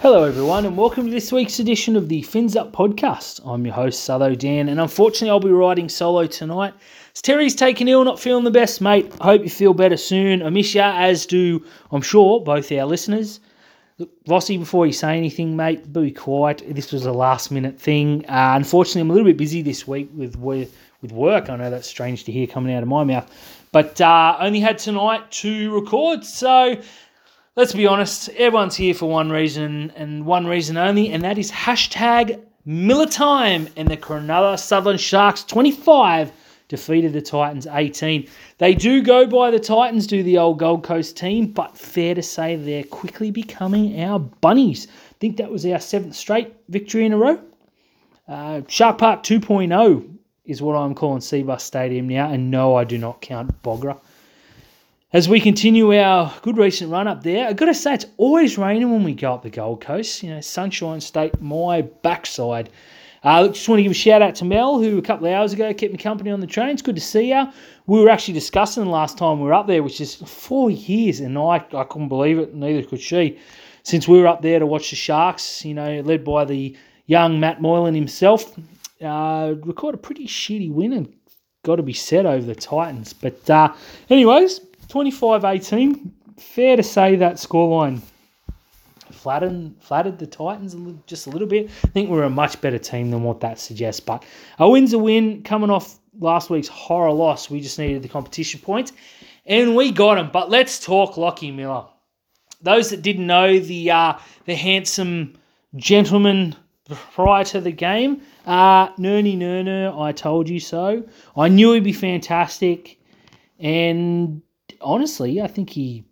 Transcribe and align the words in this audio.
Hello, 0.00 0.22
everyone, 0.22 0.64
and 0.64 0.76
welcome 0.76 1.06
to 1.06 1.10
this 1.10 1.32
week's 1.32 1.58
edition 1.58 1.96
of 1.96 2.08
the 2.08 2.22
Fins 2.22 2.54
Up 2.54 2.70
podcast. 2.72 3.40
I'm 3.44 3.64
your 3.64 3.74
host, 3.74 4.08
Sutho 4.08 4.38
Dan, 4.38 4.68
and 4.68 4.78
unfortunately, 4.78 5.30
I'll 5.30 5.40
be 5.40 5.50
riding 5.50 5.88
solo 5.88 6.24
tonight. 6.26 6.72
As 7.16 7.20
Terry's 7.20 7.56
taken 7.56 7.88
ill, 7.88 8.04
not 8.04 8.20
feeling 8.20 8.44
the 8.44 8.52
best, 8.52 8.80
mate. 8.80 9.12
I 9.20 9.24
hope 9.24 9.42
you 9.42 9.50
feel 9.50 9.74
better 9.74 9.96
soon. 9.96 10.40
I 10.44 10.50
miss 10.50 10.72
you, 10.72 10.82
as 10.82 11.26
do, 11.26 11.66
I'm 11.90 12.00
sure, 12.00 12.40
both 12.40 12.70
our 12.70 12.84
listeners. 12.84 13.40
Look, 13.98 14.24
Vossi, 14.24 14.56
before 14.56 14.86
you 14.86 14.92
say 14.92 15.16
anything, 15.16 15.56
mate, 15.56 15.92
be 15.92 16.12
quiet. 16.12 16.62
This 16.68 16.92
was 16.92 17.04
a 17.04 17.12
last 17.12 17.50
minute 17.50 17.80
thing. 17.80 18.24
Uh, 18.28 18.52
unfortunately, 18.54 19.00
I'm 19.00 19.10
a 19.10 19.14
little 19.14 19.26
bit 19.26 19.36
busy 19.36 19.62
this 19.62 19.88
week 19.88 20.10
with 20.14 20.36
with 20.36 21.12
work. 21.12 21.50
I 21.50 21.56
know 21.56 21.70
that's 21.70 21.88
strange 21.88 22.22
to 22.24 22.32
hear 22.32 22.46
coming 22.46 22.72
out 22.72 22.84
of 22.84 22.88
my 22.88 23.02
mouth, 23.02 23.28
but 23.72 24.00
uh, 24.00 24.36
only 24.38 24.60
had 24.60 24.78
tonight 24.78 25.28
to 25.32 25.74
record. 25.74 26.24
So 26.24 26.80
let's 27.58 27.72
be 27.72 27.88
honest, 27.88 28.28
everyone's 28.36 28.76
here 28.76 28.94
for 28.94 29.10
one 29.10 29.30
reason 29.30 29.92
and 29.96 30.24
one 30.24 30.46
reason 30.46 30.76
only, 30.76 31.10
and 31.10 31.24
that 31.24 31.38
is 31.38 31.50
hashtag 31.50 32.40
Miller 32.64 33.04
time. 33.04 33.68
And 33.74 33.88
the 33.88 33.96
Cronulla 33.96 34.56
Sutherland 34.56 35.00
Sharks 35.00 35.42
25 35.42 36.30
defeated 36.68 37.12
the 37.12 37.20
Titans 37.20 37.66
18. 37.66 38.28
They 38.58 38.76
do 38.76 39.02
go 39.02 39.26
by 39.26 39.50
the 39.50 39.58
Titans, 39.58 40.06
do 40.06 40.22
the 40.22 40.38
old 40.38 40.60
Gold 40.60 40.84
Coast 40.84 41.16
team, 41.16 41.48
but 41.48 41.76
fair 41.76 42.14
to 42.14 42.22
say 42.22 42.54
they're 42.54 42.84
quickly 42.84 43.32
becoming 43.32 44.00
our 44.04 44.20
bunnies. 44.20 44.86
I 44.86 45.14
think 45.18 45.36
that 45.38 45.50
was 45.50 45.66
our 45.66 45.80
seventh 45.80 46.14
straight 46.14 46.54
victory 46.68 47.06
in 47.06 47.12
a 47.12 47.18
row. 47.18 47.40
Uh, 48.28 48.60
Shark 48.68 48.98
Park 48.98 49.24
2.0 49.24 50.16
is 50.44 50.62
what 50.62 50.76
I'm 50.76 50.94
calling 50.94 51.18
Cbus 51.18 51.62
Stadium 51.62 52.08
now, 52.08 52.30
and 52.30 52.52
no, 52.52 52.76
I 52.76 52.84
do 52.84 52.98
not 52.98 53.20
count 53.20 53.60
Bogra. 53.64 53.98
As 55.10 55.26
we 55.26 55.40
continue 55.40 55.98
our 55.98 56.34
good 56.42 56.58
recent 56.58 56.92
run 56.92 57.08
up 57.08 57.22
there, 57.22 57.48
I've 57.48 57.56
got 57.56 57.64
to 57.64 57.74
say 57.74 57.94
it's 57.94 58.04
always 58.18 58.58
raining 58.58 58.90
when 58.92 59.04
we 59.04 59.14
go 59.14 59.32
up 59.32 59.42
the 59.42 59.48
Gold 59.48 59.80
Coast. 59.80 60.22
You 60.22 60.34
know, 60.34 60.42
Sunshine 60.42 61.00
State, 61.00 61.40
my 61.40 61.80
backside. 61.80 62.68
Uh, 63.22 63.48
just 63.48 63.66
want 63.70 63.78
to 63.78 63.84
give 63.84 63.92
a 63.92 63.94
shout 63.94 64.20
out 64.20 64.34
to 64.34 64.44
Mel, 64.44 64.78
who 64.78 64.98
a 64.98 65.02
couple 65.02 65.26
of 65.26 65.32
hours 65.32 65.54
ago 65.54 65.72
kept 65.72 65.92
me 65.92 65.98
company 65.98 66.30
on 66.30 66.40
the 66.40 66.46
train. 66.46 66.68
It's 66.68 66.82
good 66.82 66.94
to 66.96 67.00
see 67.00 67.30
you. 67.30 67.50
We 67.86 68.02
were 68.02 68.10
actually 68.10 68.34
discussing 68.34 68.84
the 68.84 68.90
last 68.90 69.16
time 69.16 69.38
we 69.38 69.46
were 69.46 69.54
up 69.54 69.66
there, 69.66 69.82
which 69.82 69.98
is 70.02 70.14
four 70.14 70.70
years, 70.70 71.20
and 71.20 71.38
I, 71.38 71.64
I 71.72 71.84
couldn't 71.84 72.08
believe 72.08 72.38
it, 72.38 72.54
neither 72.54 72.86
could 72.86 73.00
she. 73.00 73.38
Since 73.84 74.08
we 74.08 74.20
were 74.20 74.26
up 74.26 74.42
there 74.42 74.58
to 74.58 74.66
watch 74.66 74.90
the 74.90 74.96
Sharks, 74.96 75.64
you 75.64 75.72
know, 75.72 76.02
led 76.02 76.22
by 76.22 76.44
the 76.44 76.76
young 77.06 77.40
Matt 77.40 77.62
Moylan 77.62 77.94
himself, 77.94 78.54
uh, 79.02 79.54
record 79.62 79.94
a 79.94 79.98
pretty 79.98 80.26
shitty 80.26 80.70
win 80.70 80.92
and 80.92 81.10
got 81.64 81.76
to 81.76 81.82
be 81.82 81.94
set 81.94 82.26
over 82.26 82.44
the 82.44 82.54
Titans. 82.54 83.14
But, 83.14 83.48
uh, 83.48 83.72
anyways, 84.10 84.60
25 84.88 85.44
18, 85.44 86.12
fair 86.38 86.76
to 86.76 86.82
say 86.82 87.16
that 87.16 87.34
scoreline 87.34 88.00
flattened, 89.12 89.76
flattered 89.80 90.18
the 90.18 90.26
Titans 90.26 90.74
a 90.74 90.76
little, 90.78 91.02
just 91.06 91.26
a 91.26 91.30
little 91.30 91.48
bit. 91.48 91.70
I 91.84 91.88
think 91.88 92.08
we're 92.08 92.22
a 92.22 92.30
much 92.30 92.60
better 92.60 92.78
team 92.78 93.10
than 93.10 93.22
what 93.22 93.40
that 93.40 93.58
suggests. 93.58 94.00
But 94.00 94.24
a 94.58 94.68
win's 94.68 94.92
a 94.92 94.98
win. 94.98 95.42
Coming 95.42 95.70
off 95.70 95.98
last 96.18 96.50
week's 96.50 96.68
horror 96.68 97.12
loss, 97.12 97.50
we 97.50 97.60
just 97.60 97.78
needed 97.78 98.02
the 98.02 98.08
competition 98.08 98.60
points, 98.60 98.92
and 99.44 99.76
we 99.76 99.92
got 99.92 100.14
them. 100.14 100.30
But 100.32 100.50
let's 100.50 100.82
talk 100.82 101.16
Lockie 101.16 101.50
Miller. 101.50 101.84
Those 102.62 102.90
that 102.90 103.02
didn't 103.02 103.26
know 103.26 103.58
the 103.58 103.90
uh, 103.90 104.14
the 104.46 104.54
handsome 104.54 105.34
gentleman 105.76 106.56
prior 107.12 107.44
to 107.44 107.60
the 107.60 107.70
game, 107.70 108.22
uh, 108.46 108.88
Nerny 108.94 109.36
Nerner, 109.36 110.00
I 110.00 110.12
told 110.12 110.48
you 110.48 110.58
so. 110.58 111.06
I 111.36 111.48
knew 111.48 111.72
he'd 111.72 111.84
be 111.84 111.92
fantastic, 111.92 112.98
and 113.58 114.42
honestly, 114.80 115.40
I 115.40 115.46
think 115.46 115.70
he 115.70 116.04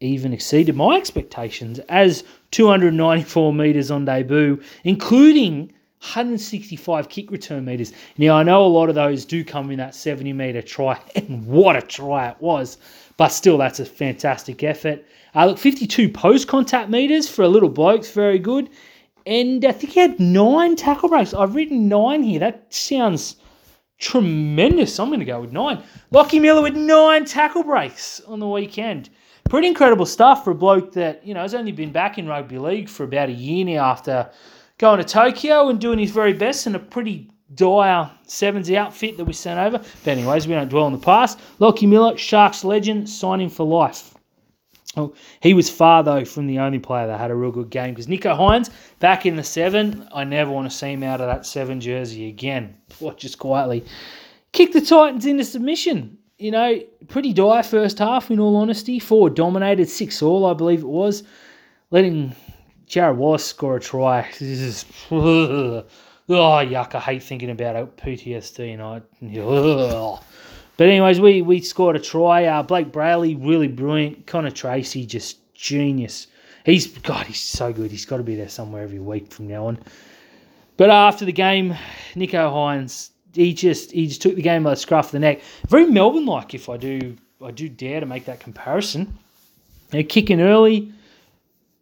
even 0.00 0.32
exceeded 0.32 0.74
my 0.74 0.96
expectations 0.96 1.78
as 1.88 2.24
294 2.50 3.52
metres 3.54 3.90
on 3.90 4.04
debut, 4.04 4.60
including 4.84 5.72
165 6.00 7.08
kick 7.08 7.30
return 7.30 7.64
metres. 7.64 7.92
Now, 8.18 8.36
I 8.36 8.42
know 8.42 8.64
a 8.64 8.66
lot 8.66 8.88
of 8.88 8.96
those 8.96 9.24
do 9.24 9.44
come 9.44 9.70
in 9.70 9.78
that 9.78 9.94
70 9.94 10.32
metre 10.32 10.60
try, 10.60 11.00
and 11.14 11.46
what 11.46 11.76
a 11.76 11.82
try 11.82 12.28
it 12.28 12.36
was, 12.40 12.78
but 13.16 13.28
still, 13.28 13.58
that's 13.58 13.78
a 13.78 13.84
fantastic 13.84 14.62
effort. 14.64 15.04
Uh, 15.34 15.46
look, 15.46 15.58
52 15.58 16.08
post 16.08 16.48
contact 16.48 16.90
metres 16.90 17.28
for 17.28 17.42
a 17.42 17.48
little 17.48 17.68
bloke's 17.68 18.10
very 18.10 18.38
good. 18.38 18.68
And 19.24 19.64
I 19.64 19.70
think 19.70 19.92
he 19.92 20.00
had 20.00 20.18
nine 20.18 20.74
tackle 20.74 21.08
breaks. 21.08 21.32
I've 21.32 21.54
written 21.54 21.88
nine 21.88 22.24
here. 22.24 22.40
That 22.40 22.74
sounds 22.74 23.36
tremendous. 24.02 25.00
I'm 25.00 25.08
going 25.08 25.20
to 25.20 25.24
go 25.24 25.40
with 25.40 25.52
nine. 25.52 25.82
Lockie 26.10 26.40
Miller 26.40 26.60
with 26.60 26.76
nine 26.76 27.24
tackle 27.24 27.62
breaks 27.62 28.20
on 28.26 28.40
the 28.40 28.48
weekend 28.48 29.08
pretty 29.52 29.68
incredible 29.68 30.06
stuff 30.06 30.44
for 30.44 30.52
a 30.52 30.54
bloke 30.54 30.92
that, 30.92 31.26
you 31.26 31.34
know, 31.34 31.42
has 31.42 31.54
only 31.54 31.72
been 31.72 31.92
back 31.92 32.16
in 32.16 32.26
rugby 32.26 32.58
league 32.58 32.88
for 32.88 33.04
about 33.04 33.28
a 33.28 33.32
year 33.32 33.64
now 33.64 33.84
after 33.84 34.30
going 34.78 34.98
to 34.98 35.04
Tokyo 35.04 35.68
and 35.68 35.80
doing 35.80 35.98
his 35.98 36.10
very 36.10 36.32
best 36.32 36.66
in 36.66 36.74
a 36.74 36.78
pretty 36.78 37.30
dire 37.54 38.10
sevens 38.26 38.70
outfit 38.70 39.16
that 39.18 39.24
we 39.24 39.32
sent 39.34 39.60
over. 39.60 39.78
But 39.78 40.10
anyways, 40.10 40.48
we 40.48 40.54
don't 40.54 40.68
dwell 40.68 40.84
on 40.84 40.92
the 40.92 40.98
past. 40.98 41.38
Lockie 41.58 41.86
Miller, 41.86 42.16
Sharks 42.16 42.64
legend, 42.64 43.08
signing 43.08 43.50
for 43.50 43.66
life. 43.66 44.11
Oh, 44.96 45.14
he 45.40 45.54
was 45.54 45.70
far 45.70 46.02
though 46.02 46.24
from 46.24 46.46
the 46.46 46.58
only 46.58 46.78
player 46.78 47.06
that 47.06 47.18
had 47.18 47.30
a 47.30 47.34
real 47.34 47.50
good 47.50 47.70
game 47.70 47.94
because 47.94 48.06
Nicho 48.06 48.36
Hynes 48.36 48.70
back 48.98 49.24
in 49.24 49.36
the 49.36 49.44
seven. 49.44 50.06
I 50.12 50.24
never 50.24 50.50
want 50.50 50.70
to 50.70 50.76
see 50.76 50.92
him 50.92 51.02
out 51.02 51.20
of 51.20 51.28
that 51.28 51.46
seven 51.46 51.80
jersey 51.80 52.28
again. 52.28 52.76
What 52.98 53.16
just 53.16 53.38
quietly 53.38 53.84
kicked 54.52 54.74
the 54.74 54.82
Titans 54.82 55.24
into 55.24 55.44
submission 55.44 56.18
you 56.42 56.50
know, 56.50 56.80
pretty 57.06 57.32
dire 57.32 57.62
first 57.62 58.00
half, 58.00 58.30
in 58.30 58.40
all 58.40 58.56
honesty. 58.56 58.98
Four 58.98 59.30
dominated, 59.30 59.88
six 59.88 60.20
all, 60.22 60.44
I 60.44 60.54
believe 60.54 60.80
it 60.80 60.88
was. 60.88 61.22
Letting 61.92 62.34
Jarrod 62.88 63.16
Wallace 63.16 63.44
score 63.44 63.76
a 63.76 63.80
try. 63.80 64.28
This 64.38 64.60
is. 64.60 64.84
Oh, 66.28 66.64
yuck. 66.64 66.94
I 66.94 67.00
hate 67.00 67.22
thinking 67.24 67.50
about 67.50 67.74
it. 67.76 67.96
PTSD, 67.96 68.72
and 68.72 68.80
I. 68.80 69.02
But, 70.82 70.88
anyways, 70.88 71.20
we, 71.20 71.42
we 71.42 71.60
scored 71.60 71.94
a 71.94 72.00
try. 72.00 72.46
Uh, 72.46 72.64
Blayke 72.64 72.90
Brailey, 72.90 73.38
really 73.40 73.68
brilliant. 73.68 74.26
Connor 74.26 74.50
Tracey, 74.50 75.06
just 75.06 75.38
genius. 75.54 76.26
He's, 76.66 76.88
God, 76.88 77.24
he's 77.24 77.40
so 77.40 77.72
good. 77.72 77.92
He's 77.92 78.04
got 78.04 78.16
to 78.16 78.24
be 78.24 78.34
there 78.34 78.48
somewhere 78.48 78.82
every 78.82 78.98
week 78.98 79.32
from 79.32 79.46
now 79.46 79.68
on. 79.68 79.78
But 80.76 80.90
after 80.90 81.24
the 81.24 81.30
game, 81.30 81.76
Nicho 82.14 82.52
Hynes, 82.52 83.10
he 83.32 83.54
just 83.54 83.92
he 83.92 84.08
just 84.08 84.22
took 84.22 84.34
the 84.34 84.42
game 84.42 84.64
by 84.64 84.70
the 84.70 84.76
scruff 84.76 85.06
of 85.06 85.12
the 85.12 85.20
neck. 85.20 85.42
Very 85.68 85.86
Melbourne 85.86 86.26
like, 86.26 86.52
if 86.52 86.68
I 86.68 86.78
do 86.78 87.16
I 87.40 87.52
do 87.52 87.68
dare 87.68 88.00
to 88.00 88.06
make 88.06 88.24
that 88.24 88.40
comparison. 88.40 89.16
They're 89.90 90.02
kicking 90.02 90.40
early, 90.40 90.92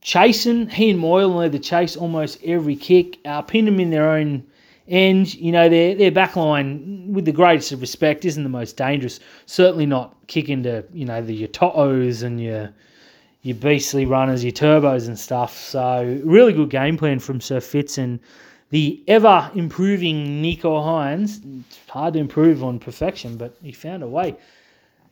chasing. 0.03 0.69
He 0.69 0.91
and 0.91 0.99
Moyle 0.99 1.31
led 1.31 1.53
the 1.53 1.59
chase 1.59 1.97
almost 1.97 2.37
every 2.45 2.77
kick. 2.77 3.19
Uh, 3.25 3.41
pinned 3.41 3.67
them 3.67 3.81
in 3.81 3.89
their 3.89 4.11
own 4.11 4.45
end. 4.91 5.35
You 5.35 5.53
know 5.53 5.69
their 5.69 5.95
their 5.95 6.11
back 6.11 6.37
line, 6.37 7.13
with 7.13 7.25
the 7.25 7.33
greatest 7.33 7.73
of 7.73 7.81
respect, 7.81 8.25
isn't 8.25 8.43
the 8.43 8.51
most 8.51 8.77
dangerous. 8.77 9.21
Certainly 9.47 9.87
not 9.87 10.15
kicking 10.27 10.63
to 10.65 10.85
you 10.93 11.05
know 11.05 11.23
the 11.23 11.35
your 11.35 11.49
To'os 11.49 12.23
and 12.23 12.41
your 12.41 12.71
your 13.43 13.57
beastly 13.57 14.05
runners, 14.05 14.45
your 14.45 14.53
turbos 14.53 15.07
and 15.07 15.19
stuff. 15.19 15.57
So 15.57 16.21
really 16.25 16.53
good 16.53 16.71
game 16.71 16.97
plan 16.97 17.19
from 17.19 17.41
Sir 17.41 17.61
Fitz 17.61 17.97
and 17.97 18.21
the 18.71 19.03
ever 19.09 19.51
improving 19.55 20.43
Nicho 20.43 20.83
Hynes. 20.85 21.41
It's 21.67 21.79
hard 21.89 22.15
to 22.15 22.21
improve 22.21 22.63
on 22.63 22.79
perfection, 22.79 23.37
but 23.37 23.55
he 23.63 23.73
found 23.73 24.03
a 24.03 24.09
way. 24.09 24.37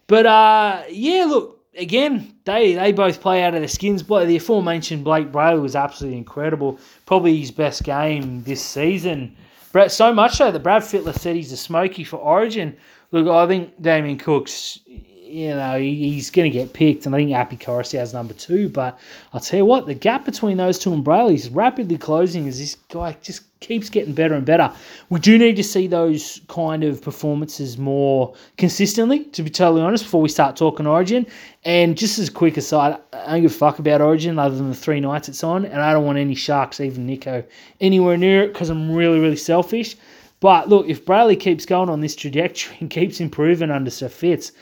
But 0.07 0.27
uh, 0.27 0.83
yeah, 0.91 1.25
look, 1.25 1.59
again, 1.77 2.35
they 2.45 2.75
they 2.75 2.93
both 2.93 3.21
play 3.21 3.43
out 3.43 3.55
of 3.55 3.61
their 3.61 3.69
skins. 3.69 4.03
But 4.03 4.27
the 4.27 4.37
aforementioned 4.37 5.05
Blayke 5.05 5.31
Brailey 5.31 5.61
was 5.61 5.77
absolutely 5.77 6.19
incredible. 6.19 6.79
Probably 7.07 7.37
his 7.37 7.51
best 7.51 7.83
game 7.85 8.43
this 8.45 8.63
season. 8.63 9.37
Brett, 9.73 9.93
so 9.93 10.13
much 10.13 10.37
so 10.37 10.51
that 10.51 10.63
Brad 10.63 10.83
Fittler 10.83 11.15
said 11.15 11.37
he's 11.37 11.53
a 11.53 11.57
smoky 11.57 12.05
for 12.05 12.17
Origin. 12.17 12.77
Look, 13.13 13.27
I 13.29 13.47
think 13.47 13.81
Damien 13.81 14.19
Cook's 14.19 14.81
you 15.29 15.51
know, 15.51 15.79
he's 15.79 16.31
going 16.31 16.51
to 16.51 16.57
get 16.57 16.73
picked, 16.73 17.07
and 17.07 17.15
I 17.15 17.19
think 17.19 17.33
Api 17.33 17.57
Koroisau 17.57 17.99
has 17.99 18.15
number 18.15 18.35
two. 18.35 18.69
But 18.69 18.99
I'll 19.33 19.41
tell 19.41 19.59
you 19.59 19.65
what, 19.65 19.87
the 19.87 19.95
gap 19.95 20.25
between 20.25 20.57
those 20.57 20.79
two 20.79 20.93
and 20.93 21.05
Brailey 21.05 21.35
is 21.35 21.49
rapidly 21.49 21.99
closing 21.99 22.49
as 22.49 22.59
this 22.59 22.77
guy 22.91 23.17
just 23.23 23.43
keeps 23.61 23.91
getting 23.91 24.15
better 24.15 24.35
and 24.35 24.47
better. 24.47 24.73
We 25.11 25.21
do 25.21 25.37
need 25.37 25.57
to 25.57 25.65
see 25.65 25.87
those 25.87 26.41
kind 26.49 26.85
of 26.85 27.03
performances 27.03 27.77
more 27.77 28.35
consistently, 28.57 29.25
to 29.25 29.43
be 29.43 29.51
totally 29.51 29.83
honest, 29.83 30.05
before 30.05 30.23
we 30.23 30.29
start 30.29 30.57
talking 30.57 30.87
Origin. 30.87 31.27
And 31.65 31.97
just 31.97 32.19
as 32.19 32.29
a 32.29 32.33
quick 32.33 32.57
aside, 32.57 32.99
I 33.13 33.33
don't 33.33 33.43
give 33.43 33.51
a 33.51 33.55
fuck 33.55 33.79
about 33.79 34.01
Origin 34.01 34.39
other 34.39 34.57
than 34.57 34.71
the 34.71 34.77
three 34.77 35.01
nights 35.01 35.29
it's 35.29 35.45
on, 35.45 35.65
and 35.65 35.83
I 35.83 35.93
don't 35.93 36.05
want 36.05 36.19
any 36.19 36.35
Sharks, 36.35 36.81
even 36.81 37.07
Nico, 37.07 37.45
anywhere 37.81 38.17
near 38.17 38.45
it 38.45 38.53
because 38.53 38.71
I'm 38.71 38.93
really, 38.93 39.19
really 39.19 39.37
selfish. 39.37 39.97
But 40.41 40.69
look, 40.69 40.89
if 40.89 41.05
Brailey 41.05 41.39
keeps 41.39 41.67
going 41.67 41.89
on 41.89 42.01
this 42.01 42.15
trajectory 42.15 42.77
and 42.81 42.91
keeps 42.91 43.21
improving 43.21 43.71
under 43.71 43.91
Sir 43.91 44.09
Fitz, 44.09 44.53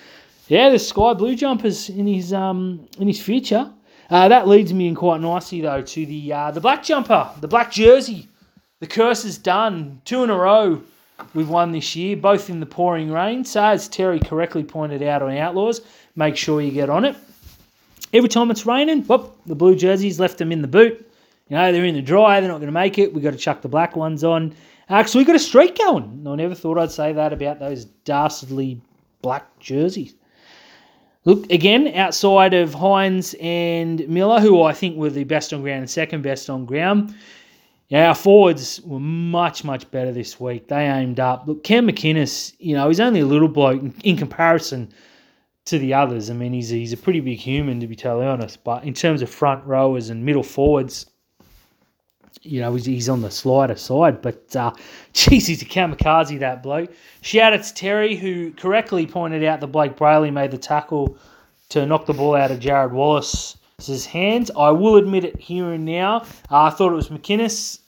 yeah, 0.48 0.70
the 0.70 0.78
sky 0.78 1.14
blue 1.14 1.34
jumpers 1.34 1.88
in 1.88 2.06
his 2.06 2.32
um 2.32 2.86
in 2.98 3.08
his 3.08 3.20
future. 3.20 3.72
Uh, 4.08 4.28
that 4.28 4.46
leads 4.46 4.72
me 4.72 4.86
in 4.86 4.94
quite 4.94 5.20
nicely 5.20 5.60
though 5.60 5.82
to 5.82 6.06
the 6.06 6.32
uh, 6.32 6.50
the 6.50 6.60
black 6.60 6.84
jumper, 6.84 7.30
the 7.40 7.48
black 7.48 7.72
jersey. 7.72 8.28
The 8.78 8.86
curse 8.86 9.24
is 9.24 9.38
done. 9.38 10.02
Two 10.04 10.22
in 10.22 10.30
a 10.30 10.36
row 10.36 10.82
we've 11.34 11.48
won 11.48 11.72
this 11.72 11.96
year, 11.96 12.16
both 12.16 12.50
in 12.50 12.60
the 12.60 12.66
pouring 12.66 13.10
rain. 13.10 13.44
So 13.44 13.64
as 13.64 13.88
Terry 13.88 14.20
correctly 14.20 14.62
pointed 14.64 15.02
out 15.02 15.22
on 15.22 15.34
Outlaws, 15.36 15.80
make 16.14 16.36
sure 16.36 16.60
you 16.60 16.70
get 16.70 16.90
on 16.90 17.04
it. 17.04 17.16
Every 18.12 18.28
time 18.28 18.50
it's 18.50 18.66
raining, 18.66 19.02
whoop, 19.04 19.36
the 19.46 19.54
blue 19.54 19.74
jerseys 19.74 20.20
left 20.20 20.38
them 20.38 20.52
in 20.52 20.62
the 20.62 20.68
boot. 20.68 21.10
You 21.48 21.56
know, 21.56 21.72
they're 21.72 21.84
in 21.84 21.94
the 21.94 22.02
dry, 22.02 22.40
they're 22.40 22.50
not 22.50 22.58
going 22.58 22.66
to 22.66 22.72
make 22.72 22.98
it. 22.98 23.12
We've 23.12 23.24
got 23.24 23.32
to 23.32 23.38
chuck 23.38 23.62
the 23.62 23.68
black 23.68 23.96
ones 23.96 24.24
on. 24.24 24.54
Actually, 24.88 25.20
we've 25.20 25.26
got 25.28 25.36
a 25.36 25.40
streak 25.40 25.78
going. 25.78 26.24
I 26.26 26.34
never 26.34 26.54
thought 26.54 26.78
I'd 26.78 26.90
say 26.90 27.12
that 27.12 27.32
about 27.32 27.58
those 27.58 27.84
dastardly 28.04 28.80
black 29.22 29.58
jerseys. 29.58 30.14
Look, 31.26 31.50
again, 31.50 31.88
outside 31.88 32.54
of 32.54 32.72
Hynes 32.72 33.34
and 33.40 34.08
Miller, 34.08 34.40
who 34.40 34.62
I 34.62 34.72
think 34.72 34.96
were 34.96 35.10
the 35.10 35.24
best 35.24 35.52
on 35.52 35.60
ground 35.60 35.80
and 35.80 35.90
second 35.90 36.22
best 36.22 36.48
on 36.48 36.64
ground, 36.66 37.12
yeah, 37.88 38.08
our 38.08 38.14
forwards 38.14 38.80
were 38.82 39.00
much, 39.00 39.64
much 39.64 39.90
better 39.90 40.12
this 40.12 40.38
week. 40.38 40.68
They 40.68 40.86
aimed 40.86 41.18
up. 41.18 41.48
Look, 41.48 41.64
Cam 41.64 41.88
McInnes, 41.88 42.54
you 42.60 42.74
know, 42.74 42.86
he's 42.86 43.00
only 43.00 43.20
a 43.20 43.26
little 43.26 43.48
bloke 43.48 43.82
in, 43.82 43.92
in 44.04 44.16
comparison 44.16 44.92
to 45.64 45.80
the 45.80 45.94
others. 45.94 46.30
I 46.30 46.34
mean, 46.34 46.52
he's, 46.52 46.68
he's 46.68 46.92
a 46.92 46.96
pretty 46.96 47.20
big 47.20 47.38
human, 47.38 47.80
to 47.80 47.88
be 47.88 47.96
totally 47.96 48.26
honest. 48.26 48.62
But 48.62 48.84
in 48.84 48.94
terms 48.94 49.20
of 49.20 49.28
front 49.28 49.64
rowers 49.64 50.10
and 50.10 50.24
middle 50.24 50.44
forwards, 50.44 51.06
you 52.42 52.60
know, 52.60 52.74
he's, 52.74 52.84
he's 52.84 53.08
on 53.08 53.22
the 53.22 53.30
slider 53.30 53.76
side. 53.76 54.22
But, 54.22 54.54
uh, 54.54 54.72
geez, 55.12 55.46
he's 55.46 55.62
a 55.62 55.66
kamikaze, 55.66 56.38
that 56.40 56.62
bloke. 56.62 56.92
Shout 57.22 57.52
out 57.52 57.62
to 57.62 57.74
Terry, 57.74 58.16
who 58.16 58.52
correctly 58.52 59.06
pointed 59.06 59.44
out 59.44 59.60
that 59.60 59.72
Blayke 59.72 59.96
Brailey 59.96 60.32
made 60.32 60.50
the 60.50 60.58
tackle 60.58 61.16
to 61.70 61.86
knock 61.86 62.06
the 62.06 62.12
ball 62.12 62.34
out 62.36 62.50
of 62.50 62.60
Jarrod 62.60 62.92
Wallace's 62.92 64.06
hands. 64.06 64.50
I 64.56 64.70
will 64.70 64.96
admit 64.96 65.24
it 65.24 65.40
here 65.40 65.72
and 65.72 65.84
now. 65.84 66.18
Uh, 66.50 66.64
I 66.64 66.70
thought 66.70 66.92
it 66.92 66.96
was 66.96 67.08
McInnes. 67.08 67.80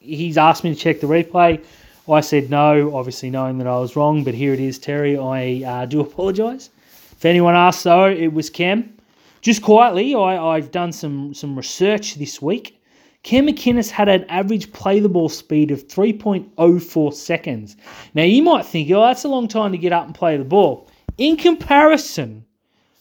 He's 0.00 0.38
asked 0.38 0.64
me 0.64 0.74
to 0.74 0.80
check 0.80 1.00
the 1.00 1.06
replay. 1.06 1.62
I 2.10 2.20
said 2.22 2.48
no, 2.48 2.96
obviously 2.96 3.28
knowing 3.28 3.58
that 3.58 3.66
I 3.66 3.78
was 3.78 3.94
wrong, 3.94 4.24
but 4.24 4.32
here 4.32 4.54
it 4.54 4.60
is, 4.60 4.78
Terry. 4.78 5.18
I 5.18 5.62
uh, 5.66 5.84
do 5.84 6.00
apologise. 6.00 6.70
If 7.12 7.24
anyone 7.26 7.54
asks, 7.54 7.82
though, 7.82 8.06
it 8.06 8.32
was 8.32 8.48
Cam. 8.48 8.94
Just 9.42 9.60
quietly, 9.60 10.14
I, 10.14 10.42
I've 10.42 10.70
done 10.70 10.90
some, 10.90 11.34
some 11.34 11.54
research 11.54 12.14
this 12.14 12.40
week 12.40 12.77
Cam 13.22 13.46
McInnes 13.46 13.90
had 13.90 14.08
an 14.08 14.24
average 14.28 14.72
play 14.72 15.00
the 15.00 15.08
ball 15.08 15.28
speed 15.28 15.70
of 15.70 15.86
3.04 15.88 17.12
seconds. 17.12 17.76
Now 18.14 18.22
you 18.22 18.42
might 18.42 18.64
think, 18.64 18.90
oh, 18.90 19.02
that's 19.02 19.24
a 19.24 19.28
long 19.28 19.48
time 19.48 19.72
to 19.72 19.78
get 19.78 19.92
up 19.92 20.06
and 20.06 20.14
play 20.14 20.36
the 20.36 20.44
ball. 20.44 20.88
In 21.18 21.36
comparison, 21.36 22.44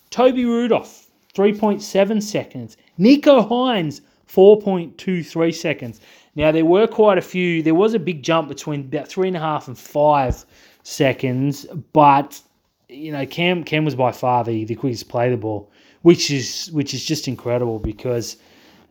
Toby 0.09 0.45
Rudolf, 0.45 1.07
3.7 1.35 2.23
seconds. 2.23 2.77
Nicho 2.99 3.47
Hynes, 3.47 4.01
4.23 4.27 5.53
seconds. 5.53 6.01
Now 6.35 6.51
there 6.51 6.65
were 6.65 6.87
quite 6.87 7.17
a 7.17 7.21
few. 7.21 7.61
There 7.63 7.75
was 7.75 7.93
a 7.93 7.99
big 7.99 8.23
jump 8.23 8.47
between 8.47 8.81
about 8.81 9.07
three 9.07 9.27
and 9.27 9.37
a 9.37 9.39
half 9.39 9.67
and 9.67 9.77
five 9.77 10.45
seconds, 10.83 11.65
but 11.93 12.41
you 12.89 13.11
know 13.11 13.25
Cam 13.25 13.63
Cam 13.63 13.85
was 13.85 13.95
by 13.95 14.11
far 14.11 14.43
the, 14.43 14.63
the 14.65 14.75
quickest 14.75 15.09
play 15.09 15.29
the 15.29 15.37
ball, 15.37 15.71
which 16.03 16.29
is 16.31 16.69
which 16.71 16.93
is 16.93 17.03
just 17.03 17.27
incredible 17.27 17.79
because 17.79 18.37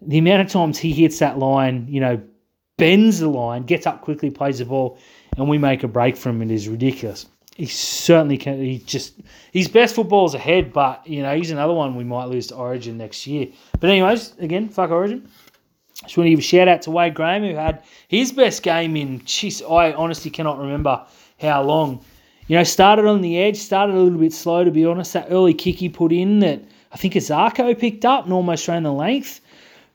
the 0.02 0.19
amount 0.19 0.43
of 0.43 0.48
times 0.48 0.78
he 0.78 0.93
hits 0.93 1.19
that 1.19 1.38
line, 1.38 1.87
you 1.88 2.00
know, 2.00 2.20
bends 2.76 3.20
the 3.20 3.28
line, 3.28 3.62
gets 3.62 3.87
up 3.87 4.02
quickly, 4.02 4.31
plays 4.31 4.58
the 4.58 4.64
ball, 4.64 4.98
and 5.37 5.48
we 5.48 5.58
make 5.58 5.82
a 5.82 5.88
break 5.88 6.16
from 6.16 6.43
it 6.43 6.50
is 6.50 6.69
ridiculous. 6.69 7.26
He 7.56 7.66
certainly 7.66 8.37
can. 8.37 8.60
He 8.60 8.78
just 8.81 9.14
his 9.50 9.66
best 9.66 9.94
football's 9.94 10.34
ahead, 10.34 10.75
but 10.75 11.06
you 11.06 11.22
know 11.22 11.34
he's 11.34 11.50
another 11.50 11.72
one 11.72 11.96
we 11.96 12.04
might 12.04 12.26
lose 12.26 12.48
to 12.48 12.54
Origin 12.54 12.98
next 12.98 13.26
year. 13.26 13.48
But 13.81 13.88
anyways, 13.88 14.37
again, 14.38 14.69
fuck 14.69 14.90
Origin. 14.90 15.26
Just 16.02 16.19
want 16.19 16.26
to 16.26 16.31
give 16.31 16.38
a 16.38 16.43
shout 16.43 16.69
out 16.69 16.82
to 16.82 16.90
Wade 16.90 17.14
Graham 17.14 17.43
who 17.43 17.54
had 17.54 17.82
his 18.08 18.31
best 18.31 18.62
game 18.62 18.94
in. 18.94 19.20
Jeez, 19.20 19.62
I 19.62 19.94
honestly 19.94 20.31
cannot 20.31 20.58
remember 20.58 21.06
how 21.40 21.62
long. 21.62 22.04
You 22.46 22.56
know, 22.56 22.62
started 22.62 23.06
on 23.06 23.22
the 23.22 23.38
edge, 23.38 23.56
started 23.56 23.96
a 23.96 23.98
little 23.98 24.19
bit 24.19 24.34
slow 24.34 24.62
to 24.62 24.70
be 24.70 24.84
honest. 24.84 25.14
That 25.14 25.28
early 25.31 25.54
kick 25.54 25.76
he 25.76 25.88
put 25.88 26.12
in 26.12 26.40
that 26.40 26.62
I 26.93 26.98
think 26.98 27.14
Azarko 27.14 27.78
picked 27.78 28.04
up 28.04 28.25
and 28.25 28.34
almost 28.34 28.69
ran 28.69 28.82
the 28.82 28.93
length 28.93 29.40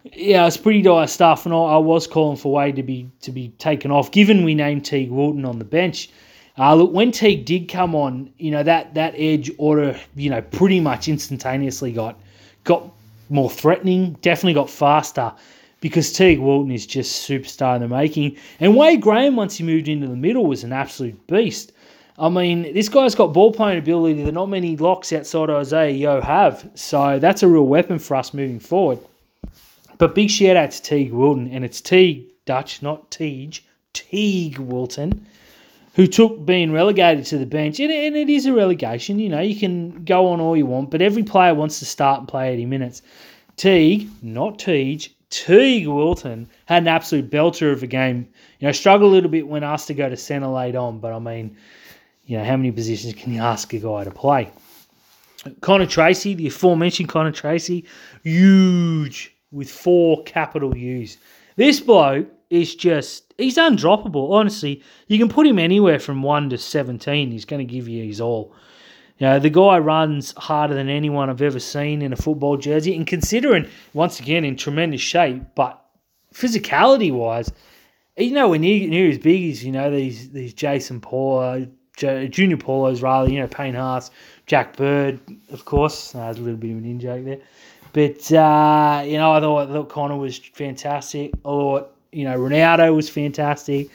yeah, 0.04 0.48
it's 0.48 0.58
pretty 0.58 0.82
dire 0.82 1.08
stuff, 1.08 1.46
and 1.46 1.54
I, 1.54 1.58
I, 1.58 1.78
was 1.78 2.08
calling 2.08 2.38
for 2.38 2.52
Wade 2.52 2.76
to 2.76 2.84
be 2.84 3.10
to 3.22 3.32
be 3.32 3.50
taken 3.60 3.92
off, 3.92 4.12
given 4.12 4.44
we 4.44 4.56
named 4.56 4.86
Teague 4.86 5.12
Wilton 5.12 5.46
on 5.46 5.60
the 5.60 5.66
bench. 5.66 6.10
Uh, 6.58 6.76
look, 6.76 6.92
when 6.92 7.12
Teague 7.12 7.46
did 7.46 7.68
come 7.68 7.96
on, 7.96 8.34
you 8.38 8.52
know 8.52 8.64
that 8.64 8.94
that 8.96 9.14
edge 9.16 9.52
order, 9.58 10.00
you 10.16 10.30
know, 10.30 10.42
pretty 10.42 10.80
much 10.80 11.08
instantaneously 11.08 11.92
got 11.92 12.20
got 12.64 12.92
more 13.30 13.50
threatening. 13.50 14.14
Definitely 14.22 14.54
got 14.54 14.70
faster 14.70 15.34
because 15.82 16.12
Teague 16.12 16.40
Wilton 16.40 16.72
is 16.72 16.86
just 16.86 17.28
superstar 17.28 17.76
in 17.76 17.82
the 17.82 17.88
making. 17.88 18.38
And 18.60 18.76
Wade 18.76 19.02
Graham, 19.02 19.36
once 19.36 19.58
he 19.58 19.64
moved 19.64 19.88
into 19.88 20.08
the 20.08 20.16
middle, 20.16 20.46
was 20.46 20.64
an 20.64 20.74
absolute 20.74 21.28
beast. 21.28 21.74
I 22.20 22.30
mean, 22.30 22.74
this 22.74 22.90
guy's 22.90 23.16
got 23.16 23.34
ball 23.34 23.52
playing 23.52 23.80
ability 23.80 24.24
that 24.24 24.32
not 24.34 24.48
many 24.48 24.78
locks 24.78 25.12
outside 25.12 25.50
Isaiah 25.50 25.92
Yeo 25.92 26.22
have. 26.22 26.70
So 26.76 27.18
that's 27.18 27.42
a 27.42 27.48
real 27.48 27.66
weapon 27.66 27.98
for 27.98 28.16
us 28.16 28.34
moving 28.34 28.60
forward. 28.60 29.00
But 30.02 30.16
big 30.16 30.32
shout 30.32 30.58
out 30.58 30.72
to 30.72 30.82
Teague 30.82 31.14
Wilton, 31.14 31.48
and 31.52 31.64
it's 31.64 31.80
Teague 31.80 32.26
Dutch, 32.46 32.82
not 32.82 33.12
Teague, 33.12 33.60
Teague 33.94 34.58
Wilton, 34.58 35.28
who 35.94 36.08
took 36.08 36.44
being 36.44 36.72
relegated 36.72 37.28
to 37.28 37.38
the 37.38 37.46
bench. 37.46 37.80
And, 37.80 37.92
and 37.92 38.16
it 38.16 38.28
is 38.28 38.48
a 38.48 38.52
relegation, 38.52 39.20
you 39.20 39.30
know, 39.30 39.42
you 39.42 39.56
can 39.56 40.04
go 40.04 40.30
on 40.30 40.42
all 40.42 40.58
you 40.58 40.66
want, 40.66 40.90
but 40.90 41.04
every 41.04 41.22
player 41.22 41.54
wants 41.54 41.78
to 41.78 41.86
start 41.86 42.18
and 42.18 42.28
play 42.28 42.52
80 42.52 42.66
minutes. 42.66 43.04
Teague, 43.58 44.10
not 44.24 44.58
Teague, 44.58 45.14
Teague 45.30 45.88
Wilton 45.88 46.50
had 46.66 46.82
an 46.82 46.88
absolute 46.88 47.30
belter 47.30 47.72
of 47.72 47.84
a 47.84 47.88
game. 47.88 48.28
You 48.60 48.70
know, 48.70 48.72
struggled 48.72 49.12
a 49.12 49.14
little 49.14 49.30
bit 49.30 49.48
when 49.48 49.64
asked 49.64 49.86
to 49.90 49.94
go 49.94 50.10
to 50.10 50.18
centre 50.18 50.48
late 50.48 50.76
on, 50.76 50.98
but 50.98 51.14
I 51.14 51.20
mean, 51.20 51.56
you 52.26 52.40
know, 52.40 52.44
how 52.44 52.58
many 52.58 52.72
positions 52.72 53.14
can 53.14 53.36
you 53.36 53.42
ask 53.42 53.72
a 53.74 53.78
guy 53.78 54.04
to 54.04 54.10
play? 54.10 54.50
Connor 55.60 55.86
Tracey, 55.86 56.34
the 56.34 56.48
aforementioned 56.48 57.10
Connor 57.10 57.32
Tracey, 57.32 57.86
huge 58.24 59.36
with 59.52 59.70
four 59.70 60.24
capital 60.24 60.76
U's. 60.76 61.18
This 61.56 61.80
bloke 61.80 62.28
is 62.50 62.76
just, 62.76 63.34
he's 63.38 63.58
undroppable. 63.58 64.32
Honestly, 64.32 64.84
you 65.08 65.18
can 65.18 65.30
put 65.30 65.48
him 65.48 65.60
anywhere 65.60 66.00
from 66.00 66.24
1 66.24 66.50
to 66.50 66.58
17. 66.58 67.32
He's 67.32 67.46
going 67.46 67.66
to 67.66 67.72
give 67.72 67.88
you 67.88 68.04
his 68.04 68.22
all. 68.22 68.54
You 69.18 69.28
know, 69.28 69.40
the 69.40 69.50
guy 69.50 69.78
runs 69.78 70.34
harder 70.36 70.74
than 70.74 70.90
anyone 70.90 71.30
I've 71.30 71.42
ever 71.42 71.60
seen 71.60 72.02
in 72.02 72.12
a 72.12 72.16
football 72.16 72.58
jersey. 72.58 72.96
And 72.96 73.06
considering, 73.06 73.68
once 73.94 74.20
again, 74.20 74.44
in 74.44 74.56
tremendous 74.56 75.02
shape, 75.02 75.44
but 75.56 75.80
physicality 76.34 77.12
wise, 77.12 77.52
you 78.18 78.24
he's 78.26 78.32
nowhere 78.34 78.60
near, 78.60 78.88
near 78.90 79.10
as 79.10 79.20
big 79.20 79.52
as, 79.52 79.64
you 79.64 79.72
know, 79.72 79.92
these 79.92 80.32
these 80.32 80.54
Jason 80.54 81.02
Paulo, 81.02 81.68
Junior 81.98 82.58
Paulos, 82.58 83.02
rather, 83.02 83.30
you 83.30 83.40
know, 83.40 83.48
Payne 83.48 83.76
Haas, 83.76 84.12
Jack 84.46 84.76
Bird, 84.76 85.20
of 85.52 85.66
course. 85.66 86.16
Uh, 86.16 86.20
there's 86.26 86.38
a 86.38 86.42
little 86.42 86.58
bit 86.58 86.72
of 86.72 86.78
an 86.78 86.86
in 86.86 87.00
joke 87.00 87.26
there. 87.26 87.40
But 87.94 88.32
uh, 88.32 89.04
you 89.06 89.18
know, 89.18 89.34
I 89.34 89.40
thought, 89.40 89.70
I 89.70 89.74
thought 89.74 89.90
Connor 89.90 90.18
was 90.18 90.38
fantastic. 90.38 91.32
I 91.34 91.38
thought 91.44 91.96
you 92.12 92.24
know 92.24 92.38
Ronaldo 92.38 92.96
was 92.96 93.10
fantastic. 93.10 93.90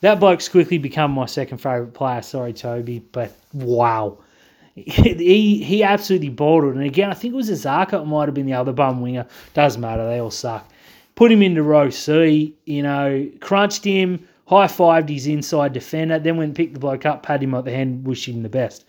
That 0.00 0.20
bloke's 0.20 0.48
quickly 0.48 0.78
become 0.78 1.12
my 1.12 1.26
second 1.26 1.58
favourite 1.58 1.94
player. 1.94 2.22
Sorry, 2.22 2.52
Toby, 2.52 3.00
but 3.12 3.36
wow, 3.52 4.18
he 4.74 5.62
he 5.62 5.82
absolutely 5.82 6.28
it. 6.28 6.74
And 6.74 6.84
again, 6.84 7.10
I 7.10 7.14
think 7.14 7.34
it 7.34 7.36
was 7.36 7.50
Azarko. 7.50 8.02
It 8.02 8.06
might 8.06 8.26
have 8.26 8.34
been 8.34 8.46
the 8.46 8.54
other 8.54 8.72
bum 8.72 9.00
winger. 9.00 9.26
Doesn't 9.52 9.80
matter. 9.80 10.06
They 10.06 10.20
all 10.20 10.30
suck. 10.30 10.70
Put 11.14 11.30
him 11.30 11.42
into 11.42 11.62
row 11.62 11.90
C. 11.90 12.54
You 12.64 12.82
know, 12.82 13.30
crunched 13.40 13.84
him, 13.84 14.26
high 14.46 14.66
fived 14.66 15.08
his 15.08 15.26
inside 15.26 15.72
defender. 15.72 16.18
Then 16.18 16.36
went 16.36 16.48
and 16.48 16.56
picked 16.56 16.74
the 16.74 16.80
bloke 16.80 17.06
up, 17.06 17.22
pat 17.22 17.42
him 17.42 17.54
on 17.54 17.64
the 17.64 17.70
hand, 17.70 18.06
wished 18.06 18.28
him 18.28 18.42
the 18.42 18.48
best 18.48 18.84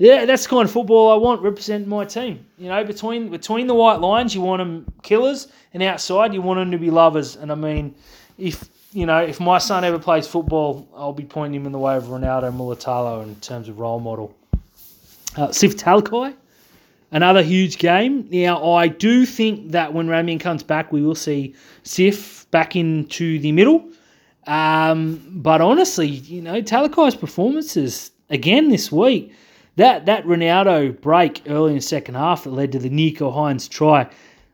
yeah, 0.00 0.24
that's 0.24 0.44
the 0.44 0.48
kind 0.48 0.64
of 0.64 0.70
football 0.70 1.12
I 1.12 1.16
want 1.16 1.42
representing 1.42 1.86
my 1.86 2.06
team. 2.06 2.46
You 2.56 2.70
know, 2.70 2.82
between 2.84 3.28
between 3.28 3.66
the 3.66 3.74
white 3.74 4.00
lines, 4.00 4.34
you 4.34 4.40
want 4.40 4.60
them 4.60 4.90
killers, 5.02 5.48
and 5.74 5.82
outside, 5.82 6.32
you 6.32 6.40
want 6.40 6.58
them 6.58 6.70
to 6.70 6.78
be 6.78 6.90
lovers. 6.90 7.36
And 7.36 7.52
I 7.52 7.54
mean, 7.54 7.94
if 8.38 8.70
you 8.94 9.04
know, 9.04 9.18
if 9.18 9.40
my 9.40 9.58
son 9.58 9.84
ever 9.84 9.98
plays 9.98 10.26
football, 10.26 10.88
I'll 10.96 11.12
be 11.12 11.24
pointing 11.24 11.60
him 11.60 11.66
in 11.66 11.72
the 11.72 11.78
way 11.78 11.96
of 11.98 12.04
Ronaldo 12.04 12.50
Mulitalo 12.50 13.22
in 13.22 13.36
terms 13.36 13.68
of 13.68 13.78
role 13.78 14.00
model. 14.00 14.34
Uh, 15.36 15.52
Sif 15.52 15.76
Talakai, 15.76 16.34
another 17.12 17.42
huge 17.42 17.76
game. 17.76 18.26
Now, 18.30 18.72
I 18.72 18.88
do 18.88 19.26
think 19.26 19.72
that 19.72 19.92
when 19.92 20.08
Ramien 20.08 20.40
comes 20.40 20.62
back, 20.62 20.92
we 20.92 21.02
will 21.02 21.14
see 21.14 21.54
Sif 21.82 22.50
back 22.50 22.74
into 22.74 23.38
the 23.38 23.52
middle. 23.52 23.86
Um, 24.50 25.22
but 25.28 25.60
honestly, 25.60 26.08
you 26.08 26.42
know, 26.42 26.60
Talakai's 26.60 27.14
performances 27.14 28.10
again 28.30 28.68
this 28.68 28.90
week 28.90 29.32
that 29.76 30.06
that 30.06 30.24
Ronaldo 30.24 31.00
break 31.00 31.42
early 31.46 31.70
in 31.70 31.76
the 31.76 31.82
second 31.82 32.16
half 32.16 32.42
that 32.42 32.50
led 32.50 32.72
to 32.72 32.80
the 32.80 32.90
Nicho 32.90 33.32
Hynes 33.32 33.68
try, 33.70 34.10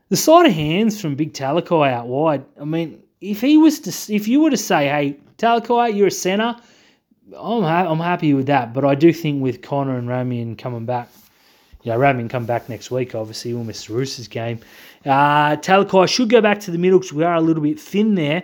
the 0.09 0.15
side 0.15 0.45
of 0.45 0.53
hands 0.53 1.01
from 1.01 1.15
Big 1.15 1.33
Talakai 1.33 1.91
out 1.91 2.05
wide. 2.05 2.45
I 2.61 2.65
mean, 2.65 3.01
if 3.21 3.41
he 3.41 3.57
was 3.57 3.79
to, 3.79 4.13
if 4.13 4.27
you 4.27 4.41
were 4.41 4.51
to 4.51 4.57
say, 4.57 4.87
"Hey, 4.87 5.17
Talakai, 5.39 5.95
you're 5.95 6.07
a 6.07 6.11
centre," 6.11 6.55
I'm 7.35 7.63
ha- 7.63 7.91
I'm 7.91 7.99
happy 7.99 8.35
with 8.35 8.45
that. 8.45 8.75
But 8.75 8.85
I 8.85 8.93
do 8.93 9.11
think 9.11 9.41
with 9.41 9.63
Connor 9.63 9.97
and 9.97 10.07
Ramien 10.07 10.59
coming 10.59 10.85
back, 10.85 11.09
yeah, 11.81 11.95
Ramien 11.95 12.29
come 12.29 12.45
back 12.45 12.69
next 12.69 12.91
week. 12.91 13.15
Obviously, 13.15 13.51
we'll 13.51 13.63
miss 13.63 13.89
Roos's 13.89 14.27
game. 14.27 14.59
Uh, 15.03 15.55
Talakai 15.55 16.07
should 16.07 16.29
go 16.29 16.39
back 16.39 16.59
to 16.59 16.71
the 16.71 16.77
middle 16.77 16.99
because 16.99 17.13
we 17.13 17.23
are 17.23 17.33
a 17.33 17.41
little 17.41 17.63
bit 17.63 17.79
thin 17.79 18.13
there. 18.13 18.43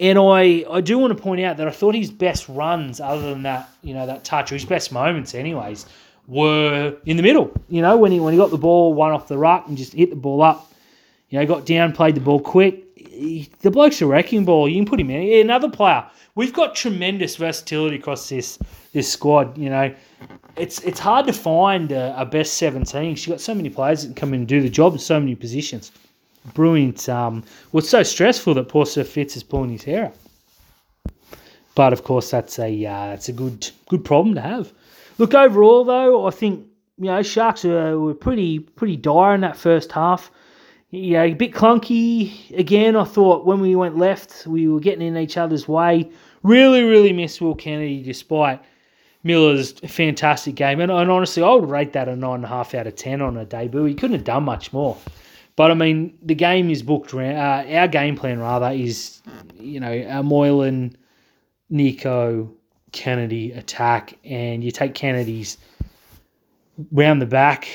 And 0.00 0.18
I, 0.18 0.64
I 0.68 0.80
do 0.80 0.98
want 0.98 1.16
to 1.16 1.22
point 1.22 1.40
out 1.42 1.56
that 1.58 1.68
I 1.68 1.70
thought 1.70 1.94
his 1.94 2.10
best 2.10 2.48
runs, 2.48 3.00
other 3.00 3.30
than 3.30 3.44
that, 3.44 3.70
you 3.82 3.94
know, 3.94 4.06
that 4.06 4.24
touch, 4.24 4.50
or 4.50 4.56
his 4.56 4.64
best 4.64 4.90
moments, 4.90 5.34
anyways, 5.34 5.86
were 6.26 6.96
in 7.06 7.16
the 7.16 7.22
middle. 7.22 7.52
You 7.68 7.82
know, 7.82 7.96
when 7.96 8.10
he 8.10 8.18
when 8.18 8.32
he 8.32 8.38
got 8.38 8.50
the 8.50 8.58
ball, 8.58 8.92
one 8.94 9.12
off 9.12 9.28
the 9.28 9.38
ruck 9.38 9.68
and 9.68 9.76
just 9.76 9.92
hit 9.92 10.10
the 10.10 10.16
ball 10.16 10.42
up. 10.42 10.72
You 11.30 11.38
know, 11.38 11.46
got 11.46 11.64
down, 11.64 11.92
played 11.92 12.16
the 12.16 12.20
ball 12.20 12.40
quick. 12.40 12.82
he- 12.96 13.50
the 13.60 13.70
bloke's 13.70 14.02
a 14.02 14.06
wrecking 14.06 14.44
ball. 14.44 14.68
You 14.68 14.76
can 14.76 14.86
put 14.86 14.98
him 15.00 15.10
in. 15.10 15.40
Another 15.40 15.70
player. 15.70 16.04
We've 16.34 16.52
got 16.52 16.74
tremendous 16.74 17.36
versatility 17.36 17.96
across 17.96 18.28
this 18.28 18.58
this 18.92 19.10
squad. 19.12 19.56
You 19.56 19.70
know, 19.70 19.94
it's 20.56 20.80
it's 20.80 20.98
hard 20.98 21.26
to 21.28 21.32
find 21.32 21.92
a, 21.92 22.20
a 22.20 22.26
best 22.26 22.54
seventeen. 22.54 23.14
She's 23.14 23.28
got 23.28 23.40
so 23.40 23.54
many 23.54 23.70
players 23.70 24.02
that 24.02 24.08
can 24.08 24.14
come 24.16 24.34
in 24.34 24.40
and 24.40 24.48
do 24.48 24.60
the 24.60 24.68
job 24.68 24.94
in 24.94 24.98
so 24.98 25.20
many 25.20 25.36
positions. 25.36 25.92
Brilliant. 26.52 27.08
Um, 27.08 27.42
was 27.72 27.88
so 27.88 28.02
stressful 28.02 28.54
that 28.54 28.68
poor 28.68 28.84
Sir 28.84 29.04
Fitz 29.04 29.36
is 29.36 29.42
pulling 29.42 29.70
his 29.70 29.84
hair 29.84 30.06
up. 30.06 30.14
But 31.74 31.92
of 31.92 32.04
course, 32.04 32.30
that's 32.30 32.58
a 32.58 32.86
uh, 32.86 33.06
that's 33.08 33.28
a 33.28 33.32
good 33.32 33.70
good 33.88 34.04
problem 34.04 34.34
to 34.36 34.40
have. 34.40 34.72
Look, 35.18 35.34
overall 35.34 35.84
though, 35.84 36.26
I 36.26 36.30
think 36.30 36.66
you 36.98 37.06
know 37.06 37.22
Sharks 37.22 37.64
were, 37.64 37.98
were 37.98 38.14
pretty 38.14 38.58
pretty 38.58 38.96
dire 38.96 39.34
in 39.34 39.40
that 39.40 39.56
first 39.56 39.90
half. 39.90 40.30
Yeah, 40.90 41.22
a 41.22 41.34
bit 41.34 41.52
clunky 41.52 42.56
again. 42.56 42.94
I 42.94 43.04
thought 43.04 43.44
when 43.46 43.60
we 43.60 43.74
went 43.74 43.98
left, 43.98 44.46
we 44.46 44.68
were 44.68 44.78
getting 44.78 45.04
in 45.04 45.16
each 45.16 45.36
other's 45.36 45.66
way. 45.66 46.08
Really, 46.44 46.82
really 46.82 47.12
missed 47.12 47.40
Will 47.40 47.56
Kennedy 47.56 48.02
despite 48.02 48.62
Miller's 49.24 49.72
fantastic 49.72 50.54
game. 50.54 50.78
And, 50.78 50.92
and 50.92 51.10
honestly, 51.10 51.42
I 51.42 51.52
would 51.52 51.68
rate 51.68 51.94
that 51.94 52.08
a 52.08 52.14
nine 52.14 52.36
and 52.36 52.44
a 52.44 52.48
half 52.48 52.74
out 52.74 52.86
of 52.86 52.94
ten 52.94 53.20
on 53.22 53.36
a 53.36 53.44
debut. 53.44 53.84
He 53.86 53.94
couldn't 53.94 54.14
have 54.14 54.24
done 54.24 54.44
much 54.44 54.72
more. 54.72 54.96
But 55.56 55.70
I 55.70 55.74
mean, 55.74 56.18
the 56.22 56.34
game 56.34 56.70
is 56.70 56.82
booked. 56.82 57.14
Around, 57.14 57.36
uh, 57.36 57.78
our 57.78 57.88
game 57.88 58.16
plan 58.16 58.40
rather 58.40 58.70
is, 58.70 59.22
you 59.58 59.78
know, 59.78 60.22
Moylan, 60.22 60.96
Nico, 61.70 62.52
Kennedy 62.92 63.52
attack, 63.52 64.18
and 64.24 64.64
you 64.64 64.70
take 64.70 64.94
Kennedy's 64.94 65.58
round 66.92 67.22
the 67.22 67.26
back 67.26 67.68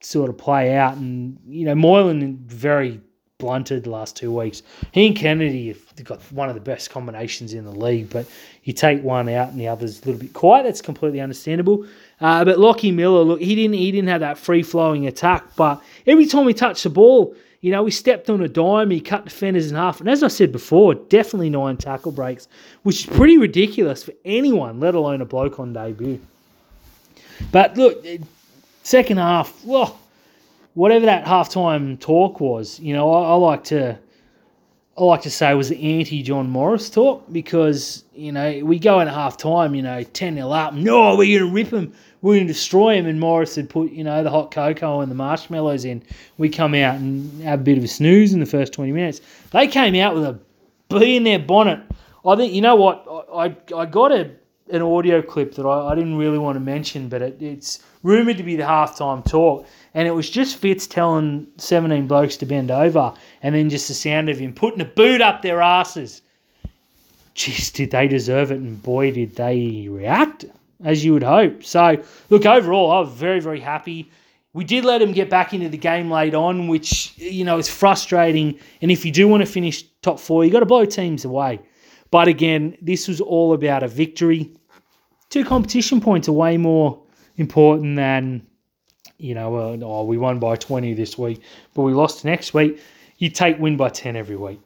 sort 0.00 0.28
of 0.28 0.36
play 0.36 0.74
out. 0.74 0.96
And, 0.96 1.38
you 1.46 1.64
know, 1.64 1.74
Moylan 1.74 2.38
very 2.46 3.00
blunted 3.38 3.84
the 3.84 3.90
last 3.90 4.16
two 4.16 4.32
weeks. 4.32 4.62
He 4.92 5.06
and 5.08 5.16
Kennedy 5.16 5.68
have 5.68 6.04
got 6.04 6.20
one 6.32 6.48
of 6.48 6.54
the 6.54 6.60
best 6.60 6.90
combinations 6.90 7.54
in 7.54 7.64
the 7.64 7.72
league, 7.72 8.08
but 8.08 8.26
you 8.62 8.72
take 8.72 9.02
one 9.02 9.28
out 9.28 9.50
and 9.50 9.60
the 9.60 9.66
other's 9.66 10.00
a 10.00 10.06
little 10.06 10.20
bit 10.20 10.32
quiet. 10.32 10.62
That's 10.62 10.80
completely 10.80 11.20
understandable. 11.20 11.84
Uh, 12.22 12.44
but 12.44 12.56
Lockie 12.56 12.92
Miller, 12.92 13.24
look, 13.24 13.40
he 13.40 13.56
didn't 13.56 13.74
he 13.74 13.90
didn't 13.90 14.08
have 14.08 14.20
that 14.20 14.38
free 14.38 14.62
flowing 14.62 15.08
attack, 15.08 15.56
but 15.56 15.82
every 16.06 16.24
time 16.24 16.46
he 16.46 16.54
touched 16.54 16.84
the 16.84 16.90
ball, 16.90 17.34
you 17.62 17.72
know, 17.72 17.84
he 17.84 17.90
stepped 17.90 18.30
on 18.30 18.40
a 18.40 18.48
dime, 18.48 18.90
he 18.90 19.00
cut 19.00 19.24
defenders 19.24 19.70
in 19.70 19.76
half. 19.76 19.98
And 19.98 20.08
as 20.08 20.22
I 20.22 20.28
said 20.28 20.52
before, 20.52 20.94
definitely 20.94 21.50
nine 21.50 21.76
tackle 21.76 22.12
breaks, 22.12 22.46
which 22.84 23.00
is 23.00 23.06
pretty 23.06 23.38
ridiculous 23.38 24.04
for 24.04 24.12
anyone, 24.24 24.78
let 24.78 24.94
alone 24.94 25.20
a 25.20 25.24
bloke 25.24 25.58
on 25.58 25.72
debut. 25.72 26.20
But 27.50 27.76
look, 27.76 28.06
second 28.84 29.16
half, 29.16 29.64
well, 29.64 29.98
whatever 30.74 31.06
that 31.06 31.24
halftime 31.24 31.98
talk 31.98 32.40
was, 32.40 32.78
you 32.78 32.94
know, 32.94 33.12
I, 33.12 33.30
I 33.30 33.34
like 33.34 33.64
to 33.64 33.98
I 34.96 35.04
like 35.04 35.22
to 35.22 35.30
say 35.30 35.54
was 35.54 35.70
the 35.70 35.98
anti 35.98 36.22
John 36.22 36.50
Morris 36.50 36.90
talk 36.90 37.24
because, 37.32 38.04
you 38.14 38.30
know, 38.30 38.60
we 38.62 38.78
go 38.78 39.00
in 39.00 39.08
half 39.08 39.38
time, 39.38 39.74
you 39.74 39.80
know, 39.80 40.02
10 40.02 40.34
0 40.34 40.50
up. 40.50 40.74
No, 40.74 41.16
we're 41.16 41.38
going 41.38 41.50
to 41.50 41.54
rip 41.54 41.72
him. 41.72 41.94
We're 42.20 42.34
going 42.34 42.46
to 42.46 42.52
destroy 42.52 42.96
him. 42.96 43.06
And 43.06 43.18
Morris 43.18 43.54
had 43.54 43.70
put, 43.70 43.90
you 43.90 44.04
know, 44.04 44.22
the 44.22 44.28
hot 44.28 44.50
cocoa 44.50 45.00
and 45.00 45.10
the 45.10 45.14
marshmallows 45.14 45.86
in. 45.86 46.02
We 46.36 46.50
come 46.50 46.74
out 46.74 46.96
and 46.96 47.42
have 47.42 47.60
a 47.60 47.62
bit 47.62 47.78
of 47.78 47.84
a 47.84 47.88
snooze 47.88 48.34
in 48.34 48.40
the 48.40 48.46
first 48.46 48.74
20 48.74 48.92
minutes. 48.92 49.22
They 49.50 49.66
came 49.66 49.94
out 49.96 50.14
with 50.14 50.24
a 50.24 50.38
bee 50.90 51.16
in 51.16 51.24
their 51.24 51.38
bonnet. 51.38 51.80
I 52.26 52.36
think, 52.36 52.52
you 52.52 52.60
know 52.60 52.76
what? 52.76 53.06
I, 53.32 53.46
I, 53.46 53.56
I 53.74 53.86
got 53.86 54.12
a, 54.12 54.30
an 54.70 54.82
audio 54.82 55.22
clip 55.22 55.54
that 55.54 55.64
I, 55.64 55.92
I 55.92 55.94
didn't 55.94 56.16
really 56.16 56.38
want 56.38 56.56
to 56.56 56.60
mention, 56.60 57.08
but 57.08 57.22
it, 57.22 57.40
it's 57.40 57.82
rumoured 58.02 58.36
to 58.36 58.42
be 58.42 58.56
the 58.56 58.64
halftime 58.64 59.24
talk 59.24 59.66
and 59.94 60.08
it 60.08 60.12
was 60.12 60.30
just 60.30 60.56
Fitz 60.56 60.86
telling 60.86 61.46
17 61.58 62.06
blokes 62.06 62.36
to 62.38 62.46
bend 62.46 62.70
over, 62.70 63.12
and 63.42 63.54
then 63.54 63.70
just 63.70 63.88
the 63.88 63.94
sound 63.94 64.28
of 64.28 64.38
him 64.38 64.54
putting 64.54 64.80
a 64.80 64.86
boot 64.86 65.20
up 65.20 65.42
their 65.42 65.60
asses. 65.60 66.22
Jeez, 67.34 67.72
did 67.72 67.90
they 67.90 68.08
deserve 68.08 68.50
it? 68.50 68.58
And 68.58 68.82
boy, 68.82 69.10
did 69.10 69.36
they 69.36 69.88
react, 69.90 70.44
as 70.84 71.04
you 71.04 71.12
would 71.14 71.22
hope. 71.22 71.64
So, 71.64 72.02
look, 72.30 72.46
overall, 72.46 72.90
I 72.90 73.00
was 73.00 73.10
very, 73.10 73.40
very 73.40 73.60
happy. 73.60 74.10
We 74.54 74.64
did 74.64 74.84
let 74.84 75.00
him 75.00 75.12
get 75.12 75.30
back 75.30 75.54
into 75.54 75.70
the 75.70 75.78
game 75.78 76.10
late 76.10 76.34
on, 76.34 76.68
which, 76.68 77.16
you 77.16 77.44
know, 77.44 77.56
is 77.58 77.70
frustrating. 77.70 78.58
And 78.82 78.90
if 78.90 79.04
you 79.04 79.10
do 79.10 79.26
want 79.26 79.42
to 79.42 79.50
finish 79.50 79.82
top 80.02 80.20
four, 80.20 80.44
you've 80.44 80.52
got 80.52 80.60
to 80.60 80.66
blow 80.66 80.84
teams 80.84 81.24
away. 81.24 81.60
But 82.10 82.28
again, 82.28 82.76
this 82.82 83.08
was 83.08 83.22
all 83.22 83.54
about 83.54 83.82
a 83.82 83.88
victory. 83.88 84.52
Two 85.30 85.44
competition 85.44 86.02
points 86.02 86.28
are 86.28 86.32
way 86.32 86.58
more 86.58 87.02
important 87.38 87.96
than 87.96 88.46
you 89.22 89.34
know, 89.34 89.54
uh, 89.56 89.78
oh, 89.82 90.04
we 90.04 90.18
won 90.18 90.38
by 90.38 90.56
20 90.56 90.94
this 90.94 91.16
week, 91.16 91.40
but 91.74 91.82
we 91.82 91.92
lost 91.92 92.24
next 92.24 92.52
week. 92.52 92.80
You 93.18 93.30
take 93.30 93.58
win 93.58 93.76
by 93.76 93.88
10 93.88 94.16
every 94.16 94.36
week. 94.36 94.60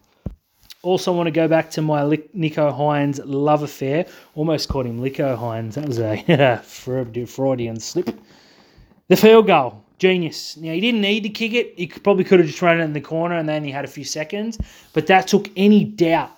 Also, 0.83 1.13
want 1.13 1.27
to 1.27 1.33
go 1.33 1.47
back 1.47 1.71
to 1.73 1.83
my 1.83 2.03
Nicho 2.03 2.73
Hynes 2.73 3.21
love 3.25 3.63
affair. 3.63 4.07
Almost 4.35 4.69
called 4.69 4.87
him 4.87 5.01
Lico 5.01 5.37
Hynes. 5.37 5.75
That 5.75 5.87
was 5.87 5.99
a 5.99 6.63
Freudian 7.27 7.81
slip. 7.81 8.19
The 9.09 9.17
field 9.17 9.47
goal, 9.47 9.85
genius. 9.99 10.57
Now 10.57 10.73
he 10.73 10.81
didn't 10.81 11.01
need 11.01 11.23
to 11.25 11.29
kick 11.29 11.53
it. 11.53 11.75
He 11.77 11.89
probably 11.89 12.25
could 12.25 12.39
have 12.39 12.49
just 12.49 12.63
run 12.63 12.81
it 12.81 12.85
in 12.85 12.93
the 12.93 13.01
corner, 13.01 13.37
and 13.37 13.49
then 13.49 13.63
he 13.65 13.71
had 13.71 13.85
a 13.85 13.89
few 13.89 14.05
seconds. 14.05 14.59
But 14.93 15.09
that 15.09 15.27
took 15.27 15.51
any 15.57 15.85
doubt 15.85 16.31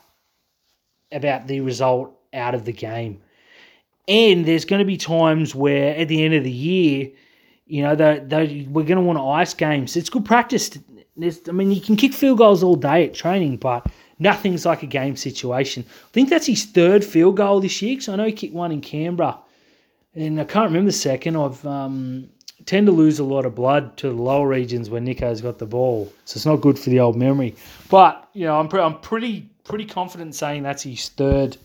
about 1.12 1.46
the 1.46 1.60
result 1.60 2.18
out 2.32 2.54
of 2.54 2.64
the 2.64 2.72
game. 2.72 3.20
And 4.08 4.46
there's 4.46 4.64
going 4.64 4.80
to 4.80 4.87
be 4.87 4.96
times 4.96 5.54
where, 5.54 5.94
at 5.94 6.08
the 6.08 6.25
end 6.25 6.34
of 6.34 6.42
the 6.42 6.50
year, 6.50 7.10
you 7.68 7.82
know, 7.82 7.94
they, 7.94 8.18
they, 8.26 8.66
we're 8.70 8.84
going 8.84 8.96
to 8.96 9.02
want 9.02 9.18
to 9.18 9.25
ice 9.25 9.54
games. 9.54 9.96
It's 9.96 10.10
good 10.10 10.25
practice. 10.25 10.76
I 11.22 11.52
mean, 11.52 11.70
you 11.70 11.80
can 11.80 11.96
kick 11.96 12.14
field 12.14 12.38
goals 12.38 12.62
all 12.62 12.76
day 12.76 13.06
at 13.06 13.14
training, 13.14 13.58
but 13.58 13.87
nothing's 14.18 14.64
like 14.64 14.82
a 14.82 14.87
game 14.87 15.16
situation. 15.16 15.84
I 15.87 16.12
think 16.12 16.30
that's 16.30 16.46
his 16.46 16.64
third 16.64 17.04
field 17.04 17.37
goal 17.37 17.60
this 17.60 17.80
year 17.82 17.96
because 17.96 18.08
I 18.08 18.16
know 18.16 18.25
he 18.25 18.32
kicked 18.32 18.54
one 18.54 18.72
in 18.72 18.80
Canberra. 18.80 19.38
And 20.14 20.40
I 20.40 20.44
can't 20.44 20.66
remember 20.66 20.90
the 20.90 20.96
second. 20.96 21.37
I've 21.37 21.64
um, 21.66 22.30
tend 22.64 22.87
to 22.87 22.92
lose 22.92 23.18
a 23.18 23.25
lot 23.25 23.44
of 23.44 23.54
blood 23.54 23.96
to 23.98 24.08
the 24.08 24.22
lower 24.22 24.48
regions 24.48 24.88
when 24.88 25.04
Nico's 25.04 25.40
got 25.40 25.58
the 25.58 25.66
ball, 25.66 26.10
so 26.25 26.38
it's 26.38 26.46
not 26.46 26.56
good 26.56 26.78
for 26.78 26.90
the 26.90 26.98
old 26.98 27.16
memory. 27.16 27.54
But 27.90 28.28
you 28.32 28.46
know, 28.46 28.58
I'm 28.58 28.68
pre- 28.68 28.80
I'm 28.80 28.98
pretty 29.00 29.48
pretty 29.64 29.84
confident 29.84 30.34
saying 30.34 30.62
that's 30.62 30.82
his 30.82 31.08
third 31.10 31.58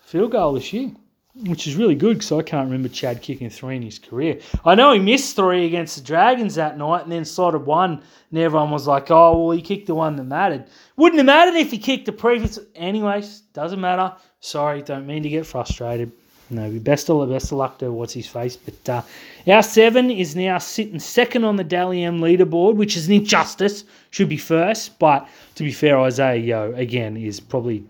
field 0.00 0.32
goal 0.32 0.52
this 0.52 0.72
year 0.72 0.92
which 1.34 1.66
is 1.66 1.74
really 1.74 1.96
good 1.96 2.18
because 2.18 2.30
I 2.30 2.42
can't 2.42 2.66
remember 2.66 2.88
Chad 2.88 3.20
kicking 3.20 3.50
three 3.50 3.76
in 3.76 3.82
his 3.82 3.98
career. 3.98 4.38
I 4.64 4.74
know 4.74 4.92
he 4.92 5.00
missed 5.00 5.34
three 5.34 5.66
against 5.66 5.96
the 5.96 6.02
Dragons 6.02 6.54
that 6.54 6.78
night 6.78 7.02
and 7.02 7.12
then 7.12 7.24
slotted 7.24 7.66
one, 7.66 8.02
and 8.30 8.38
everyone 8.38 8.70
was 8.70 8.86
like, 8.86 9.10
oh, 9.10 9.46
well, 9.46 9.56
he 9.56 9.62
kicked 9.62 9.88
the 9.88 9.94
one 9.94 10.16
that 10.16 10.24
mattered. 10.24 10.66
Wouldn't 10.96 11.18
have 11.18 11.26
mattered 11.26 11.56
if 11.56 11.72
he 11.72 11.78
kicked 11.78 12.06
the 12.06 12.12
previous. 12.12 12.58
Anyways, 12.76 13.40
doesn't 13.52 13.80
matter. 13.80 14.14
Sorry, 14.40 14.82
don't 14.82 15.06
mean 15.06 15.24
to 15.24 15.28
get 15.28 15.46
frustrated. 15.46 16.12
No, 16.50 16.70
best 16.78 17.08
of 17.08 17.28
best 17.30 17.52
of 17.52 17.58
luck 17.58 17.78
to 17.78 17.90
what's 17.90 18.12
his 18.12 18.26
face. 18.26 18.54
But 18.54 18.88
uh, 18.88 19.02
our 19.50 19.62
seven 19.62 20.10
is 20.10 20.36
now 20.36 20.58
sitting 20.58 21.00
second 21.00 21.42
on 21.42 21.56
the 21.56 21.64
Dally 21.64 22.04
M 22.04 22.20
leaderboard, 22.20 22.76
which 22.76 22.96
is 22.96 23.08
an 23.08 23.14
injustice. 23.14 23.84
Should 24.10 24.28
be 24.28 24.36
first, 24.36 24.98
but 24.98 25.26
to 25.54 25.64
be 25.64 25.72
fair, 25.72 25.98
Isaiah 25.98 26.36
Yeo 26.36 26.74
again 26.74 27.16
is 27.16 27.40
probably 27.40 27.84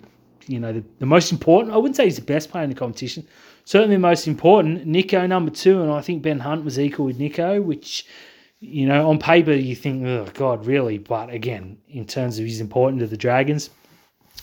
you 0.46 0.60
know, 0.60 0.72
the, 0.72 0.84
the 0.98 1.06
most 1.06 1.32
important. 1.32 1.74
I 1.74 1.76
wouldn't 1.76 1.96
say 1.96 2.04
he's 2.04 2.16
the 2.16 2.22
best 2.22 2.50
player 2.50 2.64
in 2.64 2.70
the 2.70 2.76
competition. 2.76 3.26
Certainly 3.64 3.96
the 3.96 4.00
most 4.00 4.26
important. 4.26 4.86
Nico 4.86 5.26
number 5.26 5.50
two, 5.50 5.82
and 5.82 5.90
I 5.90 6.00
think 6.00 6.22
Ben 6.22 6.38
Hunt 6.38 6.64
was 6.64 6.78
equal 6.78 7.06
with 7.06 7.18
Nico, 7.18 7.60
which 7.60 8.06
you 8.60 8.86
know 8.86 9.08
on 9.08 9.18
paper 9.18 9.52
you 9.52 9.74
think, 9.74 10.04
oh 10.06 10.28
God, 10.34 10.66
really? 10.66 10.98
But 10.98 11.30
again, 11.30 11.78
in 11.88 12.06
terms 12.06 12.38
of 12.38 12.44
he's 12.44 12.60
important 12.60 13.00
to 13.00 13.06
the 13.06 13.16
Dragons, 13.16 13.70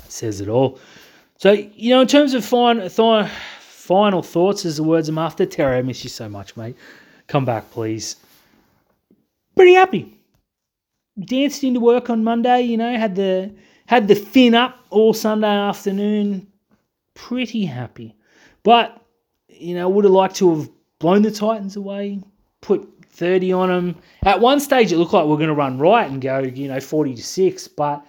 says 0.08 0.42
it 0.42 0.48
all. 0.48 0.80
So 1.38 1.52
you 1.52 1.92
know, 1.92 2.02
in 2.02 2.08
terms 2.08 2.34
of 2.34 2.44
fine, 2.44 2.88
final 2.90 4.22
thoughts, 4.24 4.66
as 4.66 4.78
the 4.78 4.84
words 4.84 5.10
I'm 5.10 5.18
after, 5.18 5.46
Terry, 5.46 5.78
I 5.78 5.82
miss 5.82 6.04
you 6.04 6.10
so 6.10 6.28
much, 6.28 6.58
mate. 6.58 6.76
Come 7.28 7.46
back, 7.46 7.70
please. 7.72 8.16
Pretty 9.56 9.74
happy. 9.74 10.18
Danced 11.20 11.64
into 11.64 11.80
work 11.80 12.10
on 12.10 12.24
Monday. 12.24 12.62
You 12.62 12.78
know, 12.78 12.98
had 12.98 13.16
the 13.16 13.54
had 13.86 14.08
the 14.08 14.16
fin 14.16 14.56
up 14.56 14.81
all 14.92 15.14
Sunday 15.14 15.48
afternoon. 15.48 16.48
Pretty 17.14 17.66
happy. 17.66 18.16
But, 18.64 19.02
you 19.50 19.76
know, 19.76 19.90
would 19.90 20.06
have 20.06 20.14
liked 20.14 20.36
to 20.38 20.56
have 20.56 20.70
blown 21.00 21.24
the 21.24 21.32
Titans 21.32 21.76
away, 21.76 22.22
put 22.62 22.88
30 23.06 23.52
on 23.54 23.70
them. 23.70 23.96
At 24.24 24.40
one 24.40 24.60
stage, 24.60 24.92
it 24.92 24.98
looked 24.98 25.14
like 25.14 25.26
we 25.26 25.34
are 25.34 25.38
going 25.38 25.50
to 25.50 25.56
run 25.56 25.80
right 25.80 26.10
and 26.10 26.22
go, 26.22 26.40
you 26.40 26.68
know, 26.68 26.80
40 26.80 27.16
to 27.16 27.24
6. 27.24 27.68
But, 27.70 28.06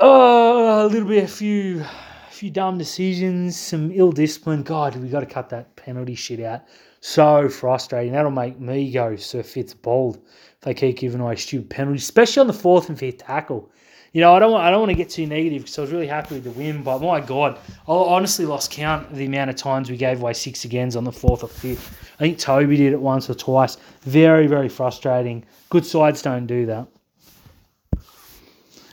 oh, 0.00 0.86
a 0.86 0.88
little 0.88 1.08
bit, 1.08 1.24
a 1.24 1.28
few, 1.28 1.80
a 1.80 2.30
few 2.30 2.50
dumb 2.50 2.78
decisions, 2.78 3.58
some 3.58 3.90
ill 3.92 4.12
discipline. 4.12 4.62
God, 4.62 4.96
we 4.96 5.08
got 5.08 5.20
to 5.20 5.26
cut 5.26 5.48
that 5.50 5.74
penalty 5.76 6.14
shit 6.14 6.40
out. 6.40 6.62
So 7.00 7.50
frustrating. 7.50 8.12
That'll 8.12 8.30
make 8.30 8.58
me 8.58 8.90
go 8.90 9.14
Sir 9.16 9.42
Fitz 9.42 9.74
bold 9.74 10.16
if 10.16 10.60
they 10.62 10.72
keep 10.72 10.96
giving 10.96 11.20
away 11.20 11.36
stupid 11.36 11.68
penalties, 11.68 12.04
especially 12.04 12.40
on 12.40 12.46
the 12.46 12.54
fourth 12.54 12.88
and 12.88 12.98
fifth 12.98 13.18
tackle 13.18 13.70
you 14.14 14.20
know, 14.20 14.32
I 14.32 14.38
don't 14.38 14.52
want 14.52 14.64
I 14.64 14.70
don't 14.70 14.78
want 14.78 14.90
to 14.90 14.96
get 14.96 15.10
too 15.10 15.26
negative 15.26 15.62
because 15.62 15.76
I 15.76 15.80
was 15.82 15.90
really 15.90 16.06
happy 16.06 16.36
with 16.36 16.44
the 16.44 16.52
win, 16.52 16.84
but 16.84 17.02
my 17.02 17.20
God, 17.20 17.58
I 17.88 17.92
honestly 17.92 18.46
lost 18.46 18.70
count 18.70 19.10
of 19.10 19.16
the 19.16 19.26
amount 19.26 19.50
of 19.50 19.56
times 19.56 19.90
we 19.90 19.96
gave 19.96 20.20
away 20.20 20.32
six 20.34 20.64
agains 20.64 20.94
on 20.94 21.02
the 21.02 21.10
fourth 21.10 21.42
or 21.42 21.48
fifth. 21.48 21.98
I 22.14 22.18
think 22.18 22.38
Toby 22.38 22.76
did 22.76 22.92
it 22.92 23.00
once 23.00 23.28
or 23.28 23.34
twice. 23.34 23.76
Very, 24.02 24.46
very 24.46 24.68
frustrating. 24.68 25.44
Good 25.68 25.84
sides 25.84 26.22
don't 26.22 26.46
do 26.46 26.64
that. 26.66 26.86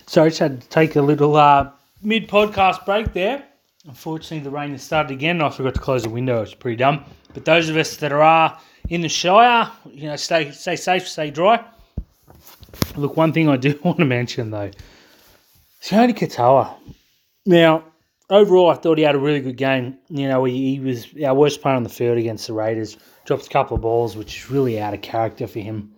So 0.08 0.24
I 0.24 0.30
just 0.30 0.40
had 0.40 0.60
to 0.60 0.68
take 0.70 0.96
a 0.96 1.02
little 1.02 1.36
uh, 1.36 1.70
mid 2.02 2.28
podcast 2.28 2.84
break 2.84 3.14
there. 3.14 3.46
Unfortunately, 3.88 4.40
the 4.40 4.50
rain 4.50 4.72
has 4.72 4.82
started 4.82 5.12
again. 5.12 5.36
and 5.36 5.44
I 5.44 5.50
forgot 5.50 5.76
to 5.76 5.80
close 5.80 6.02
the 6.02 6.10
window. 6.10 6.42
It's 6.42 6.56
pretty 6.56 6.78
dumb. 6.78 7.06
But 7.36 7.46
those 7.46 7.70
of 7.70 7.78
us 7.78 7.96
that 7.98 8.12
are 8.12 8.60
in 8.90 9.02
the 9.02 9.10
Shire, 9.10 9.72
you 9.86 10.08
know, 10.08 10.16
stay 10.16 10.50
stay 10.50 10.76
safe, 10.76 11.08
stay 11.08 11.30
dry. 11.30 11.64
Look, 12.96 13.16
one 13.18 13.32
thing 13.34 13.50
I 13.50 13.58
do 13.58 13.80
want 13.84 14.00
to 14.00 14.06
mention 14.06 14.50
though, 14.50 14.72
Sione 15.82 16.16
Katoa. 16.16 16.76
Now, 17.46 17.84
overall, 18.30 18.70
I 18.70 18.76
thought 18.76 18.98
he 18.98 19.04
had 19.04 19.16
a 19.16 19.20
really 19.20 19.42
good 19.42 19.58
game. 19.58 19.98
You 20.10 20.28
know, 20.28 20.44
he, 20.44 20.76
he 20.76 20.80
was 20.80 21.08
our 21.26 21.34
worst 21.34 21.62
player 21.62 21.76
on 21.76 21.84
the 21.84 21.90
field 21.90 22.18
against 22.18 22.48
the 22.48 22.54
Raiders. 22.54 22.98
Dropped 23.26 23.48
a 23.48 23.50
couple 23.50 23.76
of 23.76 23.82
balls, 23.82 24.16
which 24.16 24.38
is 24.38 24.50
really 24.52 24.80
out 24.80 24.94
of 24.94 25.02
character 25.02 25.48
for 25.48 25.60
him. 25.60 25.94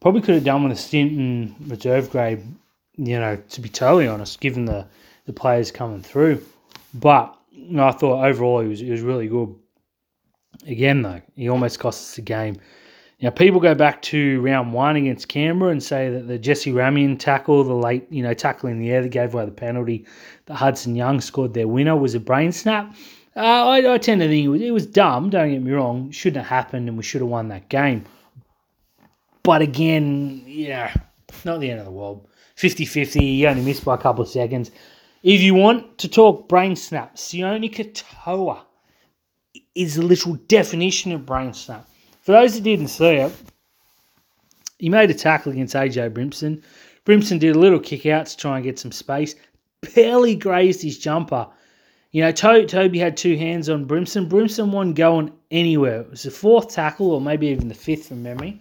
Probably 0.00 0.20
could 0.20 0.34
have 0.34 0.44
done 0.44 0.62
with 0.62 0.72
a 0.72 0.80
stint 0.80 1.12
in 1.12 1.54
reserve 1.66 2.10
grade. 2.10 2.42
You 2.96 3.18
know, 3.18 3.36
to 3.36 3.60
be 3.60 3.68
totally 3.68 4.08
honest, 4.08 4.40
given 4.40 4.64
the 4.64 4.86
the 5.26 5.32
players 5.32 5.70
coming 5.70 6.02
through. 6.02 6.44
But 6.94 7.36
you 7.50 7.76
know, 7.76 7.86
I 7.86 7.92
thought 7.92 8.24
overall 8.24 8.60
he 8.60 8.68
was 8.68 8.80
he 8.80 8.90
was 8.90 9.02
really 9.02 9.28
good. 9.28 9.54
Again, 10.66 11.02
though, 11.02 11.20
he 11.36 11.48
almost 11.48 11.78
cost 11.78 12.00
us 12.00 12.16
the 12.16 12.22
game. 12.22 12.56
Now, 13.20 13.30
people 13.30 13.58
go 13.58 13.74
back 13.74 14.00
to 14.02 14.40
round 14.42 14.72
one 14.72 14.94
against 14.94 15.26
Canberra 15.26 15.72
and 15.72 15.82
say 15.82 16.08
that 16.08 16.28
the 16.28 16.38
Jesse 16.38 16.70
Ramien 16.70 17.18
tackle, 17.18 17.64
the 17.64 17.74
late, 17.74 18.06
you 18.10 18.22
know, 18.22 18.32
tackle 18.32 18.68
in 18.68 18.78
the 18.78 18.92
air 18.92 19.02
that 19.02 19.08
gave 19.08 19.34
away 19.34 19.44
the 19.44 19.50
penalty, 19.50 20.06
that 20.46 20.54
Hudson 20.54 20.94
Young 20.94 21.20
scored 21.20 21.52
their 21.52 21.66
winner, 21.66 21.96
was 21.96 22.14
a 22.14 22.20
brain 22.20 22.52
snap. 22.52 22.94
Uh, 23.34 23.40
I, 23.40 23.94
I, 23.94 23.98
tend 23.98 24.20
to 24.20 24.28
think 24.28 24.44
it 24.44 24.48
was, 24.48 24.62
it 24.62 24.70
was 24.70 24.86
dumb, 24.86 25.30
don't 25.30 25.50
get 25.50 25.62
me 25.62 25.72
wrong. 25.72 26.12
Shouldn't 26.12 26.44
have 26.44 26.48
happened 26.48 26.88
and 26.88 26.96
we 26.96 27.02
should 27.02 27.20
have 27.20 27.30
won 27.30 27.48
that 27.48 27.68
game. 27.68 28.04
But 29.42 29.62
again, 29.62 30.42
yeah, 30.46 30.94
not 31.44 31.58
the 31.58 31.70
end 31.70 31.80
of 31.80 31.86
the 31.86 31.92
world. 31.92 32.28
50 32.54 32.84
50, 32.84 33.24
you 33.24 33.46
only 33.48 33.62
missed 33.62 33.84
by 33.84 33.94
a 33.94 33.98
couple 33.98 34.22
of 34.22 34.28
seconds. 34.28 34.70
If 35.22 35.40
you 35.40 35.54
want 35.54 35.98
to 35.98 36.08
talk 36.08 36.48
brain 36.48 36.76
snap, 36.76 37.16
Sione 37.16 37.72
Katoa 37.72 38.60
is 39.74 39.96
a 39.96 40.02
little 40.02 40.34
definition 40.34 41.12
of 41.12 41.26
brain 41.26 41.52
snap. 41.52 41.88
For 42.28 42.32
those 42.32 42.54
who 42.54 42.60
didn't 42.60 42.88
see 42.88 43.14
it, 43.14 43.32
he 44.78 44.90
made 44.90 45.10
a 45.10 45.14
tackle 45.14 45.50
against 45.50 45.74
AJ 45.74 46.12
Brimson. 46.12 46.62
Brimson 47.06 47.38
did 47.38 47.56
a 47.56 47.58
little 47.58 47.80
kick 47.80 48.04
out 48.04 48.26
to 48.26 48.36
try 48.36 48.56
and 48.56 48.64
get 48.64 48.78
some 48.78 48.92
space, 48.92 49.34
barely 49.94 50.34
grazed 50.34 50.82
his 50.82 50.98
jumper. 50.98 51.46
You 52.10 52.20
know, 52.20 52.30
to- 52.32 52.66
Toby 52.66 52.98
had 52.98 53.16
two 53.16 53.38
hands 53.38 53.70
on 53.70 53.86
Brimson. 53.86 54.28
Brimson 54.28 54.70
wasn't 54.70 54.96
going 54.96 55.32
anywhere. 55.50 56.02
It 56.02 56.10
was 56.10 56.24
the 56.24 56.30
fourth 56.30 56.68
tackle, 56.68 57.12
or 57.12 57.20
maybe 57.22 57.46
even 57.46 57.68
the 57.68 57.74
fifth 57.74 58.08
from 58.08 58.22
memory. 58.22 58.60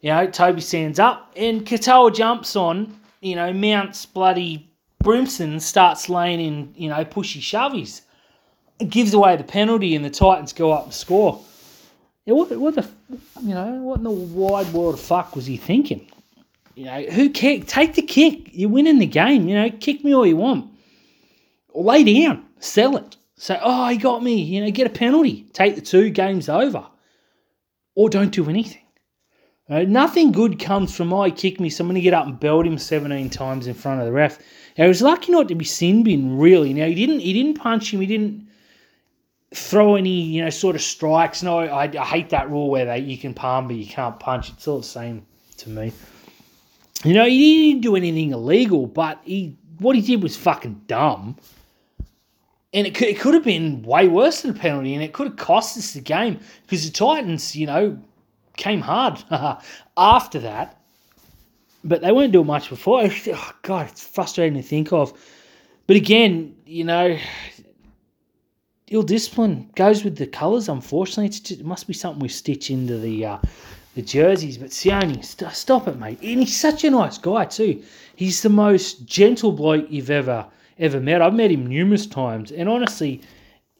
You 0.00 0.10
know, 0.10 0.28
Toby 0.28 0.60
stands 0.60 1.00
up 1.00 1.32
and 1.34 1.66
Katoa 1.66 2.14
jumps 2.14 2.54
on, 2.54 2.96
you 3.22 3.34
know, 3.34 3.52
mounts 3.52 4.06
bloody 4.06 4.70
Brimson 5.02 5.60
starts 5.60 6.08
laying 6.08 6.38
in, 6.38 6.72
you 6.76 6.90
know, 6.90 7.04
pushy 7.04 7.40
shovies. 7.42 8.02
It 8.78 8.88
gives 8.88 9.14
away 9.14 9.34
the 9.34 9.42
penalty 9.42 9.96
and 9.96 10.04
the 10.04 10.10
Titans 10.10 10.52
go 10.52 10.70
up 10.70 10.84
and 10.84 10.94
score. 10.94 11.42
Yeah, 12.24 12.34
what, 12.34 12.50
what 12.56 12.74
the, 12.74 12.88
you 13.42 13.54
know, 13.54 13.82
what 13.82 13.98
in 13.98 14.04
the 14.04 14.10
wide 14.10 14.72
world 14.72 14.94
of 14.94 15.00
fuck 15.00 15.34
was 15.34 15.46
he 15.46 15.56
thinking? 15.56 16.08
You 16.74 16.84
know, 16.84 17.02
who 17.02 17.30
cares? 17.30 17.64
Take 17.66 17.94
the 17.94 18.02
kick. 18.02 18.50
You're 18.52 18.70
winning 18.70 18.98
the 18.98 19.06
game. 19.06 19.48
You 19.48 19.56
know, 19.56 19.70
kick 19.70 20.04
me 20.04 20.14
all 20.14 20.26
you 20.26 20.36
want. 20.36 20.70
Or 21.70 21.84
lay 21.84 22.04
down. 22.04 22.44
Sell 22.60 22.96
it. 22.96 23.16
Say, 23.36 23.58
oh, 23.60 23.88
he 23.88 23.96
got 23.96 24.22
me. 24.22 24.40
You 24.40 24.64
know, 24.64 24.70
get 24.70 24.86
a 24.86 24.90
penalty. 24.90 25.46
Take 25.52 25.74
the 25.74 25.80
two 25.80 26.10
games 26.10 26.48
over. 26.48 26.86
Or 27.94 28.08
don't 28.08 28.30
do 28.30 28.48
anything. 28.48 28.82
Uh, 29.68 29.82
nothing 29.82 30.32
good 30.32 30.58
comes 30.58 30.94
from, 30.94 31.12
oh, 31.12 31.24
he 31.24 31.30
kicked 31.30 31.60
me, 31.60 31.70
so 31.70 31.82
I'm 31.82 31.88
going 31.88 31.94
to 31.94 32.00
get 32.00 32.14
up 32.14 32.26
and 32.26 32.38
belt 32.38 32.66
him 32.66 32.76
17 32.76 33.30
times 33.30 33.66
in 33.66 33.74
front 33.74 34.00
of 34.00 34.06
the 34.06 34.12
ref. 34.12 34.38
Now, 34.76 34.84
he 34.84 34.88
was 34.88 35.02
lucky 35.02 35.32
not 35.32 35.48
to 35.48 35.54
be 35.54 35.64
sin 35.64 36.02
bin, 36.02 36.36
really. 36.36 36.72
Now, 36.74 36.86
he 36.86 36.94
didn't 36.94 37.20
he 37.20 37.32
didn't 37.32 37.58
punch 37.58 37.92
him. 37.92 38.00
He 38.00 38.06
didn't 38.06 38.48
throw 39.54 39.96
any, 39.96 40.20
you 40.20 40.42
know, 40.42 40.50
sort 40.50 40.76
of 40.76 40.82
strikes. 40.82 41.42
No, 41.42 41.58
I, 41.58 41.84
I 41.84 42.04
hate 42.04 42.30
that 42.30 42.50
rule 42.50 42.70
where 42.70 42.84
they 42.84 42.98
you 42.98 43.18
can 43.18 43.34
palm 43.34 43.68
but 43.68 43.76
you 43.76 43.86
can't 43.86 44.18
punch. 44.18 44.50
It's 44.50 44.66
all 44.66 44.78
the 44.78 44.84
same 44.84 45.26
to 45.58 45.70
me. 45.70 45.92
You 47.04 47.14
know, 47.14 47.26
he 47.26 47.70
didn't 47.70 47.82
do 47.82 47.96
anything 47.96 48.32
illegal, 48.32 48.86
but 48.86 49.20
he 49.24 49.56
what 49.78 49.96
he 49.96 50.02
did 50.02 50.22
was 50.22 50.36
fucking 50.36 50.82
dumb. 50.86 51.36
And 52.74 52.86
it 52.86 52.94
could, 52.94 53.08
it 53.08 53.20
could 53.20 53.34
have 53.34 53.44
been 53.44 53.82
way 53.82 54.08
worse 54.08 54.42
than 54.42 54.52
a 54.52 54.58
penalty, 54.58 54.94
and 54.94 55.02
it 55.02 55.12
could 55.12 55.26
have 55.26 55.36
cost 55.36 55.76
us 55.76 55.92
the 55.92 56.00
game 56.00 56.40
because 56.62 56.86
the 56.86 56.92
Titans, 56.92 57.54
you 57.54 57.66
know, 57.66 57.98
came 58.56 58.80
hard 58.80 59.22
after 59.96 60.38
that. 60.40 60.78
But 61.84 62.00
they 62.00 62.12
weren't 62.12 62.32
doing 62.32 62.46
much 62.46 62.68
before. 62.70 63.02
Oh, 63.04 63.52
God, 63.62 63.88
it's 63.88 64.06
frustrating 64.06 64.54
to 64.54 64.66
think 64.66 64.92
of. 64.92 65.12
But 65.88 65.96
again, 65.96 66.54
you 66.64 66.84
know, 66.84 67.18
ill 68.92 69.02
discipline 69.02 69.70
goes 69.74 70.04
with 70.04 70.16
the 70.16 70.26
colours. 70.26 70.68
Unfortunately, 70.68 71.28
just, 71.28 71.50
it 71.50 71.64
must 71.64 71.86
be 71.86 71.94
something 71.94 72.20
we 72.20 72.28
stitch 72.28 72.70
into 72.70 72.98
the 72.98 73.24
uh, 73.24 73.38
the 73.94 74.02
jerseys. 74.02 74.58
But 74.58 74.70
Sione, 74.70 75.24
st- 75.24 75.52
stop 75.52 75.88
it, 75.88 75.98
mate. 75.98 76.20
And 76.22 76.40
he's 76.40 76.56
such 76.56 76.84
a 76.84 76.90
nice 76.90 77.18
guy 77.18 77.46
too. 77.46 77.82
He's 78.16 78.42
the 78.42 78.50
most 78.50 79.06
gentle 79.06 79.52
bloke 79.52 79.86
you've 79.90 80.10
ever 80.10 80.46
ever 80.78 81.00
met. 81.00 81.22
I've 81.22 81.34
met 81.34 81.50
him 81.50 81.66
numerous 81.66 82.06
times, 82.06 82.52
and 82.52 82.68
honestly, 82.68 83.22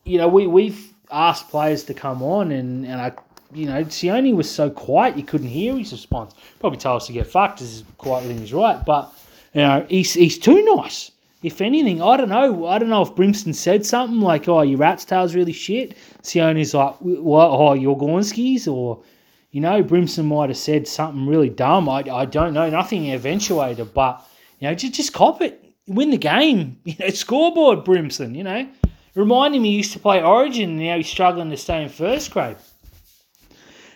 you 0.04 0.18
know, 0.18 0.28
we 0.28 0.46
we've 0.46 0.92
asked 1.10 1.48
players 1.48 1.84
to 1.84 1.94
come 1.94 2.22
on, 2.22 2.50
and 2.50 2.86
and 2.86 3.00
I. 3.00 3.12
You 3.54 3.66
know, 3.66 3.84
Sione 3.84 4.34
was 4.34 4.50
so 4.50 4.70
quiet 4.70 5.14
you 5.14 5.24
couldn't 5.24 5.48
hear 5.48 5.76
his 5.76 5.92
response. 5.92 6.34
Probably 6.58 6.78
told 6.78 7.02
us 7.02 7.06
to 7.08 7.12
get 7.12 7.26
fucked, 7.26 7.60
as 7.60 7.84
quiet 7.98 8.24
thing 8.24 8.38
is 8.40 8.50
right. 8.50 8.82
But 8.82 9.12
you 9.52 9.60
know, 9.60 9.84
he's 9.90 10.14
he's 10.14 10.38
too 10.38 10.64
nice 10.74 11.11
if 11.42 11.60
anything, 11.60 12.00
I 12.00 12.16
don't 12.16 12.28
know. 12.28 12.66
I 12.66 12.78
don't 12.78 12.88
know 12.88 13.02
if 13.02 13.14
Brimson 13.14 13.54
said 13.54 13.84
something 13.84 14.20
like, 14.20 14.48
"Oh, 14.48 14.62
your 14.62 14.78
rat's 14.78 15.04
tail's 15.04 15.34
really 15.34 15.52
shit." 15.52 15.96
Sione's 16.22 16.74
like, 16.74 16.96
"What? 17.00 17.48
Oh, 17.50 17.72
your 17.74 17.98
Gornskis?" 17.98 18.72
Or, 18.72 19.02
you 19.50 19.60
know, 19.60 19.82
Brimson 19.82 20.26
might 20.26 20.50
have 20.50 20.56
said 20.56 20.86
something 20.86 21.26
really 21.26 21.48
dumb. 21.48 21.88
I, 21.88 22.04
I 22.10 22.24
don't 22.26 22.54
know. 22.54 22.70
Nothing 22.70 23.10
eventuated, 23.12 23.92
but 23.92 24.24
you 24.60 24.68
know, 24.68 24.74
just 24.74 24.94
just 24.94 25.12
cop 25.12 25.42
it, 25.42 25.64
win 25.86 26.10
the 26.10 26.18
game. 26.18 26.78
You 26.84 26.94
know, 27.00 27.08
scoreboard, 27.08 27.84
Brimson. 27.84 28.36
You 28.36 28.44
know, 28.44 28.68
remind 29.14 29.54
him 29.54 29.64
he 29.64 29.72
used 29.72 29.92
to 29.94 29.98
play 29.98 30.22
Origin, 30.22 30.70
and 30.70 30.78
now 30.78 30.96
he's 30.96 31.08
struggling 31.08 31.50
to 31.50 31.56
stay 31.56 31.82
in 31.82 31.88
first 31.88 32.30
grade. 32.30 32.56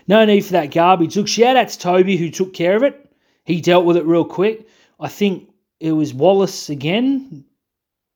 No 0.08 0.24
need 0.24 0.44
for 0.44 0.52
that 0.52 0.70
garbage. 0.70 1.16
Look, 1.16 1.28
shout 1.28 1.56
out 1.56 1.68
to 1.68 1.78
Toby 1.78 2.16
who 2.16 2.30
took 2.30 2.54
care 2.54 2.76
of 2.76 2.82
it. 2.82 3.10
He 3.44 3.60
dealt 3.60 3.84
with 3.84 3.96
it 3.96 4.04
real 4.04 4.24
quick. 4.24 4.68
I 4.98 5.08
think 5.08 5.48
it 5.80 5.92
was 5.92 6.14
Wallace 6.14 6.70
again, 6.70 7.44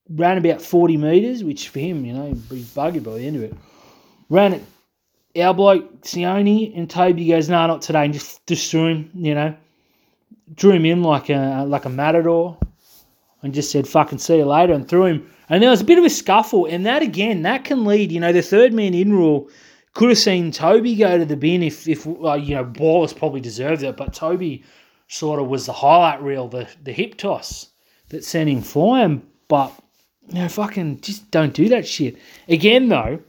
ran 0.08 0.38
about 0.38 0.62
40 0.62 0.96
metres, 0.96 1.44
which 1.44 1.68
for 1.68 1.78
him, 1.78 2.04
you 2.04 2.12
know, 2.12 2.34
pretty 2.48 2.64
buggy 2.74 2.98
by 2.98 3.12
the 3.12 3.26
end 3.26 3.36
of 3.36 3.42
it. 3.42 3.54
Ran 4.28 4.54
it. 4.54 4.62
Our 5.40 5.54
bloke, 5.54 6.02
Sione, 6.02 6.76
and 6.76 6.90
Toby 6.90 7.28
goes, 7.28 7.48
no, 7.48 7.58
nah, 7.58 7.66
not 7.68 7.82
today, 7.82 8.04
and 8.04 8.12
just, 8.12 8.44
just 8.46 8.70
threw 8.70 8.86
him, 8.88 9.10
you 9.14 9.34
know. 9.34 9.54
Drew 10.54 10.72
him 10.72 10.84
in 10.84 11.04
like 11.04 11.30
a 11.30 11.64
like 11.68 11.84
a 11.84 11.88
matador 11.88 12.58
and 13.42 13.54
just 13.54 13.70
said, 13.70 13.86
fucking 13.86 14.18
see 14.18 14.38
you 14.38 14.44
later, 14.44 14.72
and 14.72 14.88
threw 14.88 15.04
him. 15.04 15.30
And 15.48 15.62
there 15.62 15.70
was 15.70 15.80
a 15.80 15.84
bit 15.84 15.98
of 15.98 16.04
a 16.04 16.10
scuffle, 16.10 16.66
and 16.66 16.84
that 16.86 17.02
again, 17.02 17.42
that 17.42 17.64
can 17.64 17.84
lead, 17.84 18.10
you 18.10 18.18
know, 18.18 18.32
the 18.32 18.42
third 18.42 18.72
man 18.72 18.92
in 18.92 19.12
rule 19.12 19.48
could 19.94 20.08
have 20.08 20.18
seen 20.18 20.50
Toby 20.52 20.94
go 20.96 21.18
to 21.18 21.24
the 21.24 21.36
bin 21.36 21.62
if, 21.62 21.88
if 21.88 22.06
uh, 22.06 22.34
you 22.34 22.54
know, 22.54 22.72
Wallace 22.78 23.12
probably 23.12 23.40
deserved 23.40 23.82
it, 23.82 23.96
but 23.96 24.12
Toby 24.12 24.64
sort 25.10 25.40
of 25.40 25.48
was 25.48 25.66
the 25.66 25.72
highlight 25.72 26.22
reel, 26.22 26.46
the, 26.46 26.68
the 26.84 26.92
hip 26.92 27.16
toss 27.16 27.68
that 28.10 28.24
sent 28.24 28.48
him 28.48 28.62
flying. 28.62 29.22
But, 29.48 29.72
you 30.28 30.36
know, 30.36 30.48
fucking 30.48 31.00
just 31.00 31.30
don't 31.32 31.52
do 31.52 31.68
that 31.70 31.86
shit. 31.86 32.16
Again, 32.48 32.88
though, 32.88 33.20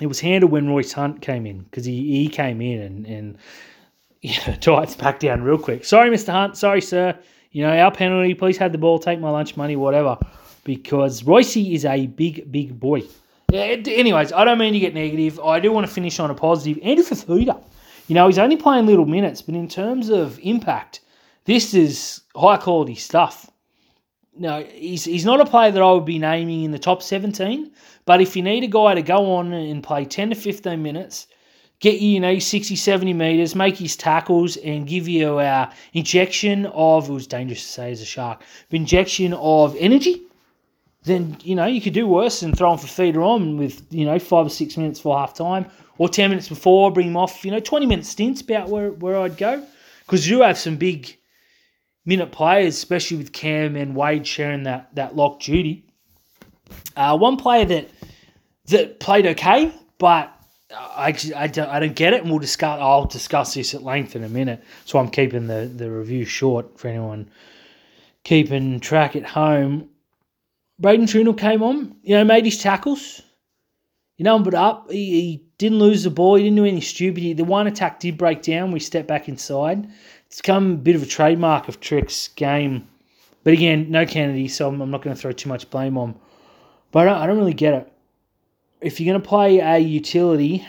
it 0.00 0.06
was 0.06 0.20
handled 0.20 0.52
when 0.52 0.68
Royce 0.68 0.92
Hunt 0.92 1.20
came 1.20 1.44
in 1.44 1.60
because 1.64 1.84
he, 1.84 2.22
he 2.22 2.28
came 2.28 2.60
in 2.60 2.80
and, 2.80 3.06
and 3.06 3.38
yeah, 4.22 4.54
Titans 4.56 4.94
back 4.94 5.18
down 5.18 5.42
real 5.42 5.58
quick. 5.58 5.84
Sorry, 5.84 6.08
Mr. 6.08 6.32
Hunt. 6.32 6.56
Sorry, 6.56 6.80
sir. 6.80 7.18
You 7.50 7.64
know, 7.64 7.76
our 7.76 7.90
penalty. 7.90 8.34
Please 8.34 8.56
have 8.58 8.70
the 8.70 8.78
ball, 8.78 9.00
take 9.00 9.18
my 9.18 9.30
lunch 9.30 9.56
money, 9.56 9.74
whatever. 9.74 10.16
Because 10.62 11.24
Royce 11.24 11.56
is 11.56 11.84
a 11.84 12.06
big, 12.06 12.52
big 12.52 12.78
boy. 12.78 13.02
Yeah, 13.50 13.60
anyways, 13.60 14.32
I 14.32 14.44
don't 14.44 14.58
mean 14.58 14.74
to 14.74 14.78
get 14.78 14.94
negative. 14.94 15.40
I 15.40 15.58
do 15.58 15.72
want 15.72 15.86
to 15.86 15.92
finish 15.92 16.20
on 16.20 16.30
a 16.30 16.34
positive. 16.34 16.78
Andrew 16.84 17.04
Fifita. 17.04 17.60
You 18.06 18.14
know, 18.14 18.26
he's 18.26 18.38
only 18.38 18.56
playing 18.56 18.86
little 18.86 19.06
minutes, 19.06 19.42
but 19.42 19.54
in 19.54 19.66
terms 19.66 20.10
of 20.10 20.38
impact, 20.42 21.00
this 21.44 21.74
is 21.74 22.22
high 22.36 22.56
quality 22.56 22.94
stuff. 22.94 23.50
Now, 24.36 24.62
he's, 24.62 25.04
he's 25.04 25.24
not 25.24 25.40
a 25.40 25.46
player 25.46 25.72
that 25.72 25.82
I 25.82 25.92
would 25.92 26.04
be 26.04 26.18
naming 26.18 26.62
in 26.62 26.70
the 26.70 26.78
top 26.78 27.02
17, 27.02 27.72
but 28.04 28.20
if 28.20 28.36
you 28.36 28.42
need 28.42 28.62
a 28.62 28.68
guy 28.68 28.94
to 28.94 29.02
go 29.02 29.32
on 29.32 29.52
and 29.52 29.82
play 29.82 30.04
10 30.04 30.30
to 30.30 30.36
15 30.36 30.80
minutes, 30.80 31.26
get 31.80 32.00
you, 32.00 32.10
you 32.10 32.20
know, 32.20 32.38
60, 32.38 32.76
70 32.76 33.12
metres, 33.14 33.54
make 33.54 33.76
his 33.76 33.96
tackles, 33.96 34.56
and 34.58 34.86
give 34.86 35.08
you 35.08 35.38
our 35.38 35.70
injection 35.92 36.66
of, 36.66 37.08
it 37.08 37.12
was 37.12 37.26
dangerous 37.26 37.62
to 37.62 37.68
say 37.68 37.90
as 37.90 38.00
a 38.00 38.04
shark, 38.04 38.42
injection 38.70 39.32
of 39.34 39.76
energy, 39.78 40.22
then, 41.04 41.36
you 41.42 41.54
know, 41.54 41.66
you 41.66 41.80
could 41.80 41.94
do 41.94 42.06
worse 42.06 42.40
than 42.40 42.54
throw 42.54 42.72
him 42.72 42.78
for 42.78 42.86
feeder 42.86 43.22
on 43.22 43.56
with, 43.56 43.82
you 43.90 44.04
know, 44.04 44.18
five 44.18 44.46
or 44.46 44.50
six 44.50 44.76
minutes 44.76 45.00
for 45.00 45.18
half 45.18 45.34
time, 45.34 45.66
or 45.96 46.08
10 46.08 46.30
minutes 46.30 46.48
before, 46.48 46.92
bring 46.92 47.08
him 47.08 47.16
off, 47.16 47.44
you 47.44 47.50
know, 47.50 47.60
20 47.60 47.86
minute 47.86 48.06
stints 48.06 48.40
about 48.40 48.68
where, 48.68 48.92
where 48.92 49.18
I'd 49.18 49.36
go. 49.36 49.66
Because 50.06 50.28
you 50.28 50.42
have 50.42 50.58
some 50.58 50.76
big 50.76 51.17
minute 52.08 52.32
players, 52.32 52.74
especially 52.74 53.18
with 53.18 53.32
Cam 53.32 53.76
and 53.76 53.94
Wade 53.94 54.26
sharing 54.26 54.62
that 54.62 54.94
that 54.94 55.14
lock 55.14 55.40
duty. 55.40 55.84
Uh, 56.96 57.16
one 57.16 57.36
player 57.36 57.66
that 57.66 57.90
that 58.66 58.98
played 58.98 59.26
okay, 59.26 59.72
but 59.98 60.34
I, 60.74 61.14
I, 61.36 61.46
don't, 61.46 61.68
I 61.68 61.80
don't 61.80 61.94
get 61.94 62.14
it, 62.14 62.22
and 62.22 62.30
we'll 62.30 62.40
discuss. 62.40 62.78
I'll 62.80 63.04
discuss 63.04 63.54
this 63.54 63.74
at 63.74 63.82
length 63.82 64.16
in 64.16 64.24
a 64.24 64.28
minute. 64.28 64.64
So 64.86 64.98
I'm 64.98 65.10
keeping 65.10 65.46
the, 65.46 65.70
the 65.74 65.90
review 65.90 66.24
short 66.24 66.78
for 66.78 66.88
anyone 66.88 67.30
keeping 68.24 68.80
track 68.80 69.16
at 69.16 69.24
home. 69.24 69.88
Braydon 70.78 71.06
Trindall 71.06 71.38
came 71.38 71.62
on, 71.62 71.96
you 72.02 72.14
know, 72.14 72.24
made 72.24 72.44
his 72.44 72.58
tackles. 72.58 73.22
You 74.16 74.24
know, 74.24 74.38
but 74.40 74.54
up. 74.54 74.90
He, 74.90 75.20
he 75.20 75.44
didn't 75.58 75.78
lose 75.78 76.02
the 76.02 76.10
ball. 76.10 76.34
He 76.34 76.44
didn't 76.44 76.56
do 76.56 76.64
any 76.64 76.80
stupid. 76.80 77.36
The 77.36 77.44
one 77.44 77.66
attack 77.66 78.00
did 78.00 78.18
break 78.18 78.42
down. 78.42 78.72
We 78.72 78.80
stepped 78.80 79.08
back 79.08 79.28
inside. 79.28 79.88
It's 80.28 80.40
become 80.40 80.72
a 80.72 80.76
bit 80.76 80.94
of 80.94 81.02
a 81.02 81.06
trademark 81.06 81.68
of 81.68 81.80
Trick's 81.80 82.28
game. 82.28 82.86
But 83.44 83.54
again, 83.54 83.90
no 83.90 84.04
Kennedy, 84.04 84.48
so 84.48 84.68
I'm, 84.68 84.80
I'm 84.80 84.90
not 84.90 85.02
going 85.02 85.16
to 85.16 85.20
throw 85.20 85.32
too 85.32 85.48
much 85.48 85.68
blame 85.70 85.96
on. 85.96 86.14
But 86.92 87.00
I 87.00 87.04
don't, 87.04 87.22
I 87.22 87.26
don't 87.26 87.38
really 87.38 87.54
get 87.54 87.74
it. 87.74 87.92
If 88.80 89.00
you're 89.00 89.12
going 89.12 89.22
to 89.22 89.28
play 89.28 89.58
a 89.58 89.78
utility, 89.78 90.66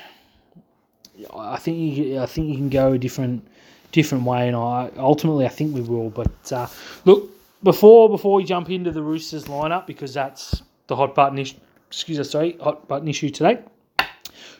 I 1.35 1.57
think 1.57 1.97
you, 1.97 2.19
I 2.19 2.25
think 2.25 2.49
you 2.49 2.55
can 2.55 2.69
go 2.69 2.93
a 2.93 2.97
different 2.97 3.45
different 3.91 4.23
way, 4.23 4.47
and 4.47 4.55
I 4.55 4.91
ultimately 4.97 5.45
I 5.45 5.49
think 5.49 5.75
we 5.75 5.81
will. 5.81 6.09
But 6.09 6.51
uh, 6.51 6.67
look, 7.05 7.29
before 7.63 8.09
before 8.09 8.35
we 8.35 8.43
jump 8.43 8.69
into 8.69 8.91
the 8.91 9.01
Roosters 9.01 9.45
lineup 9.45 9.85
because 9.85 10.13
that's 10.13 10.63
the 10.87 10.95
hot 10.95 11.13
button 11.15 11.37
issue. 11.37 11.57
Excuse 11.87 12.19
us, 12.19 12.29
sorry, 12.29 12.57
hot 12.61 12.87
button 12.87 13.07
issue 13.07 13.29
today. 13.29 13.59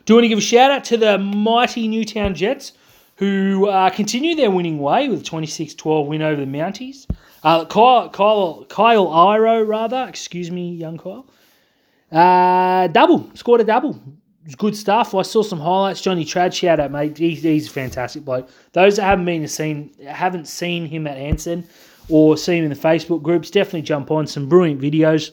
Do 0.06 0.16
want 0.16 0.24
to 0.24 0.30
give 0.30 0.40
a 0.40 0.42
shout 0.42 0.72
out 0.72 0.84
to 0.86 0.98
the 0.98 1.18
mighty 1.18 1.88
Newtown 1.88 2.34
Jets 2.34 2.74
who 3.20 3.68
uh, 3.68 3.90
continue 3.90 4.34
their 4.34 4.50
winning 4.50 4.80
way 4.80 5.10
with 5.10 5.20
a 5.20 5.24
26-12 5.24 6.08
win 6.08 6.22
over 6.22 6.40
the 6.40 6.48
Mounties. 6.48 7.06
Uh, 7.44 7.66
Kyle, 7.66 8.10
Kyle, 8.10 8.66
Kyle 8.70 9.08
Iro, 9.08 9.62
rather, 9.62 10.06
excuse 10.08 10.50
me, 10.50 10.72
young 10.72 10.98
Kyle. 10.98 11.30
Uh, 12.10 12.88
double, 12.88 13.30
scored 13.34 13.60
a 13.60 13.66
double. 13.66 14.02
Good 14.58 14.76
stuff. 14.76 15.14
I 15.14 15.24
saw 15.24 15.44
some 15.44 15.60
highlights. 15.60 16.00
Johnny 16.00 16.24
Trad, 16.24 16.54
shout 16.54 16.80
out, 16.80 16.92
mate. 16.92 17.18
He's, 17.18 17.44
he's 17.44 17.68
a 17.68 17.72
fantastic 17.72 18.24
bloke. 18.24 18.50
Those 18.72 18.96
that 18.96 19.04
haven't 19.04 19.26
been 19.26 19.46
seen, 19.50 19.94
haven't 20.08 20.48
seen 20.48 20.86
him 20.86 21.06
at 21.06 21.18
Henson, 21.18 21.68
or 22.08 22.38
seen 22.38 22.60
him 22.64 22.72
in 22.72 22.78
the 22.78 22.88
Facebook 22.88 23.22
groups, 23.22 23.52
definitely 23.52 23.82
jump 23.82 24.12
on 24.12 24.28
some 24.28 24.48
brilliant 24.48 24.80
videos. 24.80 25.32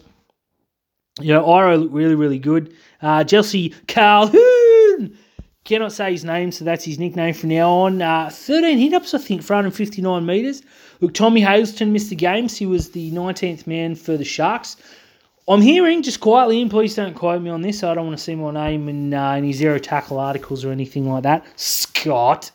You 1.21 1.35
know, 1.35 1.47
Iro 1.47 1.77
looked 1.79 1.95
really, 1.95 2.17
really 2.17 2.41
good. 2.41 2.75
Uh, 3.01 3.23
Chelsea 3.23 3.75
Calhoun 3.87 4.66
cannot 5.67 5.93
say 5.93 6.13
his 6.13 6.25
name, 6.25 6.51
so 6.51 6.65
that's 6.65 6.85
his 6.85 6.99
nickname 6.99 7.35
from 7.35 7.51
now 7.51 7.71
on. 7.71 8.01
Uh, 8.01 8.31
13 8.33 8.79
hit 8.79 8.95
ups, 8.95 9.13
I 9.13 9.19
think, 9.19 9.43
for 9.43 9.55
159 9.55 10.25
metres. 10.25 10.63
Look, 11.01 11.13
Tommy 11.13 11.43
Hazelton 11.43 11.93
missed 11.93 12.11
the 12.11 12.17
games. 12.17 12.57
He 12.57 12.67
was 12.67 12.91
the 12.91 13.11
19th 13.13 13.67
man 13.67 13.95
for 13.95 14.17
the 14.17 14.25
Sharks. 14.25 14.77
I'm 15.49 15.61
hearing, 15.61 16.03
just 16.03 16.21
quietly, 16.21 16.63
and 16.63 16.71
please 16.71 16.95
don't 16.95 17.15
quote 17.15 17.43
me 17.43 17.51
on 17.51 17.63
this, 17.63 17.85
I 17.85 17.95
don't 17.95 18.07
want 18.07 18.19
to 18.19 18.25
see 18.25 18.35
my 18.35 18.51
name 18.51 18.89
in 18.89 19.15
uh, 19.15 19.33
any 19.33 19.53
zero 19.53 19.79
tackle 19.79 20.19
articles 20.19 20.65
or 20.65 20.73
anything 20.73 21.09
like 21.09 21.23
that. 21.25 21.45
Scott 21.57 22.51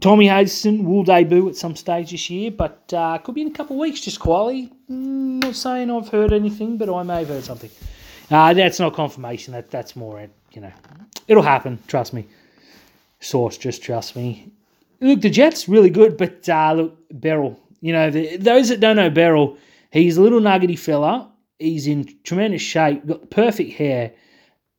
Tommy 0.00 0.28
Hazelton 0.28 0.84
will 0.84 1.02
debut 1.02 1.48
at 1.48 1.56
some 1.56 1.76
stage 1.76 2.12
this 2.12 2.30
year, 2.30 2.50
but 2.50 2.92
uh, 2.92 3.18
could 3.18 3.34
be 3.34 3.42
in 3.42 3.48
a 3.48 3.52
couple 3.52 3.76
of 3.76 3.80
weeks, 3.80 4.00
just 4.00 4.18
quietly. 4.18 4.72
Mm, 4.90 5.42
not 5.42 5.54
saying 5.56 5.90
I've 5.90 6.08
heard 6.08 6.32
anything, 6.32 6.78
but 6.78 6.92
I 6.92 7.02
may 7.02 7.18
have 7.20 7.28
heard 7.28 7.44
something. 7.44 7.70
Uh, 8.30 8.52
that's 8.54 8.78
not 8.78 8.94
confirmation. 8.94 9.52
That 9.52 9.70
that's 9.70 9.96
more, 9.96 10.20
it. 10.20 10.30
you 10.52 10.60
know, 10.60 10.72
it'll 11.26 11.42
happen. 11.42 11.78
Trust 11.88 12.12
me. 12.12 12.26
Source, 13.20 13.58
just 13.58 13.82
trust 13.82 14.16
me. 14.16 14.50
Look, 15.00 15.20
the 15.20 15.30
Jets 15.30 15.68
really 15.68 15.90
good, 15.90 16.16
but 16.16 16.48
uh, 16.48 16.72
look, 16.74 16.98
Beryl. 17.10 17.58
You 17.80 17.92
know, 17.92 18.10
the, 18.10 18.36
those 18.36 18.68
that 18.68 18.80
don't 18.80 18.96
know 18.96 19.10
Beryl, 19.10 19.56
he's 19.90 20.16
a 20.16 20.22
little 20.22 20.40
nuggety 20.40 20.76
fella. 20.76 21.30
He's 21.58 21.86
in 21.86 22.08
tremendous 22.24 22.62
shape, 22.62 23.06
got 23.06 23.30
perfect 23.30 23.72
hair. 23.74 24.12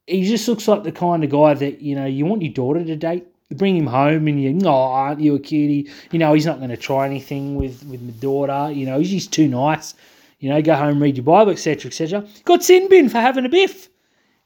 He 0.08 0.24
just 0.28 0.48
looks 0.48 0.68
like 0.68 0.84
the 0.84 0.92
kind 0.92 1.24
of 1.24 1.30
guy 1.30 1.54
that 1.54 1.82
you 1.82 1.96
know 1.96 2.06
you 2.06 2.26
want 2.26 2.42
your 2.42 2.54
daughter 2.54 2.84
to 2.84 2.96
date 2.96 3.28
bring 3.56 3.76
him 3.76 3.88
home 3.88 4.28
and 4.28 4.42
you, 4.42 4.58
oh, 4.66 4.70
aren't 4.70 5.20
you 5.20 5.36
a 5.36 5.40
cutie? 5.40 5.90
You 6.12 6.20
know, 6.20 6.34
he's 6.34 6.46
not 6.46 6.58
going 6.58 6.70
to 6.70 6.78
try 6.78 7.06
anything 7.06 7.56
with, 7.56 7.84
with 7.86 8.02
my 8.02 8.12
daughter. 8.12 8.72
You 8.72 8.86
know, 8.86 9.00
he's 9.00 9.12
just 9.12 9.34
too 9.34 9.48
nice. 9.48 9.94
You 10.42 10.50
know, 10.50 10.62
go 10.62 10.76
home, 10.76 11.02
read 11.02 11.18
your 11.18 11.24
Bible, 11.24 11.52
etc., 11.52 11.90
etc. 11.90 12.28
Got 12.46 12.64
sin 12.64 12.90
bin 12.90 13.10
for 13.10 13.20
having 13.20 13.46
a 13.46 13.50
biff. 13.50 13.90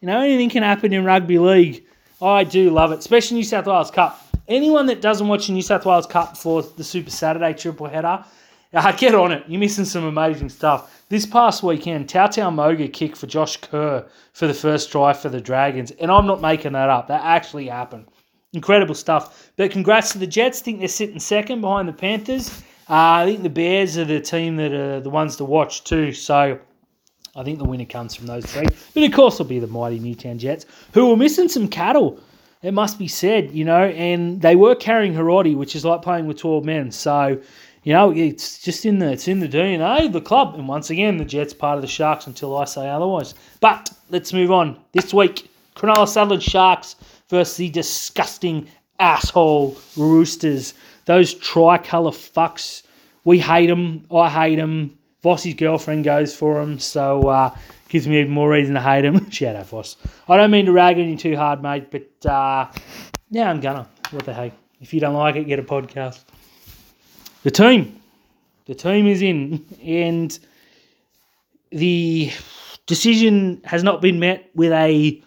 You 0.01 0.07
know, 0.07 0.19
anything 0.19 0.49
can 0.49 0.61
happen 0.61 0.91
in 0.91 1.05
rugby 1.05 1.39
league. 1.39 1.85
I 2.21 2.43
do 2.43 2.69
love 2.69 2.91
it, 2.91 2.99
especially 2.99 3.37
New 3.37 3.43
South 3.45 3.65
Wales 3.65 3.91
Cup. 3.91 4.21
Anyone 4.49 4.87
that 4.87 5.01
doesn't 5.01 5.27
watch 5.27 5.47
the 5.47 5.53
New 5.53 5.61
South 5.61 5.85
Wales 5.85 6.05
Cup 6.05 6.35
for 6.35 6.61
the 6.61 6.83
Super 6.83 7.09
Saturday 7.09 7.53
triple 7.53 7.87
header, 7.87 8.25
uh, 8.73 8.91
get 8.97 9.15
on 9.15 9.31
it. 9.31 9.45
You're 9.47 9.59
missing 9.59 9.85
some 9.85 10.03
amazing 10.03 10.49
stuff. 10.49 11.05
This 11.07 11.25
past 11.25 11.63
weekend, 11.63 12.09
Tautau 12.09 12.53
Moga 12.53 12.89
kicked 12.89 13.17
for 13.17 13.27
Josh 13.27 13.55
Kerr 13.57 14.05
for 14.33 14.47
the 14.47 14.53
first 14.53 14.91
try 14.91 15.13
for 15.13 15.29
the 15.29 15.39
Dragons, 15.39 15.91
and 15.91 16.11
I'm 16.11 16.27
not 16.27 16.41
making 16.41 16.73
that 16.73 16.89
up. 16.89 17.07
That 17.07 17.23
actually 17.23 17.67
happened. 17.67 18.07
Incredible 18.51 18.95
stuff. 18.95 19.51
But 19.55 19.71
congrats 19.71 20.11
to 20.11 20.17
the 20.17 20.27
Jets. 20.27 20.59
Think 20.59 20.79
they're 20.79 20.89
sitting 20.89 21.19
second 21.19 21.61
behind 21.61 21.87
the 21.87 21.93
Panthers. 21.93 22.63
Uh, 22.87 22.93
I 23.23 23.25
think 23.25 23.41
the 23.43 23.49
Bears 23.49 23.97
are 23.97 24.05
the 24.05 24.19
team 24.19 24.57
that 24.57 24.71
are 24.71 24.99
the 24.99 25.09
ones 25.09 25.35
to 25.37 25.45
watch 25.45 25.83
too. 25.83 26.13
So 26.13 26.59
I 27.35 27.43
think 27.43 27.57
the 27.57 27.65
winner 27.65 27.85
comes 27.85 28.15
from 28.15 28.27
those 28.27 28.45
three. 28.45 28.67
But 28.93 29.03
of 29.03 29.11
course, 29.11 29.35
it'll 29.35 29.45
be 29.45 29.59
the 29.59 29.67
mighty 29.67 29.99
Newtown 29.99 30.37
Jets, 30.37 30.65
who 30.93 31.07
were 31.07 31.17
missing 31.17 31.49
some 31.49 31.67
cattle. 31.67 32.19
It 32.61 32.73
must 32.73 32.97
be 32.97 33.07
said, 33.07 33.51
you 33.51 33.65
know, 33.65 33.85
and 33.85 34.41
they 34.41 34.55
were 34.55 34.75
carrying 34.75 35.13
Hiroti, 35.13 35.55
which 35.55 35.75
is 35.75 35.83
like 35.83 36.01
playing 36.01 36.27
with 36.27 36.37
12 36.37 36.63
men. 36.63 36.91
So, 36.91 37.39
you 37.83 37.93
know, 37.93 38.11
it's 38.11 38.59
just 38.59 38.85
in 38.85 38.99
the 38.99 39.11
it's 39.11 39.27
in 39.27 39.39
the 39.39 39.49
DNA 39.49 40.05
of 40.05 40.13
the 40.13 40.21
club. 40.21 40.55
And 40.55 40.67
once 40.67 40.89
again, 40.89 41.17
the 41.17 41.25
Jets 41.25 41.53
part 41.53 41.77
of 41.77 41.81
the 41.81 41.87
Sharks 41.87 42.27
until 42.27 42.55
I 42.57 42.65
say 42.65 42.89
otherwise. 42.89 43.35
But 43.59 43.91
let's 44.09 44.31
move 44.31 44.51
on. 44.51 44.79
This 44.93 45.13
week, 45.13 45.49
Cronulla 45.75 46.07
Sutherland 46.07 46.41
Sharks 46.41 46.95
versus 47.29 47.57
the 47.57 47.69
disgusting 47.69 48.67
asshole 48.99 49.77
Roosters. 49.97 50.73
Those 51.05 51.33
tricolour 51.33 52.11
fucks. 52.11 52.83
We 53.23 53.39
hate 53.39 53.67
them. 53.67 54.05
I 54.11 54.29
hate 54.29 54.55
them. 54.57 54.97
Vossy's 55.23 55.55
girlfriend 55.55 56.03
goes 56.03 56.35
for 56.35 56.59
them, 56.59 56.77
so 56.77 57.27
uh, 57.29 57.55
gives 57.89 58.07
me 58.07 58.19
even 58.19 58.31
more 58.31 58.49
reason 58.49 58.75
to 58.75 58.81
hate 58.81 59.05
him. 59.05 59.29
Shout 59.31 59.55
out, 59.55 59.67
Voss. 59.67 59.97
I 60.27 60.37
don't 60.37 60.51
mean 60.51 60.67
to 60.67 60.71
rag 60.71 60.97
on 60.97 61.09
you 61.09 61.17
too 61.17 61.35
hard, 61.35 61.63
mate, 61.63 61.89
but 61.89 62.29
uh, 62.29 62.71
yeah, 63.31 63.49
I'm 63.49 63.59
gonna. 63.59 63.87
What 64.11 64.25
the 64.25 64.33
heck? 64.33 64.53
If 64.81 64.93
you 64.93 64.99
don't 64.99 65.15
like 65.15 65.35
it, 65.35 65.45
get 65.45 65.57
a 65.57 65.63
podcast. 65.63 66.21
The 67.41 67.51
team. 67.51 67.99
The 68.65 68.75
team 68.75 69.07
is 69.07 69.21
in, 69.21 69.65
and 69.83 70.37
the 71.71 72.31
decision 72.85 73.61
has 73.63 73.83
not 73.83 74.01
been 74.01 74.19
met 74.19 74.49
with 74.55 74.71
a 74.71 75.23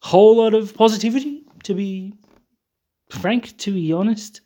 whole 0.00 0.36
lot 0.36 0.54
of 0.54 0.74
positivity, 0.74 1.42
to 1.64 1.74
be 1.74 2.14
frank, 3.10 3.56
to 3.58 3.72
be 3.72 3.92
honest. 3.92 4.40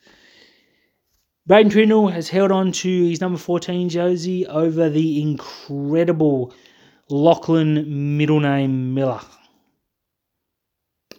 Braydon 1.46 1.70
Trindall 1.70 2.12
has 2.12 2.28
held 2.28 2.50
on 2.50 2.72
to 2.72 3.08
his 3.08 3.20
number 3.20 3.38
14 3.38 3.88
jersey 3.88 4.46
over 4.46 4.88
the 4.88 5.20
incredible 5.20 6.54
Lachlan 7.10 8.16
middle 8.16 8.40
name 8.40 8.94
Miller. 8.94 9.20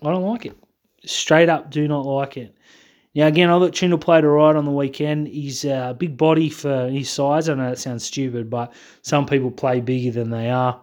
I 0.01 0.11
don't 0.11 0.23
like 0.23 0.45
it. 0.45 0.57
Straight 1.05 1.49
up, 1.49 1.69
do 1.69 1.87
not 1.87 2.05
like 2.05 2.37
it. 2.37 2.55
Now, 3.13 3.27
again, 3.27 3.49
I 3.49 3.59
thought 3.59 3.71
Trindall 3.71 4.01
played 4.01 4.25
all 4.25 4.31
right 4.31 4.55
on 4.55 4.65
the 4.65 4.71
weekend. 4.71 5.27
He's 5.27 5.63
a 5.63 5.95
big 5.97 6.17
body 6.17 6.49
for 6.49 6.89
his 6.89 7.09
size. 7.09 7.47
I 7.47 7.53
know 7.53 7.69
that 7.69 7.79
sounds 7.79 8.03
stupid, 8.03 8.49
but 8.49 8.73
some 9.03 9.25
people 9.25 9.51
play 9.51 9.79
bigger 9.79 10.11
than 10.11 10.31
they 10.31 10.49
are 10.49 10.81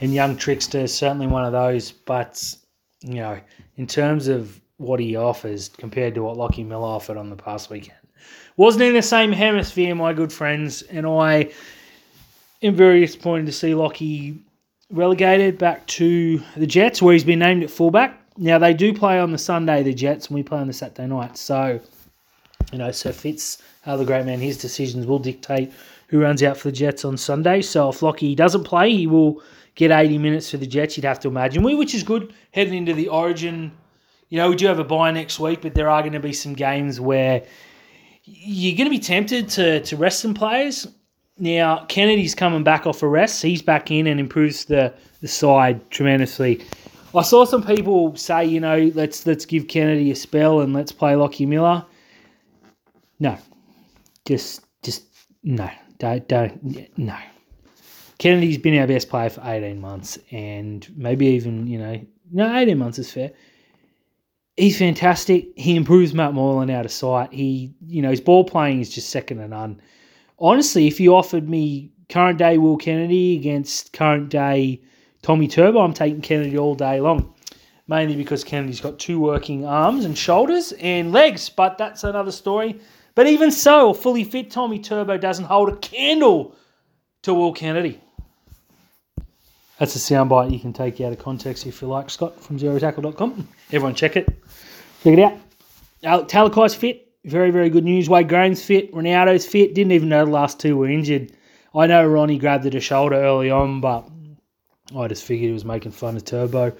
and 0.00 0.12
Young 0.12 0.36
Trickster 0.36 0.80
is 0.80 0.94
certainly 0.94 1.26
one 1.26 1.44
of 1.44 1.52
those. 1.52 1.92
But 1.92 2.42
you 3.00 3.14
know, 3.14 3.40
in 3.76 3.86
terms 3.86 4.28
of 4.28 4.60
what 4.76 5.00
he 5.00 5.16
offers 5.16 5.68
compared 5.68 6.14
to 6.14 6.22
what 6.22 6.36
Lockie 6.36 6.64
Miller 6.64 6.86
offered 6.86 7.16
on 7.16 7.30
the 7.30 7.36
past 7.36 7.70
weekend, 7.70 7.98
wasn't 8.56 8.84
in 8.84 8.94
the 8.94 9.02
same 9.02 9.32
hemisphere, 9.32 9.94
my 9.94 10.12
good 10.12 10.32
friends. 10.32 10.82
And 10.82 11.06
I 11.06 11.50
am 12.62 12.74
very 12.74 13.00
disappointed 13.00 13.46
to 13.46 13.52
see 13.52 13.74
Lockie 13.74 14.42
relegated 14.90 15.58
back 15.58 15.86
to 15.86 16.40
the 16.56 16.66
Jets, 16.66 17.00
where 17.00 17.12
he's 17.12 17.24
been 17.24 17.38
named 17.38 17.62
at 17.62 17.70
fullback. 17.70 18.20
Now 18.36 18.58
they 18.58 18.74
do 18.74 18.92
play 18.92 19.20
on 19.20 19.30
the 19.32 19.38
Sunday, 19.38 19.82
the 19.82 19.94
Jets, 19.94 20.26
and 20.26 20.34
we 20.34 20.42
play 20.42 20.58
on 20.58 20.66
the 20.66 20.72
Saturday 20.72 21.06
night. 21.06 21.36
So, 21.36 21.80
you 22.72 22.78
know, 22.78 22.90
Sir 22.90 23.12
Fitz, 23.12 23.62
the 23.86 24.04
great 24.04 24.26
man, 24.26 24.40
his 24.40 24.58
decisions 24.58 25.06
will 25.06 25.18
dictate 25.18 25.72
who 26.08 26.20
runs 26.20 26.42
out 26.42 26.56
for 26.56 26.68
the 26.68 26.76
Jets 26.76 27.04
on 27.04 27.16
Sunday. 27.16 27.62
So 27.62 27.88
if 27.88 28.02
Lockie 28.02 28.34
doesn't 28.34 28.64
play, 28.64 28.92
he 28.92 29.06
will 29.06 29.42
get 29.74 29.90
80 29.90 30.18
minutes 30.18 30.50
for 30.50 30.56
the 30.58 30.66
Jets, 30.66 30.96
you'd 30.96 31.04
have 31.04 31.20
to 31.20 31.28
imagine. 31.28 31.62
We, 31.62 31.74
which 31.74 31.94
is 31.94 32.02
good 32.02 32.32
heading 32.52 32.74
into 32.74 32.92
the 32.92 33.08
Origin. 33.08 33.72
You 34.28 34.38
know, 34.38 34.50
we 34.50 34.56
do 34.56 34.66
have 34.66 34.78
a 34.78 34.84
bye 34.84 35.10
next 35.10 35.38
week, 35.38 35.62
but 35.62 35.74
there 35.74 35.88
are 35.88 36.02
going 36.02 36.12
to 36.14 36.20
be 36.20 36.32
some 36.32 36.54
games 36.54 37.00
where 37.00 37.44
you're 38.24 38.76
going 38.76 38.86
to 38.86 38.90
be 38.90 38.98
tempted 38.98 39.48
to, 39.50 39.80
to 39.80 39.96
rest 39.96 40.20
some 40.20 40.34
players. 40.34 40.86
Now, 41.38 41.84
Kennedy's 41.86 42.34
coming 42.34 42.64
back 42.64 42.86
off 42.86 43.02
a 43.02 43.08
rest. 43.08 43.42
He's 43.42 43.62
back 43.62 43.90
in 43.90 44.06
and 44.06 44.20
improves 44.20 44.64
the, 44.64 44.94
the 45.20 45.28
side 45.28 45.90
tremendously. 45.90 46.64
I 47.14 47.22
saw 47.22 47.44
some 47.44 47.64
people 47.64 48.16
say, 48.16 48.44
you 48.44 48.58
know, 48.58 48.90
let's 48.94 49.24
let's 49.24 49.46
give 49.46 49.68
Kennedy 49.68 50.10
a 50.10 50.16
spell 50.16 50.60
and 50.60 50.72
let's 50.72 50.90
play 50.90 51.14
Lockie 51.14 51.46
Miller. 51.46 51.84
No, 53.20 53.38
just, 54.24 54.64
just 54.82 55.04
no, 55.44 55.70
don't, 55.98 56.26
don't, 56.26 56.98
no. 56.98 57.16
Kennedy's 58.18 58.58
been 58.58 58.78
our 58.78 58.86
best 58.86 59.08
player 59.08 59.30
for 59.30 59.42
18 59.44 59.80
months, 59.80 60.18
and 60.32 60.88
maybe 60.96 61.26
even, 61.26 61.66
you 61.66 61.78
know, 61.78 62.00
no, 62.32 62.56
18 62.56 62.76
months 62.78 62.98
is 62.98 63.12
fair. 63.12 63.30
He's 64.56 64.78
fantastic. 64.78 65.48
He 65.56 65.74
improves 65.74 66.14
Matt 66.14 66.32
Moylan 66.32 66.70
out 66.70 66.84
of 66.84 66.92
sight. 66.92 67.32
He, 67.32 67.74
you 67.86 68.02
know, 68.02 68.10
his 68.10 68.20
ball 68.20 68.44
playing 68.44 68.80
is 68.80 68.88
just 68.88 69.10
second 69.10 69.38
to 69.38 69.48
none. 69.48 69.80
Honestly, 70.38 70.86
if 70.86 71.00
you 71.00 71.14
offered 71.14 71.48
me 71.48 71.90
current 72.08 72.38
day 72.38 72.58
Will 72.58 72.76
Kennedy 72.76 73.36
against 73.36 73.92
current 73.92 74.28
day 74.28 74.80
Tommy 75.22 75.48
Turbo, 75.48 75.80
I'm 75.80 75.92
taking 75.92 76.20
Kennedy 76.20 76.56
all 76.56 76.74
day 76.74 77.00
long. 77.00 77.34
Mainly 77.88 78.16
because 78.16 78.44
Kennedy's 78.44 78.80
got 78.80 78.98
two 78.98 79.20
working 79.20 79.66
arms 79.66 80.04
and 80.04 80.16
shoulders 80.16 80.72
and 80.80 81.12
legs, 81.12 81.48
but 81.48 81.76
that's 81.76 82.04
another 82.04 82.32
story. 82.32 82.80
But 83.14 83.26
even 83.26 83.50
so, 83.50 83.92
fully 83.92 84.24
fit 84.24 84.50
Tommy 84.50 84.78
Turbo 84.78 85.18
doesn't 85.18 85.44
hold 85.46 85.68
a 85.68 85.76
candle 85.76 86.56
to 87.22 87.34
Will 87.34 87.52
Kennedy. 87.52 88.00
That's 89.78 89.96
a 89.96 89.98
soundbite 89.98 90.52
you 90.52 90.60
can 90.60 90.72
take 90.72 91.00
out 91.00 91.12
of 91.12 91.18
context 91.18 91.66
if 91.66 91.82
you 91.82 91.88
like, 91.88 92.08
Scott, 92.08 92.40
from 92.40 92.58
zerotackle.com. 92.58 93.48
Everyone 93.72 93.94
check 93.94 94.16
it. 94.16 94.28
Check 95.02 95.18
it 95.18 95.40
out. 96.04 96.28
Talakai's 96.28 96.74
fit. 96.74 97.12
Very, 97.24 97.50
very 97.50 97.70
good 97.70 97.84
news. 97.84 98.08
Wade 98.08 98.28
Graham's 98.28 98.62
fit. 98.62 98.92
Ronaldo's 98.92 99.46
fit. 99.46 99.74
Didn't 99.74 99.92
even 99.92 100.08
know 100.08 100.24
the 100.24 100.30
last 100.30 100.60
two 100.60 100.76
were 100.76 100.88
injured. 100.88 101.32
I 101.74 101.86
know 101.86 102.06
Ronnie 102.06 102.38
grabbed 102.38 102.66
at 102.66 102.74
a 102.74 102.80
shoulder 102.80 103.16
early 103.16 103.50
on, 103.50 103.80
but 103.80 104.08
I 104.96 105.08
just 105.08 105.24
figured 105.24 105.48
he 105.48 105.52
was 105.52 105.64
making 105.64 105.92
fun 105.92 106.16
of 106.16 106.24
Turbo. 106.24 106.72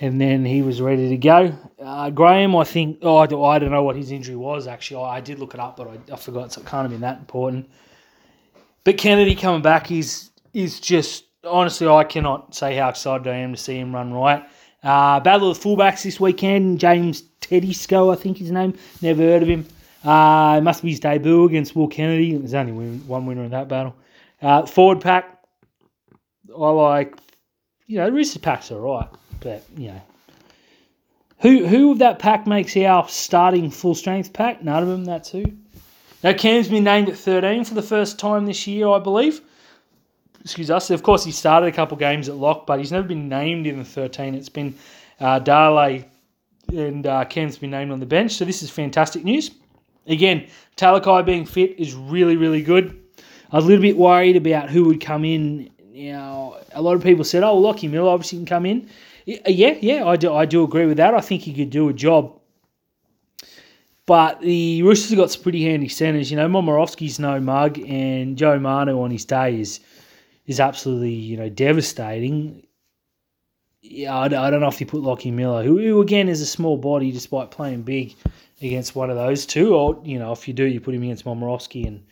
And 0.00 0.20
then 0.20 0.44
he 0.44 0.62
was 0.62 0.80
ready 0.80 1.08
to 1.10 1.16
go. 1.16 1.54
Uh, 1.78 2.10
Graham, 2.10 2.56
I 2.56 2.64
think, 2.64 2.98
oh, 3.02 3.16
I 3.16 3.26
don't 3.26 3.70
know 3.70 3.82
what 3.82 3.96
his 3.96 4.10
injury 4.10 4.36
was, 4.36 4.66
actually. 4.66 5.04
I, 5.04 5.16
I 5.16 5.20
did 5.20 5.38
look 5.38 5.54
it 5.54 5.60
up, 5.60 5.76
but 5.76 5.88
I, 5.88 6.14
I 6.14 6.16
forgot. 6.16 6.52
So 6.52 6.60
it 6.60 6.66
can't 6.66 6.82
have 6.82 6.90
been 6.90 7.02
that 7.02 7.18
important. 7.18 7.70
But 8.84 8.98
Kennedy 8.98 9.34
coming 9.34 9.62
back 9.62 9.90
is 9.90 10.30
is 10.52 10.80
just 10.80 11.24
honestly, 11.44 11.86
I 11.88 12.04
cannot 12.04 12.54
say 12.54 12.76
how 12.76 12.88
excited 12.88 13.26
I 13.26 13.36
am 13.36 13.52
to 13.52 13.58
see 13.60 13.78
him 13.78 13.94
run 13.94 14.12
right. 14.12 14.44
Uh, 14.82 15.20
Battle 15.20 15.50
of 15.50 15.60
the 15.60 15.68
fullbacks 15.68 16.02
this 16.02 16.20
weekend. 16.20 16.80
James 16.80 17.22
Tedesco, 17.40 18.10
I 18.10 18.16
think 18.16 18.38
his 18.38 18.50
name. 18.50 18.74
Never 19.02 19.22
heard 19.22 19.42
of 19.42 19.48
him. 19.48 19.66
Uh, 20.04 20.56
it 20.58 20.62
must 20.62 20.82
be 20.82 20.90
his 20.90 21.00
debut 21.00 21.44
against 21.44 21.76
Will 21.76 21.88
Kennedy. 21.88 22.36
There's 22.36 22.54
only 22.54 22.98
one 23.00 23.26
winner 23.26 23.44
in 23.44 23.50
that 23.50 23.68
battle. 23.68 23.94
Uh, 24.40 24.64
forward 24.64 25.00
pack, 25.00 25.42
I 26.56 26.70
like. 26.70 27.16
You 27.86 27.98
know, 27.98 28.06
the 28.06 28.12
Roosters 28.12 28.40
pack's 28.40 28.70
right, 28.70 29.08
but 29.40 29.64
you 29.76 29.88
know, 29.88 30.00
who 31.40 31.66
who 31.66 31.92
of 31.92 31.98
that 31.98 32.18
pack 32.18 32.46
makes 32.46 32.74
our 32.76 33.06
starting 33.08 33.70
full 33.70 33.94
strength 33.94 34.32
pack? 34.32 34.62
None 34.62 34.82
of 34.82 34.88
them. 34.88 35.04
That's 35.04 35.28
who. 35.28 35.44
Now 36.22 36.32
Cam's 36.32 36.68
been 36.68 36.84
named 36.84 37.08
at 37.08 37.18
13 37.18 37.64
for 37.64 37.74
the 37.74 37.82
first 37.82 38.18
time 38.18 38.46
this 38.46 38.66
year, 38.66 38.88
I 38.88 38.98
believe 39.00 39.42
excuse 40.40 40.70
us. 40.70 40.90
Of 40.90 41.02
course, 41.02 41.24
he 41.24 41.32
started 41.32 41.66
a 41.66 41.72
couple 41.72 41.96
games 41.96 42.28
at 42.28 42.36
lock, 42.36 42.66
but 42.66 42.78
he's 42.78 42.92
never 42.92 43.06
been 43.06 43.28
named 43.28 43.66
in 43.66 43.78
the 43.78 43.84
13. 43.84 44.34
It's 44.34 44.48
been 44.48 44.74
uh, 45.18 45.38
Dale 45.38 46.04
and 46.72 47.06
uh, 47.06 47.24
Ken's 47.24 47.58
been 47.58 47.70
named 47.70 47.90
on 47.90 48.00
the 48.00 48.06
bench, 48.06 48.32
so 48.32 48.44
this 48.44 48.62
is 48.62 48.70
fantastic 48.70 49.24
news. 49.24 49.50
Again, 50.06 50.46
Talakai 50.76 51.24
being 51.24 51.44
fit 51.44 51.78
is 51.78 51.94
really, 51.94 52.36
really 52.36 52.62
good. 52.62 53.00
I 53.52 53.56
was 53.56 53.64
a 53.64 53.68
little 53.68 53.82
bit 53.82 53.96
worried 53.96 54.36
about 54.36 54.70
who 54.70 54.84
would 54.84 55.00
come 55.00 55.24
in. 55.24 55.70
You 55.92 56.12
know, 56.12 56.58
a 56.72 56.80
lot 56.80 56.94
of 56.94 57.02
people 57.02 57.24
said, 57.24 57.42
"Oh, 57.42 57.58
Lockie 57.58 57.88
Miller 57.88 58.10
obviously 58.10 58.38
can 58.38 58.46
come 58.46 58.66
in." 58.66 58.88
Yeah, 59.26 59.76
yeah, 59.80 60.06
I 60.06 60.16
do. 60.16 60.32
I 60.32 60.46
do 60.46 60.64
agree 60.64 60.86
with 60.86 60.96
that. 60.96 61.14
I 61.14 61.20
think 61.20 61.42
he 61.42 61.52
could 61.52 61.70
do 61.70 61.88
a 61.88 61.92
job. 61.92 62.38
But 64.06 64.40
the 64.40 64.82
Roosters 64.82 65.10
have 65.10 65.18
got 65.18 65.30
some 65.30 65.42
pretty 65.42 65.64
handy 65.64 65.88
centres. 65.88 66.30
You 66.30 66.36
know, 66.36 66.48
Momirovski's 66.48 67.18
no 67.18 67.38
mug, 67.40 67.78
and 67.78 68.36
Joe 68.36 68.58
Manu 68.58 69.00
on 69.02 69.10
his 69.10 69.24
day 69.24 69.60
is 69.60 69.80
is 70.50 70.58
absolutely 70.58 71.14
you 71.14 71.36
know 71.36 71.48
devastating. 71.48 72.66
Yeah, 73.82 74.14
I, 74.14 74.24
I 74.24 74.50
don't 74.50 74.60
know 74.60 74.68
if 74.68 74.80
you 74.80 74.86
put 74.86 75.00
Lockie 75.00 75.30
Miller, 75.30 75.62
who, 75.62 75.78
who 75.78 76.02
again 76.02 76.28
is 76.28 76.42
a 76.42 76.46
small 76.46 76.76
body 76.76 77.12
despite 77.12 77.50
playing 77.50 77.82
big, 77.82 78.14
against 78.60 78.94
one 78.94 79.10
of 79.10 79.16
those 79.16 79.46
two, 79.46 79.74
or 79.74 80.00
you 80.04 80.18
know 80.18 80.32
if 80.32 80.48
you 80.48 80.52
do, 80.52 80.64
you 80.64 80.80
put 80.80 80.94
him 80.94 81.04
against 81.04 81.24
Momirovski 81.24 81.86
and 81.86 82.02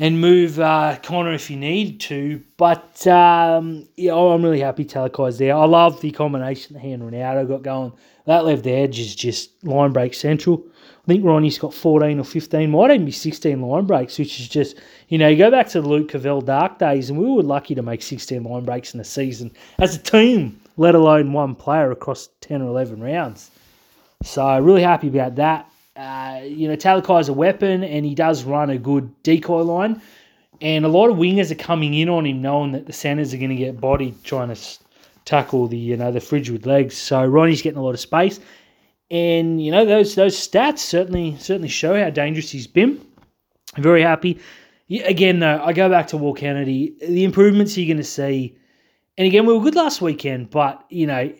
and 0.00 0.20
move 0.20 0.60
uh, 0.60 0.98
Connor 1.02 1.32
if 1.32 1.50
you 1.50 1.56
need 1.56 1.98
to. 2.00 2.44
But 2.58 3.06
um, 3.06 3.88
yeah, 3.96 4.14
I'm 4.14 4.44
really 4.44 4.60
happy 4.60 4.84
Talakai's 4.84 5.38
there. 5.38 5.56
I 5.56 5.64
love 5.64 6.00
the 6.02 6.10
combination 6.10 6.74
that 6.74 6.80
he 6.80 6.92
and 6.92 7.02
Ronaldo 7.02 7.48
got 7.48 7.62
going. 7.62 7.92
That 8.26 8.44
left 8.44 8.66
edge 8.66 9.00
is 9.00 9.16
just 9.16 9.64
line 9.64 9.92
break 9.92 10.12
central. 10.12 10.62
I 11.08 11.12
think 11.12 11.24
Ronnie's 11.24 11.58
got 11.58 11.72
14 11.72 12.20
or 12.20 12.24
15, 12.24 12.70
might 12.70 12.90
even 12.90 13.06
be 13.06 13.12
16 13.12 13.62
line 13.62 13.86
breaks, 13.86 14.18
which 14.18 14.38
is 14.38 14.46
just, 14.46 14.76
you 15.08 15.16
know, 15.16 15.26
you 15.26 15.38
go 15.38 15.50
back 15.50 15.66
to 15.68 15.80
the 15.80 15.88
Luke 15.88 16.12
Covell 16.12 16.44
dark 16.44 16.78
days, 16.78 17.08
and 17.08 17.18
we 17.18 17.24
were 17.30 17.42
lucky 17.42 17.74
to 17.74 17.80
make 17.80 18.02
16 18.02 18.44
line 18.44 18.66
breaks 18.66 18.92
in 18.92 19.00
a 19.00 19.04
season 19.04 19.50
as 19.78 19.96
a 19.96 19.98
team, 19.98 20.60
let 20.76 20.94
alone 20.94 21.32
one 21.32 21.54
player 21.54 21.90
across 21.90 22.28
10 22.42 22.60
or 22.60 22.66
11 22.66 23.02
rounds. 23.02 23.50
So, 24.22 24.60
really 24.60 24.82
happy 24.82 25.08
about 25.08 25.36
that. 25.36 25.70
Uh, 25.96 26.42
you 26.44 26.68
know, 26.68 26.76
Talakai's 26.76 27.30
a 27.30 27.32
weapon, 27.32 27.84
and 27.84 28.04
he 28.04 28.14
does 28.14 28.44
run 28.44 28.68
a 28.68 28.76
good 28.76 29.10
decoy 29.22 29.62
line. 29.62 30.02
And 30.60 30.84
a 30.84 30.88
lot 30.88 31.08
of 31.08 31.16
wingers 31.16 31.50
are 31.50 31.54
coming 31.54 31.94
in 31.94 32.10
on 32.10 32.26
him, 32.26 32.42
knowing 32.42 32.72
that 32.72 32.84
the 32.84 32.92
centres 32.92 33.32
are 33.32 33.38
going 33.38 33.48
to 33.48 33.56
get 33.56 33.80
bodied 33.80 34.22
trying 34.24 34.54
to 34.54 34.60
tackle 35.24 35.68
the 35.68 35.76
you 35.76 35.96
know 35.96 36.10
the 36.10 36.20
fridge 36.20 36.50
with 36.50 36.66
legs. 36.66 36.96
So 36.96 37.24
Ronnie's 37.24 37.62
getting 37.62 37.78
a 37.78 37.82
lot 37.82 37.94
of 37.94 38.00
space. 38.00 38.40
And 39.10 39.64
you 39.64 39.70
know 39.70 39.84
those 39.84 40.14
those 40.14 40.36
stats 40.36 40.78
certainly 40.78 41.36
certainly 41.38 41.68
show 41.68 41.98
how 41.98 42.10
dangerous 42.10 42.50
he's 42.50 42.66
been. 42.66 43.00
Very 43.76 44.02
happy. 44.02 44.38
Again, 45.04 45.38
though, 45.38 45.62
I 45.62 45.72
go 45.72 45.88
back 45.88 46.08
to 46.08 46.16
Will 46.16 46.34
Kennedy. 46.34 46.94
The 47.00 47.24
improvements 47.24 47.76
you're 47.76 47.86
going 47.86 47.98
to 47.98 48.04
see, 48.04 48.56
and 49.18 49.26
again, 49.26 49.44
we 49.44 49.52
were 49.52 49.60
good 49.60 49.74
last 49.74 50.00
weekend, 50.00 50.50
but 50.50 50.84
you 50.88 51.06
know 51.06 51.30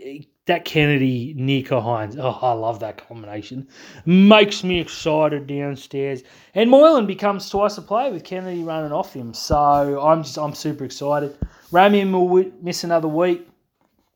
that 0.48 0.64
Kennedy 0.64 1.34
Nicho 1.34 1.82
Hynes. 1.82 2.18
Oh, 2.18 2.38
I 2.42 2.52
love 2.52 2.80
that 2.80 3.06
combination. 3.06 3.68
Makes 4.06 4.64
me 4.64 4.80
excited 4.80 5.46
downstairs. 5.46 6.22
And 6.54 6.68
Moylan 6.70 7.06
becomes 7.06 7.48
twice 7.48 7.78
a 7.78 7.82
player 7.82 8.10
with 8.10 8.24
Kennedy 8.24 8.64
running 8.64 8.92
off 8.92 9.12
him. 9.12 9.32
So 9.32 10.00
I'm 10.00 10.24
just 10.24 10.36
I'm 10.36 10.54
super 10.54 10.84
excited. 10.84 11.38
Ramien 11.70 12.10
will 12.12 12.50
miss 12.62 12.82
another 12.82 13.08
week. 13.08 13.46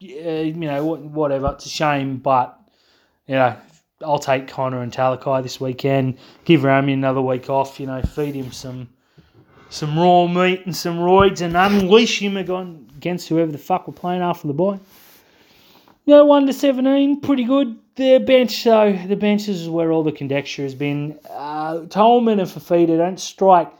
you 0.01 0.53
know, 0.55 0.85
whatever. 0.85 1.53
It's 1.53 1.67
a 1.67 1.69
shame, 1.69 2.17
but 2.17 2.59
you 3.33 3.39
know, 3.39 3.57
I'll 4.05 4.19
take 4.19 4.47
Connor 4.47 4.83
and 4.83 4.93
Talakai 4.93 5.43
this 5.43 5.59
weekend. 5.59 6.19
Give 6.45 6.65
Rami 6.65 6.93
another 6.93 7.23
week 7.23 7.49
off. 7.49 7.81
You 7.81 7.87
know, 7.87 8.03
feed 8.03 8.35
him 8.35 8.53
some 8.53 8.91
some 9.71 9.99
raw 9.99 10.27
meat 10.27 10.67
and 10.67 10.77
some 10.77 10.99
roids 10.99 11.41
and 11.41 11.57
unleash 11.57 12.21
him 12.21 12.37
against 12.37 13.31
whoever 13.31 13.51
the 13.51 13.57
fuck 13.57 13.89
we're 13.89 13.95
playing 13.95 14.21
after 14.21 14.49
the 14.49 14.53
bye. 14.53 14.79
Know, 16.05 16.27
one 16.27 16.47
to 16.47 16.53
seventeen, 16.53 17.23
pretty 17.23 17.45
good. 17.45 17.79
The 17.95 18.19
bench, 18.19 18.65
though, 18.65 18.93
the 18.93 19.17
bench 19.17 19.49
is 19.49 19.67
where 19.67 19.93
all 19.93 20.03
the 20.03 20.13
conjecture 20.13 20.63
has 20.63 20.75
been. 20.75 21.19
Uh, 21.31 21.87
Tolman 21.87 22.39
and 22.39 22.51
Fifita 22.51 22.99
don't 22.99 23.19
strike 23.19 23.73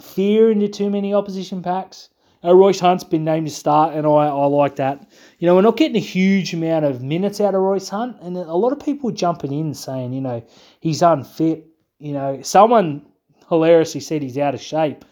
fear 0.00 0.52
into 0.52 0.68
too 0.68 0.88
many 0.88 1.14
opposition 1.14 1.62
packs. 1.62 2.10
Uh, 2.42 2.54
Royce 2.54 2.80
Hunt's 2.80 3.04
been 3.04 3.24
named 3.24 3.48
to 3.48 3.54
start, 3.54 3.94
and 3.94 4.06
I, 4.06 4.10
I 4.10 4.46
like 4.46 4.76
that. 4.76 5.10
You 5.38 5.46
know, 5.46 5.54
we're 5.54 5.62
not 5.62 5.76
getting 5.76 5.96
a 5.96 6.00
huge 6.00 6.54
amount 6.54 6.86
of 6.86 7.02
minutes 7.02 7.40
out 7.40 7.54
of 7.54 7.60
Royce 7.60 7.88
Hunt, 7.88 8.16
and 8.22 8.36
a 8.36 8.54
lot 8.54 8.72
of 8.72 8.80
people 8.80 9.10
jumping 9.10 9.52
in 9.52 9.74
saying, 9.74 10.12
you 10.12 10.22
know, 10.22 10.42
he's 10.80 11.02
unfit. 11.02 11.66
You 11.98 12.12
know, 12.12 12.40
someone 12.42 13.04
hilariously 13.50 14.00
said 14.00 14.22
he's 14.22 14.38
out 14.38 14.54
of 14.54 14.60
shape. 14.60 15.04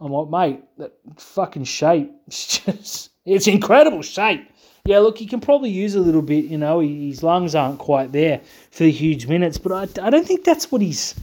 I'm 0.00 0.12
like, 0.12 0.28
mate, 0.28 0.64
that 0.76 0.92
fucking 1.16 1.64
shape, 1.64 2.12
it's 2.26 2.58
just, 2.58 3.10
it's 3.24 3.46
incredible 3.46 4.02
shape. 4.02 4.46
Yeah, 4.84 4.98
look, 4.98 5.18
he 5.18 5.26
can 5.26 5.40
probably 5.40 5.70
use 5.70 5.94
a 5.94 6.00
little 6.00 6.22
bit, 6.22 6.44
you 6.44 6.58
know, 6.58 6.80
his 6.80 7.22
lungs 7.22 7.54
aren't 7.54 7.78
quite 7.78 8.12
there 8.12 8.40
for 8.70 8.84
the 8.84 8.90
huge 8.90 9.26
minutes, 9.26 9.58
but 9.58 9.72
I, 9.72 10.06
I 10.06 10.10
don't 10.10 10.26
think 10.26 10.44
that's 10.44 10.70
what 10.70 10.80
he's 10.80 11.14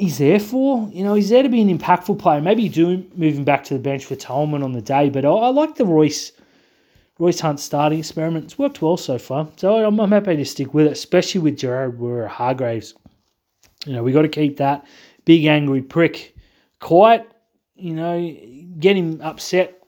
he's 0.00 0.18
there 0.18 0.40
for. 0.40 0.88
You 0.92 1.04
know, 1.04 1.14
he's 1.14 1.28
there 1.28 1.42
to 1.42 1.48
be 1.48 1.60
an 1.60 1.78
impactful 1.78 2.18
player. 2.18 2.40
Maybe 2.40 2.62
you 2.62 2.70
do 2.70 3.06
move 3.14 3.36
him 3.36 3.44
back 3.44 3.62
to 3.64 3.74
the 3.74 3.80
bench 3.80 4.06
for 4.06 4.16
Tolman 4.16 4.62
on 4.62 4.72
the 4.72 4.80
day, 4.80 5.10
but 5.10 5.24
I, 5.24 5.28
I 5.28 5.48
like 5.48 5.76
the 5.76 5.84
Royce 5.84 6.32
Royce 7.18 7.40
Hunt 7.40 7.60
starting 7.60 7.98
experiment. 7.98 8.46
It's 8.46 8.58
worked 8.58 8.80
well 8.80 8.96
so 8.96 9.18
far, 9.18 9.46
so 9.56 9.84
I'm, 9.84 10.00
I'm 10.00 10.10
happy 10.10 10.36
to 10.36 10.44
stick 10.44 10.72
with 10.72 10.86
it, 10.86 10.92
especially 10.92 11.42
with 11.42 11.58
Jared 11.58 11.98
Waerea-Hargreaves. 11.98 12.94
You 13.84 13.92
know, 13.92 14.02
we 14.02 14.12
got 14.12 14.22
to 14.22 14.28
keep 14.28 14.56
that 14.56 14.86
big 15.26 15.44
angry 15.44 15.82
prick 15.82 16.34
quiet. 16.80 17.30
You 17.76 17.94
know, 17.94 18.36
get 18.78 18.96
him 18.96 19.20
upset, 19.22 19.82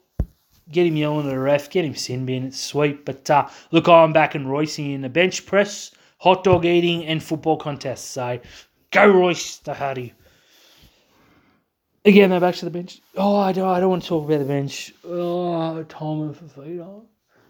get 0.71 0.87
him 0.87 0.95
yelling 0.95 1.27
at 1.27 1.31
the 1.31 1.39
ref, 1.39 1.69
get 1.69 1.85
him 1.85 1.95
sin 1.95 2.25
bin. 2.25 2.45
It's 2.45 2.59
sweet. 2.59 3.03
But 3.03 3.29
uh, 3.29 3.47
look, 3.71 3.87
I'm 3.87 4.13
back 4.13 4.35
in 4.35 4.47
Royce 4.47 4.77
in 4.77 5.01
the 5.01 5.09
bench 5.09 5.45
press, 5.45 5.91
hot 6.19 6.43
dog 6.43 6.65
eating, 6.65 7.05
and 7.05 7.21
football 7.21 7.57
contests. 7.57 8.05
So 8.05 8.39
Go 8.93 9.07
Royce 9.07 9.57
the 9.57 9.73
Hardy. 9.73 10.13
Again, 12.05 12.29
they're 12.29 12.39
back 12.39 12.53
to 12.55 12.65
the 12.65 12.71
bench. 12.71 13.01
Oh, 13.17 13.35
I 13.35 13.51
don't, 13.51 13.67
I 13.67 13.79
don't 13.79 13.89
want 13.89 14.03
to 14.03 14.09
talk 14.09 14.25
about 14.25 14.37
the 14.37 14.45
bench. 14.45 14.93
Oh, 15.03 15.83
Tom 15.89 16.35
Fafita. 16.35 17.03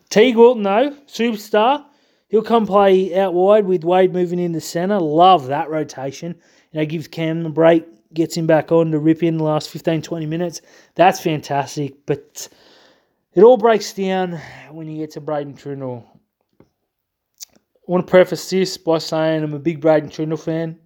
Teague 0.09 0.37
Wilton, 0.37 0.63
though, 0.63 0.91
superstar. 1.05 1.83
He'll 2.29 2.43
come 2.43 2.65
play 2.65 3.19
out 3.19 3.33
wide 3.33 3.65
with 3.65 3.83
Wade 3.83 4.13
moving 4.13 4.39
in 4.39 4.53
the 4.53 4.61
centre. 4.61 4.99
Love 4.99 5.47
that 5.47 5.69
rotation. 5.69 6.33
You 6.71 6.79
know, 6.79 6.85
gives 6.85 7.09
Cam 7.09 7.45
a 7.45 7.49
break, 7.49 7.85
gets 8.13 8.37
him 8.37 8.47
back 8.47 8.71
on 8.71 8.91
to 8.91 8.99
rip 8.99 9.21
in 9.21 9.37
the 9.37 9.43
last 9.43 9.69
15, 9.69 10.01
20 10.01 10.25
minutes. 10.25 10.61
That's 10.95 11.19
fantastic. 11.19 12.05
But 12.05 12.47
it 13.33 13.43
all 13.43 13.57
breaks 13.57 13.91
down 13.91 14.39
when 14.71 14.87
you 14.87 14.97
get 14.97 15.11
to 15.11 15.21
Braydon 15.21 15.55
Trindall. 15.55 16.05
I 16.61 16.65
want 17.85 18.07
to 18.07 18.09
preface 18.09 18.49
this 18.49 18.77
by 18.77 18.99
saying 18.99 19.43
I'm 19.43 19.53
a 19.53 19.59
big 19.59 19.81
Braydon 19.81 20.09
Trindall 20.09 20.39
fan. 20.39 20.79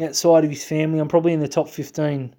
Outside 0.00 0.44
of 0.44 0.50
his 0.50 0.64
family, 0.64 0.98
I'm 0.98 1.08
probably 1.08 1.32
in 1.32 1.40
the 1.40 1.48
top 1.48 1.68
15. 1.68 2.34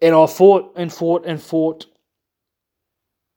And 0.00 0.14
I 0.14 0.26
fought 0.26 0.72
and 0.76 0.92
fought 0.92 1.24
and 1.26 1.40
fought 1.40 1.86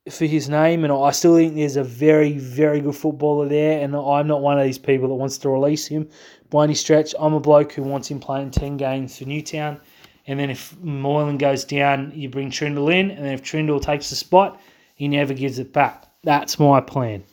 for 0.10 0.26
his 0.26 0.50
name, 0.50 0.84
and 0.84 0.94
I 0.94 1.12
still 1.12 1.36
think 1.36 1.56
there's 1.56 1.78
a 1.78 1.84
very, 1.84 2.38
very 2.38 2.80
good 2.80 2.96
footballer 2.96 3.48
there. 3.48 3.82
And 3.82 3.96
I'm 3.96 4.28
not 4.28 4.42
one 4.42 4.58
of 4.58 4.66
these 4.66 4.78
people 4.78 5.08
that 5.10 5.16
wants 5.16 5.38
to 5.40 5.50
release 5.50 5.88
him 5.88 6.10
by 6.50 6.64
any 6.64 6.76
stretch. 6.76 7.14
I'm 7.20 7.34
a 7.34 7.40
bloke 7.40 7.74
who 7.74 7.84
wants 7.84 8.10
him 8.10 8.20
playing 8.20 8.52
10 8.52 8.78
games 8.78 9.18
for 9.18 9.26
Newtown. 9.26 9.80
And 10.28 10.40
then 10.40 10.50
if 10.50 10.76
Moylan 10.82 11.38
goes 11.38 11.66
down, 11.66 12.12
you 12.16 12.30
bring 12.30 12.50
Trindall 12.50 12.94
in. 12.94 13.12
And 13.12 13.26
then 13.26 13.34
if 13.34 13.44
Trindall 13.44 13.82
takes 13.82 14.10
the 14.10 14.16
spot, 14.16 14.60
he 14.96 15.08
never 15.08 15.34
gives 15.34 15.60
it 15.60 15.72
back. 15.72 16.08
That's 16.24 16.58
my 16.60 16.82
plan. 16.82 17.24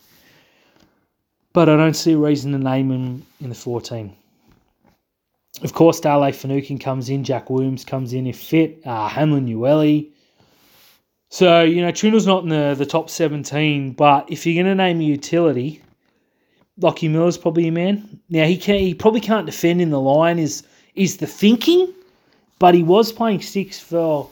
But 1.53 1.69
I 1.69 1.77
don't 1.77 1.95
see 1.95 2.13
a 2.13 2.17
reason 2.17 2.51
to 2.51 2.59
name 2.59 2.91
him 2.91 3.25
in 3.39 3.49
the 3.49 3.55
14. 3.55 4.15
Of 5.61 5.73
course, 5.73 5.99
Dale 5.99 6.31
Finucane 6.31 6.79
comes 6.79 7.09
in. 7.09 7.23
Jack 7.23 7.49
Williams 7.49 7.85
comes 7.85 8.13
in 8.13 8.25
if 8.25 8.39
fit. 8.39 8.81
Uh, 8.85 9.07
Hamlin 9.07 9.47
Uele. 9.47 10.09
So, 11.29 11.63
you 11.63 11.81
know, 11.81 11.91
Trindall's 11.91 12.27
not 12.27 12.43
in 12.43 12.49
the, 12.49 12.75
the 12.77 12.85
top 12.85 13.09
17, 13.09 13.93
but 13.93 14.31
if 14.31 14.45
you're 14.45 14.63
going 14.63 14.77
to 14.77 14.83
name 14.83 14.99
a 14.99 15.03
utility, 15.03 15.81
Lockie 16.77 17.07
Miller's 17.07 17.37
probably 17.37 17.67
a 17.67 17.71
man. 17.71 18.19
Now, 18.29 18.45
he 18.45 18.57
can 18.57 18.79
he 18.79 18.93
probably 18.93 19.21
can't 19.21 19.45
defend 19.45 19.81
in 19.81 19.89
the 19.89 19.99
line, 19.99 20.39
is 20.39 20.63
is 20.95 21.17
the 21.17 21.27
thinking, 21.27 21.91
but 22.59 22.75
he 22.75 22.83
was 22.83 23.11
playing 23.11 23.41
six 23.41 23.79
for 23.79 24.29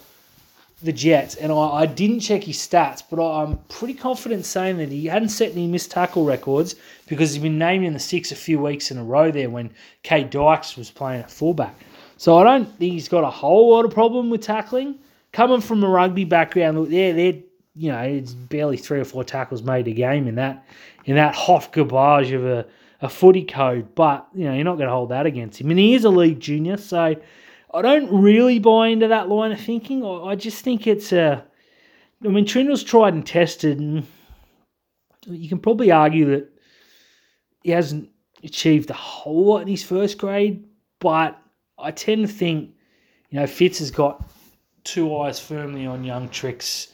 the 0.83 0.91
Jets, 0.91 1.35
and 1.35 1.51
I, 1.51 1.55
I 1.55 1.85
didn't 1.85 2.21
check 2.21 2.43
his 2.43 2.57
stats, 2.57 3.03
but 3.07 3.23
I, 3.23 3.43
am 3.43 3.57
pretty 3.69 3.93
confident 3.93 4.45
saying 4.45 4.77
that 4.77 4.89
he 4.89 5.05
hadn't 5.05 5.29
set 5.29 5.51
any 5.51 5.67
missed 5.67 5.91
tackle 5.91 6.25
records 6.25 6.75
because 7.07 7.33
he's 7.33 7.41
been 7.41 7.57
named 7.57 7.85
in 7.85 7.93
the 7.93 7.99
six 7.99 8.31
a 8.31 8.35
few 8.35 8.59
weeks 8.59 8.91
in 8.91 8.97
a 8.97 9.03
row 9.03 9.31
there 9.31 9.49
when 9.49 9.71
Kade 10.03 10.29
Dykes 10.29 10.77
was 10.77 10.89
playing 10.89 11.21
at 11.21 11.31
fullback. 11.31 11.75
So 12.17 12.37
I 12.37 12.43
don't 12.43 12.65
think 12.77 12.93
he's 12.93 13.07
got 13.07 13.23
a 13.23 13.29
whole 13.29 13.71
lot 13.71 13.85
of 13.85 13.91
problem 13.91 14.29
with 14.29 14.41
tackling 14.41 14.99
coming 15.31 15.61
from 15.61 15.83
a 15.83 15.87
rugby 15.87 16.25
background, 16.25 16.79
look, 16.79 16.89
they're, 16.89 17.13
they're 17.13 17.41
you 17.75 17.91
know, 17.91 17.99
it's 17.99 18.33
barely 18.33 18.77
three 18.77 18.99
or 18.99 19.05
four 19.05 19.23
tackles 19.23 19.63
made 19.63 19.87
a 19.87 19.93
game 19.93 20.27
in 20.27 20.35
that 20.35 20.65
in 21.05 21.15
that 21.15 21.33
hot 21.33 21.71
garbage 21.71 22.31
of 22.31 22.45
a, 22.45 22.65
a 23.01 23.09
footy 23.09 23.43
code. 23.43 23.95
But, 23.95 24.27
you 24.35 24.45
know, 24.45 24.53
you're 24.53 24.65
not 24.65 24.75
going 24.75 24.87
to 24.87 24.93
hold 24.93 25.09
that 25.09 25.25
against 25.25 25.59
him. 25.59 25.71
And 25.71 25.79
he 25.79 25.95
is 25.95 26.03
a 26.03 26.09
league 26.09 26.39
junior, 26.39 26.77
so 26.77 27.15
I 27.73 27.81
don't 27.81 28.21
really 28.21 28.59
buy 28.59 28.87
into 28.87 29.07
that 29.07 29.29
line 29.29 29.51
of 29.51 29.59
thinking. 29.59 30.05
I, 30.05 30.35
just 30.35 30.63
think 30.63 30.87
it's 30.87 31.11
a. 31.11 31.45
I 32.23 32.27
mean, 32.27 32.45
Trindall's 32.45 32.83
tried 32.83 33.13
and 33.13 33.25
tested, 33.25 33.79
and 33.79 34.05
you 35.25 35.47
can 35.47 35.59
probably 35.59 35.91
argue 35.91 36.25
that 36.31 36.49
he 37.63 37.71
hasn't 37.71 38.09
achieved 38.43 38.89
a 38.89 38.95
whole 38.95 39.45
lot 39.45 39.61
in 39.61 39.67
his 39.67 39.83
first 39.83 40.17
grade, 40.17 40.65
but 40.99 41.39
I 41.77 41.91
tend 41.91 42.27
to 42.27 42.33
think, 42.33 42.75
you 43.29 43.39
know, 43.39 43.47
Fitz 43.47 43.79
has 43.79 43.91
got 43.91 44.29
two 44.83 45.15
eyes 45.17 45.39
firmly 45.39 45.85
on 45.85 46.03
young 46.03 46.29
Tricks 46.29 46.89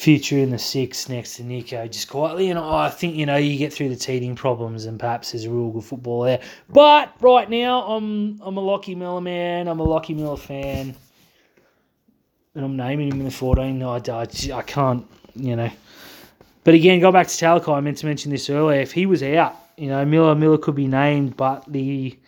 future 0.00 0.38
in 0.38 0.48
the 0.48 0.58
six 0.58 1.10
next 1.10 1.36
to 1.36 1.42
Nicho 1.42 1.88
just 1.90 2.08
quietly. 2.08 2.48
And 2.48 2.58
I 2.58 2.88
think, 2.88 3.16
you 3.16 3.26
know, 3.26 3.36
you 3.36 3.58
get 3.58 3.70
through 3.70 3.90
the 3.90 3.96
teething 3.96 4.34
problems 4.34 4.86
and 4.86 4.98
perhaps 4.98 5.32
there's 5.32 5.44
a 5.44 5.50
real 5.50 5.70
good 5.70 5.84
football 5.84 6.22
there. 6.22 6.40
But 6.70 7.14
right 7.20 7.48
now, 7.50 7.82
I'm 7.82 8.40
I'm 8.40 8.56
a 8.56 8.60
Lockie 8.60 8.94
Miller 8.94 9.20
man. 9.20 9.68
I'm 9.68 9.78
a 9.78 9.84
Lockie 9.84 10.14
Miller 10.14 10.38
fan. 10.38 10.96
And 12.54 12.64
I'm 12.64 12.76
naming 12.76 13.12
him 13.12 13.20
in 13.20 13.26
the 13.26 13.30
14. 13.30 13.82
I, 13.82 14.00
I, 14.08 14.26
I 14.54 14.62
can't, 14.62 15.06
you 15.36 15.54
know. 15.54 15.70
But 16.64 16.74
again, 16.74 16.98
go 17.00 17.12
back 17.12 17.28
to 17.28 17.32
Talakai. 17.34 17.76
I 17.76 17.80
meant 17.80 17.98
to 17.98 18.06
mention 18.06 18.30
this 18.30 18.48
earlier. 18.48 18.80
If 18.80 18.92
he 18.92 19.04
was 19.04 19.22
out, 19.22 19.54
you 19.76 19.88
know, 19.88 20.04
Miller 20.06 20.34
Miller 20.34 20.58
could 20.58 20.74
be 20.74 20.88
named, 20.88 21.36
but 21.36 21.70
the 21.70 22.18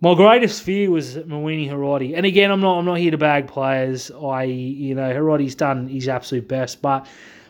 my 0.00 0.14
greatest 0.14 0.62
fear 0.62 0.90
was 0.90 1.16
Mawene 1.16 1.68
Hiroti. 1.68 2.16
And 2.16 2.26
again, 2.26 2.50
I'm 2.50 2.60
not 2.60 2.78
I'm 2.78 2.84
not 2.84 2.98
here 2.98 3.10
to 3.10 3.18
bag 3.18 3.46
players. 3.46 4.10
I 4.10 4.44
you 4.44 4.94
know, 4.94 5.12
Hiroti's 5.12 5.54
done 5.54 5.88
his 5.88 6.08
absolute 6.08 6.48
best, 6.48 6.82
but 6.82 7.06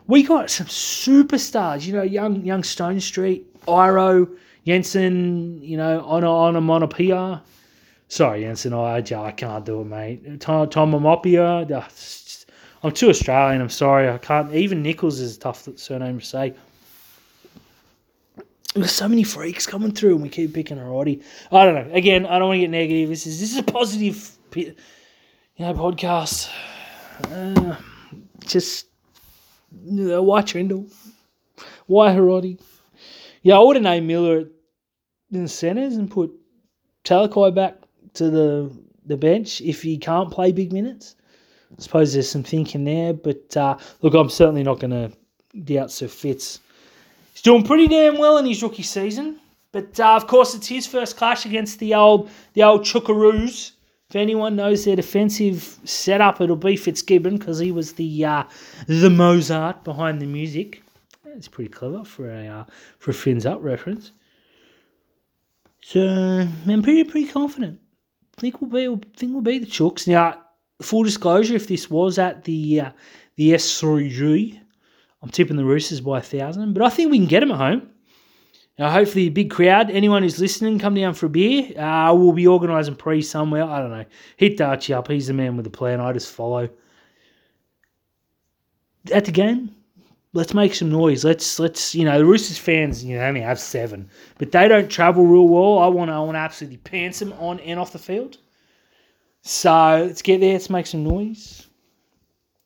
we 0.06 0.22
got 0.22 0.50
some 0.50 0.66
superstars, 0.66 1.86
you 1.86 1.94
know, 1.94 2.02
young 2.02 2.44
young 2.44 2.62
Stone 2.62 3.00
Street, 3.00 3.46
Iro, 3.66 4.28
Jensen, 4.66 5.62
you 5.62 5.76
know, 5.76 6.04
on 6.04 6.24
a 6.24 6.30
on 6.30 6.56
a 6.56 6.60
Monopia. 6.60 7.42
Sorry, 8.08 8.42
Jensen, 8.42 8.74
I, 8.74 8.96
I 8.98 9.32
can't 9.32 9.64
do 9.64 9.80
it, 9.80 9.86
mate. 9.86 10.40
Tom, 10.40 10.68
Tom 10.68 10.94
I'm 12.84 12.92
too 12.92 13.08
Australian, 13.08 13.62
I'm 13.62 13.70
sorry. 13.70 14.10
I 14.10 14.18
can't 14.18 14.54
even 14.54 14.82
Nichols 14.82 15.18
is 15.18 15.38
a 15.38 15.40
tough 15.40 15.66
surname 15.76 16.20
to 16.20 16.24
say. 16.24 16.54
There's 18.74 18.90
so 18.90 19.08
many 19.08 19.22
freaks 19.22 19.66
coming 19.68 19.92
through, 19.92 20.14
and 20.14 20.22
we 20.22 20.28
keep 20.28 20.52
picking 20.52 20.80
already. 20.80 21.22
I 21.52 21.64
don't 21.64 21.74
know. 21.74 21.94
Again, 21.94 22.26
I 22.26 22.38
don't 22.40 22.48
want 22.48 22.56
to 22.56 22.62
get 22.62 22.70
negative. 22.70 23.08
This 23.08 23.24
is 23.26 23.38
this 23.38 23.52
is 23.52 23.58
a 23.58 23.62
positive, 23.62 24.36
you 24.56 24.74
know, 25.60 25.74
podcast. 25.74 26.50
Uh, 27.30 27.76
just 28.40 28.86
you 29.84 30.08
know, 30.08 30.22
why 30.24 30.42
Trindall? 30.42 30.92
Why 31.86 32.12
Hiroti? 32.12 32.60
Yeah, 33.42 33.56
I 33.56 33.60
would 33.60 33.76
have 33.76 33.82
named 33.84 34.08
Miller 34.08 34.48
in 35.30 35.42
the 35.42 35.48
centres 35.48 35.96
and 35.96 36.10
put 36.10 36.32
Talakai 37.04 37.54
back 37.54 37.76
to 38.14 38.28
the 38.28 38.76
the 39.06 39.16
bench 39.16 39.60
if 39.60 39.82
he 39.82 39.98
can't 39.98 40.32
play 40.32 40.50
big 40.50 40.72
minutes. 40.72 41.14
I 41.78 41.82
suppose 41.82 42.12
there's 42.12 42.28
some 42.28 42.42
thinking 42.42 42.84
there, 42.84 43.12
but 43.12 43.56
uh, 43.56 43.78
look, 44.02 44.14
I'm 44.14 44.30
certainly 44.30 44.62
not 44.64 44.80
going 44.80 44.90
to 44.90 45.12
doubt 45.62 45.90
Sir 45.92 46.08
Fitz 46.08 46.60
He's 47.34 47.42
doing 47.42 47.64
pretty 47.64 47.88
damn 47.88 48.16
well 48.16 48.38
in 48.38 48.46
his 48.46 48.62
rookie 48.62 48.82
season. 48.82 49.40
But 49.72 49.98
uh, 49.98 50.14
of 50.14 50.28
course, 50.28 50.54
it's 50.54 50.68
his 50.68 50.86
first 50.86 51.16
clash 51.16 51.44
against 51.44 51.80
the 51.80 51.94
old 51.94 52.30
the 52.54 52.62
old 52.62 52.82
Chuckaroos. 52.82 53.72
If 54.08 54.16
anyone 54.16 54.54
knows 54.54 54.84
their 54.84 54.94
defensive 54.94 55.80
setup, 55.84 56.40
it'll 56.40 56.54
be 56.54 56.76
Fitzgibbon 56.76 57.38
because 57.38 57.58
he 57.58 57.72
was 57.72 57.94
the 57.94 58.24
uh, 58.24 58.44
the 58.86 59.10
Mozart 59.10 59.82
behind 59.82 60.22
the 60.22 60.26
music. 60.26 60.84
That's 61.24 61.48
pretty 61.48 61.70
clever 61.70 62.04
for 62.04 62.30
a 62.30 62.46
uh, 62.46 62.64
for 63.00 63.10
a 63.10 63.14
fins 63.14 63.44
up 63.44 63.58
reference. 63.60 64.12
So 65.80 66.46
I'm 66.68 66.82
pretty 66.82 67.02
pretty 67.02 67.26
confident. 67.26 67.80
Think 68.36 68.60
we'll 68.60 68.96
be 68.96 69.06
think 69.16 69.32
we'll 69.32 69.42
be 69.42 69.58
the 69.58 69.66
Chooks 69.66 70.06
now. 70.06 70.40
Full 70.82 71.02
disclosure: 71.02 71.56
if 71.56 71.66
this 71.66 71.90
was 71.90 72.16
at 72.16 72.44
the 72.44 72.82
uh, 72.82 72.90
the 73.34 73.54
SCG, 73.54 74.60
I'm 75.24 75.30
tipping 75.30 75.56
the 75.56 75.64
Roosters 75.64 76.02
by 76.02 76.18
a 76.18 76.22
thousand, 76.22 76.74
but 76.74 76.82
I 76.82 76.90
think 76.90 77.10
we 77.10 77.16
can 77.16 77.26
get 77.26 77.40
them 77.40 77.50
at 77.50 77.56
home. 77.56 77.88
Now, 78.78 78.90
hopefully, 78.90 79.28
a 79.28 79.30
big 79.30 79.50
crowd. 79.50 79.90
Anyone 79.90 80.22
who's 80.22 80.38
listening, 80.38 80.78
come 80.78 80.94
down 80.94 81.14
for 81.14 81.26
a 81.26 81.30
beer. 81.30 81.80
Uh, 81.80 82.12
we'll 82.12 82.34
be 82.34 82.46
organising 82.46 82.94
pre 82.94 83.22
somewhere. 83.22 83.64
I 83.64 83.80
don't 83.80 83.90
know. 83.90 84.04
Hit 84.36 84.58
Darcy 84.58 84.92
up. 84.92 85.08
He's 85.08 85.28
the 85.28 85.32
man 85.32 85.56
with 85.56 85.64
the 85.64 85.70
plan. 85.70 85.98
I 85.98 86.12
just 86.12 86.30
follow. 86.30 86.68
At 89.10 89.24
the 89.24 89.32
game, 89.32 89.74
let's 90.34 90.52
make 90.52 90.74
some 90.74 90.90
noise. 90.90 91.24
Let's 91.24 91.58
let's 91.58 91.94
you 91.94 92.04
know 92.04 92.18
the 92.18 92.26
Roosters 92.26 92.58
fans 92.58 93.02
you 93.02 93.16
know 93.16 93.24
only 93.24 93.40
have 93.40 93.58
seven, 93.58 94.10
but 94.36 94.52
they 94.52 94.68
don't 94.68 94.90
travel 94.90 95.24
real 95.24 95.48
well. 95.48 95.78
I 95.78 95.86
want 95.86 96.10
to 96.10 96.12
I 96.12 96.18
want 96.18 96.34
to 96.34 96.40
absolutely 96.40 96.78
pants 96.78 97.20
them 97.20 97.32
on 97.34 97.60
and 97.60 97.80
off 97.80 97.92
the 97.92 97.98
field. 97.98 98.36
So 99.40 100.04
let's 100.06 100.20
get 100.20 100.40
there. 100.40 100.52
Let's 100.52 100.68
make 100.68 100.86
some 100.86 101.02
noise. 101.02 101.66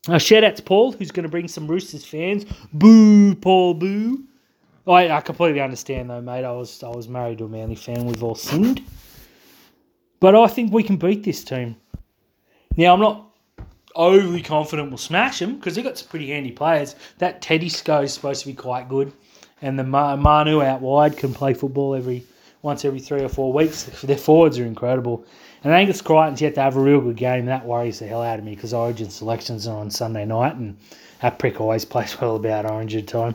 A 0.09 0.18
shout 0.18 0.42
out 0.42 0.57
to 0.57 0.62
Paul, 0.62 0.92
who's 0.92 1.11
going 1.11 1.25
to 1.25 1.29
bring 1.29 1.49
some 1.49 1.66
Roosters 1.66 2.05
fans. 2.05 2.47
Boo, 2.73 3.35
Paul, 3.35 3.75
boo. 3.75 4.25
I, 4.87 5.11
I 5.11 5.21
completely 5.21 5.61
understand 5.61 6.09
though, 6.09 6.23
mate. 6.23 6.44
I 6.44 6.52
was 6.52 6.83
I 6.83 6.88
was 6.88 7.09
married 7.09 7.38
to 7.38 7.44
a 7.44 7.48
Manly 7.48 7.75
fan. 7.75 8.06
We've 8.06 8.23
all 8.23 8.35
sinned, 8.35 8.83
but 10.19 10.35
I 10.35 10.46
think 10.46 10.73
we 10.73 10.83
can 10.83 10.96
beat 10.96 11.25
this 11.25 11.44
team. 11.44 11.77
Now 12.77 12.94
I'm 12.94 13.00
not 13.00 13.27
overly 13.94 14.40
confident 14.40 14.88
we'll 14.88 14.96
smash 14.96 15.40
them 15.40 15.56
because 15.56 15.75
they've 15.75 15.85
got 15.85 15.98
some 15.98 16.09
pretty 16.09 16.31
handy 16.31 16.52
players. 16.52 16.94
That 17.19 17.42
Teddy 17.42 17.69
Tedesco 17.69 18.02
is 18.02 18.15
supposed 18.15 18.40
to 18.42 18.46
be 18.46 18.54
quite 18.54 18.88
good, 18.88 19.13
and 19.61 19.79
the 19.79 19.85
Manu 19.85 20.63
out 20.63 20.81
wide 20.81 21.19
can 21.19 21.35
play 21.35 21.52
football 21.52 21.94
every 21.94 22.25
once 22.63 22.85
every 22.85 23.00
three 23.00 23.23
or 23.23 23.29
four 23.29 23.52
weeks. 23.52 23.85
Their 24.02 24.17
forwards 24.17 24.59
are 24.59 24.65
incredible. 24.65 25.27
And 25.65 25.73
Angus 25.73 26.00
Crichton's 26.00 26.40
yet 26.40 26.54
to 26.54 26.63
have 26.63 26.77
a 26.77 26.81
real 26.81 27.00
good 27.00 27.17
game. 27.17 27.46
That 27.46 27.65
worries 27.65 27.98
the 27.98 28.06
hell 28.06 28.23
out 28.23 28.38
of 28.38 28.44
me 28.44 28.54
because 28.54 28.73
Origin 28.73 29.11
selections 29.11 29.67
are 29.67 29.77
on 29.77 29.90
Sunday 29.90 30.25
night, 30.25 30.54
and 30.54 30.77
that 31.21 31.38
prick 31.38 31.61
always 31.61 31.85
plays 31.92 32.21
well 32.21 32.37
about 32.37 32.71
Origin 32.71 33.06
time. 33.06 33.35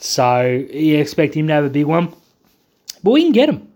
So 0.00 0.42
you 0.42 0.98
expect 0.98 1.34
him 1.34 1.48
to 1.48 1.52
have 1.52 1.64
a 1.64 1.70
big 1.70 1.86
one. 1.86 2.14
But 3.02 3.10
we 3.10 3.22
can 3.22 3.32
get 3.32 3.48
him. 3.48 3.68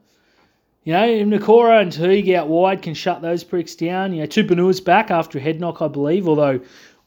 You 0.85 0.95
know, 0.95 1.07
if 1.07 1.27
Nikora 1.29 1.83
and 1.83 1.93
Teig 1.93 2.35
out 2.35 2.49
wide 2.49 2.83
can 2.83 2.95
shut 2.95 3.23
those 3.23 3.45
pricks 3.45 3.75
down. 3.77 4.13
You 4.13 4.23
know, 4.23 4.27
Tupouniua's 4.27 4.81
back 4.81 5.11
after 5.11 5.39
a 5.39 5.41
head 5.41 5.61
knock, 5.61 5.81
I 5.81 5.89
believe, 5.89 6.27
although 6.27 6.61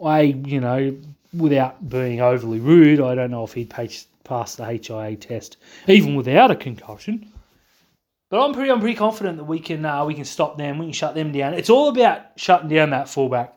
I, 0.03 0.21
you 0.21 0.61
know, 0.61 0.95
without 1.33 1.89
being 1.89 2.21
overly 2.21 2.59
rude, 2.59 3.01
I 3.01 3.15
don't 3.15 3.31
know 3.31 3.43
if 3.43 3.53
he'd 3.53 3.69
pass 3.69 4.55
the 4.55 4.65
HIA 4.65 5.17
test, 5.17 5.57
even 5.87 6.15
without 6.15 6.51
a 6.51 6.55
concussion. 6.55 7.31
But 8.29 8.43
I'm 8.43 8.53
pretty, 8.53 8.71
I'm 8.71 8.79
pretty 8.79 8.95
confident 8.95 9.37
that 9.37 9.43
we 9.43 9.59
can, 9.59 9.85
uh, 9.85 10.03
we 10.05 10.15
can 10.15 10.25
stop 10.25 10.57
them. 10.57 10.79
We 10.79 10.85
can 10.85 10.93
shut 10.93 11.15
them 11.15 11.31
down. 11.31 11.53
It's 11.53 11.69
all 11.69 11.89
about 11.89 12.21
shutting 12.37 12.69
down 12.69 12.89
that 12.89 13.07
fullback. 13.07 13.53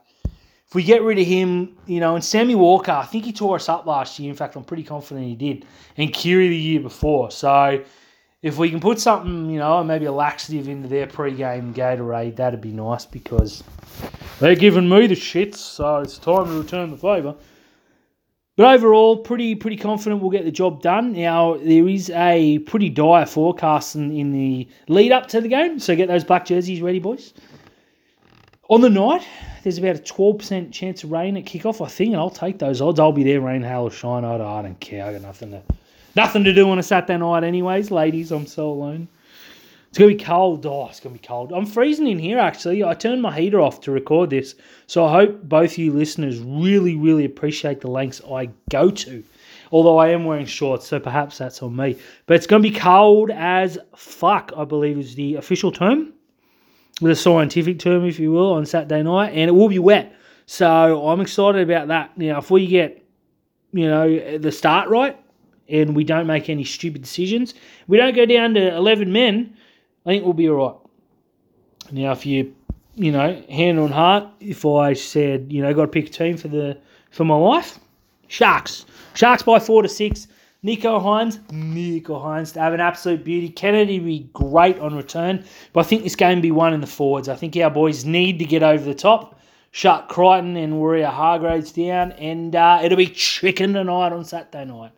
If 0.66 0.75
we 0.75 0.83
get 0.83 1.03
rid 1.03 1.19
of 1.19 1.27
him, 1.27 1.79
you 1.87 1.99
know, 1.99 2.14
and 2.14 2.23
Sammy 2.23 2.55
Walker, 2.55 2.93
I 2.93 3.07
think 3.07 3.25
he 3.25 3.33
tore 3.33 3.57
us 3.57 3.71
up 3.71 3.87
last 3.87 4.19
year. 4.19 4.29
In 4.29 4.37
fact, 4.37 4.55
I'm 4.55 4.64
pretty 4.64 4.83
confident 4.83 5.27
he 5.27 5.35
did. 5.35 5.64
And 5.97 6.12
Keary 6.12 6.51
the 6.51 6.57
year 6.57 6.81
before. 6.81 7.31
So 7.31 7.83
if 8.43 8.59
we 8.59 8.69
can 8.69 8.79
put 8.79 9.01
something, 9.01 9.51
you 9.51 9.59
know, 9.59 9.83
maybe 9.83 10.05
a 10.05 10.12
laxative 10.12 10.69
into 10.69 10.87
their 10.87 11.07
pre-game 11.07 11.73
Gatorade, 11.73 12.37
that'd 12.37 12.61
be 12.61 12.73
nice 12.73 13.07
because 13.07 13.64
they're 14.41 14.55
giving 14.55 14.87
me 14.87 15.07
the 15.07 15.14
shits. 15.14 15.57
So 15.57 16.01
it's 16.01 16.19
time 16.19 16.45
to 16.45 16.61
return 16.61 16.91
the 16.91 16.99
favour. 16.99 17.35
But 18.59 18.75
overall, 18.75 19.19
pretty 19.19 19.55
pretty 19.55 19.77
confident 19.77 20.21
we'll 20.21 20.33
get 20.33 20.45
the 20.45 20.51
job 20.51 20.83
done. 20.83 21.13
Now 21.13 21.57
there 21.59 21.87
is 21.87 22.11
a 22.11 22.59
pretty 22.59 22.89
dire 22.89 23.25
forecast 23.25 23.95
in, 23.95 24.11
in 24.11 24.33
the 24.33 24.69
lead 24.89 25.13
up 25.13 25.29
to 25.29 25.41
the 25.41 25.47
game, 25.47 25.79
so 25.79 25.95
get 25.95 26.09
those 26.09 26.25
black 26.25 26.45
jerseys 26.45 26.83
ready, 26.83 26.99
boys. 26.99 27.35
On 28.69 28.81
the 28.81 28.91
night, 28.91 29.25
there's 29.63 29.79
about 29.79 29.95
a 29.95 30.01
twelve 30.01 30.39
percent 30.39 30.73
chance 30.73 31.05
of 31.05 31.13
rain 31.13 31.37
at 31.37 31.45
kickoff, 31.45 31.81
I 31.81 31.89
think, 31.89 32.09
and 32.09 32.17
I'll 32.17 32.31
take 32.31 32.59
those 32.59 32.81
odds. 32.81 32.99
I'll 32.99 33.13
be 33.13 33.23
there, 33.23 33.41
rain, 33.41 33.63
hail, 33.63 33.83
or 33.83 33.93
shine. 33.93 34.25
I 34.25 34.37
don't, 34.39 34.49
I 34.49 34.63
don't 34.63 34.81
care. 34.81 35.07
I 35.07 35.13
got 35.13 35.23
nothing 35.23 35.53
to 35.53 35.63
nothing 36.17 36.43
to 36.43 36.53
do 36.53 36.69
on 36.69 36.81
a 36.81 36.83
Saturday 36.83 37.17
night, 37.17 37.45
anyways, 37.45 37.93
ladies. 37.93 38.33
I'm 38.33 38.45
so 38.45 38.71
alone. 38.71 39.07
It's 39.89 39.99
gonna 39.99 40.09
be 40.09 40.22
cold. 40.22 40.66
Oh, 40.66 40.86
it's 40.89 41.01
gonna 41.01 41.14
be 41.14 41.18
cold. 41.18 41.53
I'm 41.53 41.64
freezing 41.64 42.09
in 42.09 42.18
here 42.18 42.39
actually. 42.39 42.84
I 42.84 42.95
turned 42.95 43.22
my 43.22 43.34
heater 43.39 43.61
off 43.61 43.80
to 43.82 43.91
record 43.91 44.30
this, 44.30 44.55
so 44.86 45.05
I 45.05 45.12
hope 45.12 45.43
both 45.45 45.78
you 45.78 45.93
listeners 45.93 46.39
really, 46.41 46.95
really 46.95 47.24
appreciate 47.24 47.80
the 47.80 47.91
lengths 47.91 48.20
I 48.30 48.51
go 48.70 48.91
to. 48.91 49.24
Although 49.72 49.99
I 49.99 50.09
am 50.09 50.24
wearing 50.24 50.47
shorts, 50.47 50.86
so 50.86 51.01
perhaps 51.01 51.39
that's 51.39 51.62
on 51.62 51.74
me. 51.74 51.97
But 52.26 52.36
it's 52.36 52.47
gonna 52.47 52.62
be 52.62 52.70
cold 52.70 53.30
as 53.30 53.78
fuck. 53.97 54.53
I 54.57 54.64
believe 54.64 54.99
is 54.99 55.14
the 55.14 55.36
official 55.36 55.72
term, 55.72 56.12
the 57.01 57.16
scientific 57.16 57.78
term, 57.78 58.05
if 58.05 58.18
you 58.18 58.32
will, 58.32 58.53
on 58.53 58.66
Saturday 58.66 59.03
night, 59.03 59.30
and 59.30 59.49
it 59.49 59.53
will 59.53 59.68
be 59.68 59.78
wet. 59.78 60.14
So 60.45 61.07
I'm 61.09 61.20
excited 61.20 61.62
about 61.62 61.89
that. 61.89 62.16
Now, 62.16 62.39
if 62.39 62.51
we 62.51 62.66
get, 62.66 63.05
you 63.72 63.86
know, 63.89 64.39
the 64.39 64.53
start 64.53 64.89
right, 64.89 65.18
and 65.68 65.95
we 65.95 66.05
don't 66.05 66.26
make 66.26 66.49
any 66.49 66.64
stupid 66.64 67.03
decisions, 67.03 67.55
we 67.86 67.99
don't 67.99 68.16
go 68.16 68.24
down 68.24 68.55
to 68.55 68.74
11 68.74 69.12
men 69.12 69.55
I 70.09 70.13
think 70.13 70.25
we'll 70.25 70.33
be 70.33 70.49
all 70.49 70.67
right. 70.67 71.93
Now, 71.93 72.13
if 72.13 72.25
you, 72.25 72.55
you 72.95 73.13
know, 73.13 73.43
hand 73.51 73.79
on 73.79 73.91
heart, 73.91 74.27
if 74.41 74.65
I 74.65 74.95
said, 74.95 75.53
you 75.53 75.61
know, 75.61 75.75
got 75.75 75.83
to 75.83 75.89
pick 75.89 76.07
a 76.07 76.11
team 76.11 76.39
for 76.39 76.49
the 76.49 76.79
for 77.11 77.27
my 77.27 77.37
life, 77.37 77.79
Sharks. 78.27 78.87
Sharks 79.13 79.43
by 79.43 79.59
four 79.59 79.83
to 79.83 79.89
six. 79.89 80.27
Nicho 80.65 80.99
Hynes, 80.99 81.39
Nicho 81.51 82.25
Hynes 82.25 82.55
to 82.55 82.61
have 82.61 82.73
an 82.73 82.81
absolute 82.81 83.23
beauty. 83.23 83.51
Kennedy 83.51 83.99
be 83.99 84.31
great 84.33 84.79
on 84.79 84.97
return, 84.97 85.45
but 85.75 85.81
I 85.81 85.83
think 85.83 86.05
this 86.05 86.17
game 86.17 86.41
be 86.41 86.53
won 86.53 86.73
in 86.73 86.81
the 86.81 86.87
forwards. 86.87 87.29
I 87.29 87.37
think 87.37 87.55
our 87.59 87.71
boys 87.71 88.07
need 88.07 88.39
to 88.39 88.47
get 88.47 88.63
over 88.63 88.83
the 88.83 88.95
top, 88.95 89.39
shut 89.73 90.09
Crichton 90.09 90.57
and 90.57 90.73
Waerea-Hargreaves 90.73 91.71
down, 91.71 92.13
and 92.13 92.57
uh, 92.57 92.81
it'll 92.83 92.97
be 92.97 93.07
chicken 93.07 93.75
tonight 93.75 94.13
on 94.13 94.25
Saturday 94.25 94.65
night. 94.65 94.91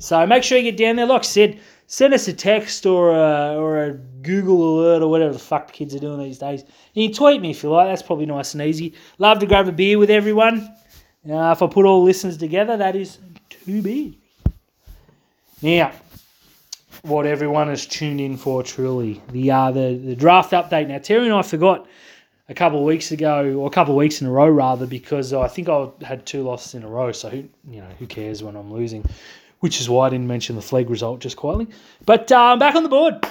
So 0.00 0.26
make 0.26 0.42
sure 0.42 0.58
you 0.58 0.72
get 0.72 0.76
down 0.76 0.96
there. 0.96 1.06
Like 1.06 1.20
I 1.20 1.24
said, 1.24 1.60
send 1.86 2.14
us 2.14 2.28
a 2.28 2.32
text 2.32 2.86
or 2.86 3.10
a, 3.10 3.56
or 3.56 3.84
a 3.84 3.92
Google 3.92 4.80
alert 4.80 5.02
or 5.02 5.08
whatever 5.08 5.32
the 5.32 5.38
fuck 5.38 5.66
the 5.68 5.72
kids 5.72 5.94
are 5.94 5.98
doing 5.98 6.18
these 6.18 6.38
days. 6.38 6.64
You 6.94 7.12
tweet 7.12 7.40
me 7.40 7.50
if 7.50 7.62
you 7.62 7.70
like. 7.70 7.88
That's 7.88 8.02
probably 8.02 8.26
nice 8.26 8.54
and 8.54 8.62
easy. 8.62 8.94
Love 9.18 9.38
to 9.40 9.46
grab 9.46 9.68
a 9.68 9.72
beer 9.72 9.98
with 9.98 10.10
everyone. 10.10 10.74
Uh, 11.28 11.52
if 11.52 11.62
I 11.62 11.66
put 11.66 11.86
all 11.86 12.02
listeners 12.02 12.36
together, 12.36 12.76
that 12.76 12.96
is 12.96 13.18
two 13.48 13.82
beers. 13.82 14.14
Now, 15.62 15.92
what 17.02 17.26
everyone 17.26 17.68
has 17.68 17.86
tuned 17.86 18.20
in 18.20 18.36
for 18.36 18.62
truly 18.62 19.22
the 19.30 19.50
uh, 19.50 19.70
the 19.70 20.00
the 20.02 20.16
draft 20.16 20.52
update. 20.52 20.88
Now, 20.88 20.98
Terry 20.98 21.26
and 21.26 21.34
I 21.34 21.42
forgot 21.42 21.86
a 22.48 22.54
couple 22.54 22.78
of 22.78 22.84
weeks 22.84 23.12
ago, 23.12 23.54
or 23.54 23.66
a 23.66 23.70
couple 23.70 23.94
of 23.94 23.98
weeks 23.98 24.20
in 24.20 24.26
a 24.26 24.30
row 24.30 24.48
rather, 24.48 24.86
because 24.86 25.32
I 25.32 25.48
think 25.48 25.68
I 25.68 25.88
had 26.02 26.26
two 26.26 26.42
losses 26.42 26.74
in 26.74 26.82
a 26.82 26.88
row. 26.88 27.12
So 27.12 27.30
who 27.30 27.48
you 27.70 27.80
know 27.80 27.88
who 27.98 28.06
cares 28.06 28.42
when 28.42 28.56
I'm 28.56 28.72
losing? 28.72 29.04
Which 29.60 29.80
is 29.80 29.88
why 29.88 30.06
I 30.06 30.10
didn't 30.10 30.26
mention 30.26 30.56
the 30.56 30.62
flag 30.62 30.90
result 30.90 31.20
just 31.20 31.36
quietly. 31.36 31.68
But 32.04 32.30
uh, 32.30 32.56
back 32.56 32.74
on 32.74 32.82
the 32.82 32.88
board. 32.88 33.26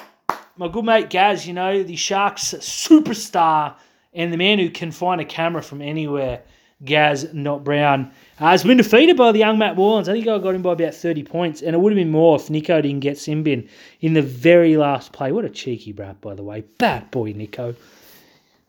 My 0.56 0.68
good 0.68 0.86
mate 0.86 1.10
Gaz, 1.10 1.48
you 1.48 1.54
know, 1.54 1.82
the 1.82 1.96
Sharks 1.96 2.54
superstar 2.54 3.76
and 4.14 4.32
the 4.32 4.38
man 4.38 4.60
who 4.60 4.70
can 4.70 4.92
find 4.92 5.20
a 5.20 5.26
camera 5.26 5.64
from 5.64 5.82
anywhere, 5.82 6.44
Gaz, 6.86 7.34
not 7.34 7.64
Brown, 7.64 8.12
uh, 8.40 8.50
has 8.50 8.64
been 8.64 8.78
defeated 8.78 9.18
by 9.18 9.32
the 9.32 9.40
young 9.40 9.58
Matt 9.58 9.76
Warlands. 9.76 10.10
I 10.10 10.14
think 10.14 10.28
I 10.28 10.38
got 10.38 10.56
him 10.56 10.62
by 10.62 10.74
about 10.74 10.94
30 10.94 11.24
points, 11.24 11.62
and 11.62 11.76
it 11.76 11.80
would 11.80 11.92
have 11.92 11.98
been 11.98 12.12
more 12.12 12.36
if 12.36 12.50
Nicho 12.50 12.82
didn't 12.82 13.00
get 13.00 13.18
sin 13.18 13.42
bin 13.42 13.68
in 14.02 14.14
the 14.14 14.22
very 14.22 14.78
last 14.78 15.12
play. 15.12 15.32
What 15.32 15.46
a 15.46 15.50
cheeky 15.50 15.92
brat, 15.92 16.22
by 16.22 16.36
the 16.36 16.44
way. 16.44 16.62
Bad 16.78 17.10
boy, 17.10 17.34
Nicho. 17.34 17.76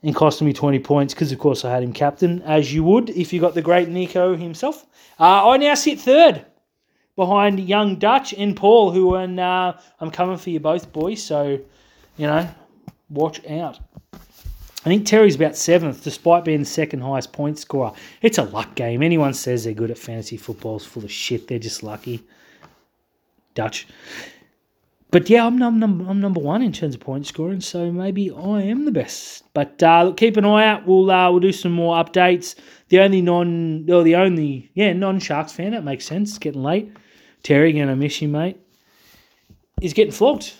And 0.01 0.15
costing 0.15 0.47
me 0.47 0.53
20 0.53 0.79
points 0.79 1.13
because, 1.13 1.31
of 1.31 1.39
course, 1.39 1.65
I 1.65 1.71
had 1.71 1.83
him 1.83 1.93
captain, 1.93 2.41
as 2.43 2.73
you 2.73 2.83
would 2.83 3.09
if 3.09 3.33
you 3.33 3.39
got 3.39 3.53
the 3.53 3.61
great 3.61 3.89
Nicho 3.89 4.39
himself. 4.39 4.85
Uh, 5.19 5.49
I 5.49 5.57
now 5.57 5.73
sit 5.73 5.99
third 5.99 6.45
behind 7.15 7.59
young 7.59 7.97
Dutch 7.97 8.33
and 8.33 8.55
Paul, 8.55 8.91
who 8.91 9.15
and 9.15 9.39
uh, 9.39 9.73
I'm 9.99 10.11
coming 10.11 10.37
for 10.37 10.49
you 10.49 10.59
both, 10.59 10.91
boys. 10.91 11.23
So, 11.23 11.59
you 12.17 12.27
know, 12.27 12.49
watch 13.09 13.45
out. 13.47 13.79
I 14.13 14.89
think 14.89 15.07
Terry's 15.07 15.35
about 15.35 15.55
seventh, 15.55 16.03
despite 16.03 16.45
being 16.45 16.59
the 16.59 16.65
second 16.65 17.01
highest 17.01 17.33
point 17.33 17.57
scorer. 17.57 17.91
It's 18.21 18.37
a 18.37 18.43
luck 18.43 18.75
game. 18.75 19.01
Anyone 19.01 19.33
says 19.33 19.63
they're 19.63 19.73
good 19.73 19.89
at 19.89 19.97
fantasy 19.97 20.37
football 20.37 20.77
is 20.77 20.85
full 20.85 21.03
of 21.03 21.11
shit. 21.11 21.47
They're 21.47 21.57
just 21.57 21.81
lucky. 21.81 22.23
Dutch. 23.55 23.87
But 25.09 25.29
yeah, 25.29 25.45
I'm, 25.45 25.61
I'm, 25.63 25.81
I'm 25.81 26.19
number 26.19 26.41
one 26.41 26.61
in 26.61 26.71
terms 26.71 26.93
of 26.93 27.01
point 27.01 27.25
scoring, 27.25 27.61
so 27.61 27.91
maybe 27.91 28.29
I 28.29 28.61
am 28.63 28.85
the 28.85 28.91
best. 28.91 29.45
But 29.53 29.81
uh, 29.81 30.03
look, 30.03 30.17
keep 30.17 30.37
an 30.37 30.45
eye 30.45 30.67
out. 30.67 30.85
We'll 30.85 31.09
uh, 31.09 31.31
we'll 31.31 31.39
do 31.39 31.53
some 31.53 31.71
more 31.71 31.95
updates. 31.95 32.55
The 32.89 32.99
only 32.99 33.21
non, 33.21 33.89
or 33.89 34.03
the 34.03 34.17
only 34.17 34.69
yeah 34.73 34.93
non 34.93 35.19
Sharks 35.19 35.53
fan 35.53 35.71
that 35.71 35.83
makes 35.83 36.05
sense. 36.05 36.31
It's 36.31 36.37
getting 36.37 36.63
late. 36.63 36.91
Terry, 37.45 37.73
gonna 37.73 37.95
miss 37.95 38.23
you, 38.23 38.27
mate. 38.27 38.59
He's 39.79 39.93
getting 39.93 40.11
flogged. 40.11 40.51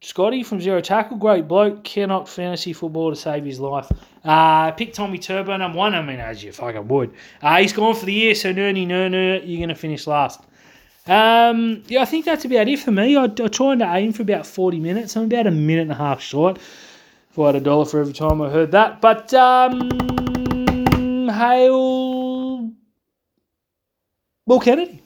Scotty 0.00 0.42
from 0.42 0.60
Zero 0.60 0.80
Tackle, 0.80 1.18
great 1.18 1.46
bloke, 1.46 1.84
cannot 1.84 2.28
fantasy 2.28 2.72
football 2.72 3.10
to 3.10 3.16
save 3.16 3.44
his 3.44 3.60
life. 3.60 3.88
Uh, 4.24 4.72
pick 4.72 4.92
Tommy 4.92 5.18
Turbo, 5.18 5.56
number 5.56 5.78
one. 5.78 5.94
I 5.94 6.02
mean, 6.02 6.18
as 6.18 6.42
you 6.42 6.50
fucking 6.50 6.88
would. 6.88 7.14
Uh, 7.40 7.58
he's 7.58 7.72
gone 7.72 7.94
for 7.94 8.06
the 8.06 8.12
year, 8.12 8.34
so 8.34 8.52
nerdy 8.52 8.84
ner 8.84 9.36
you're 9.36 9.58
going 9.58 9.68
to 9.68 9.76
finish 9.76 10.08
last. 10.08 10.40
Um, 11.06 11.84
yeah, 11.86 12.02
I 12.02 12.06
think 12.06 12.24
that's 12.24 12.44
about 12.44 12.66
it 12.66 12.80
for 12.80 12.90
me. 12.90 13.16
I, 13.16 13.26
I 13.26 13.28
trying 13.28 13.78
to 13.78 13.94
aim 13.94 14.12
for 14.12 14.22
about 14.22 14.44
40 14.44 14.80
minutes. 14.80 15.16
I'm 15.16 15.26
about 15.26 15.46
a 15.46 15.52
minute 15.52 15.82
and 15.82 15.92
a 15.92 15.94
half 15.94 16.20
short. 16.20 16.58
If 17.30 17.38
I 17.38 17.46
had 17.46 17.54
a 17.54 17.60
dollar 17.60 17.84
for 17.84 18.00
every 18.00 18.14
time 18.14 18.42
I 18.42 18.50
heard 18.50 18.72
that. 18.72 19.00
But, 19.00 19.32
um, 19.32 19.88
hail 21.28 22.72
Will 24.44 24.58
Kennedy. 24.58 25.01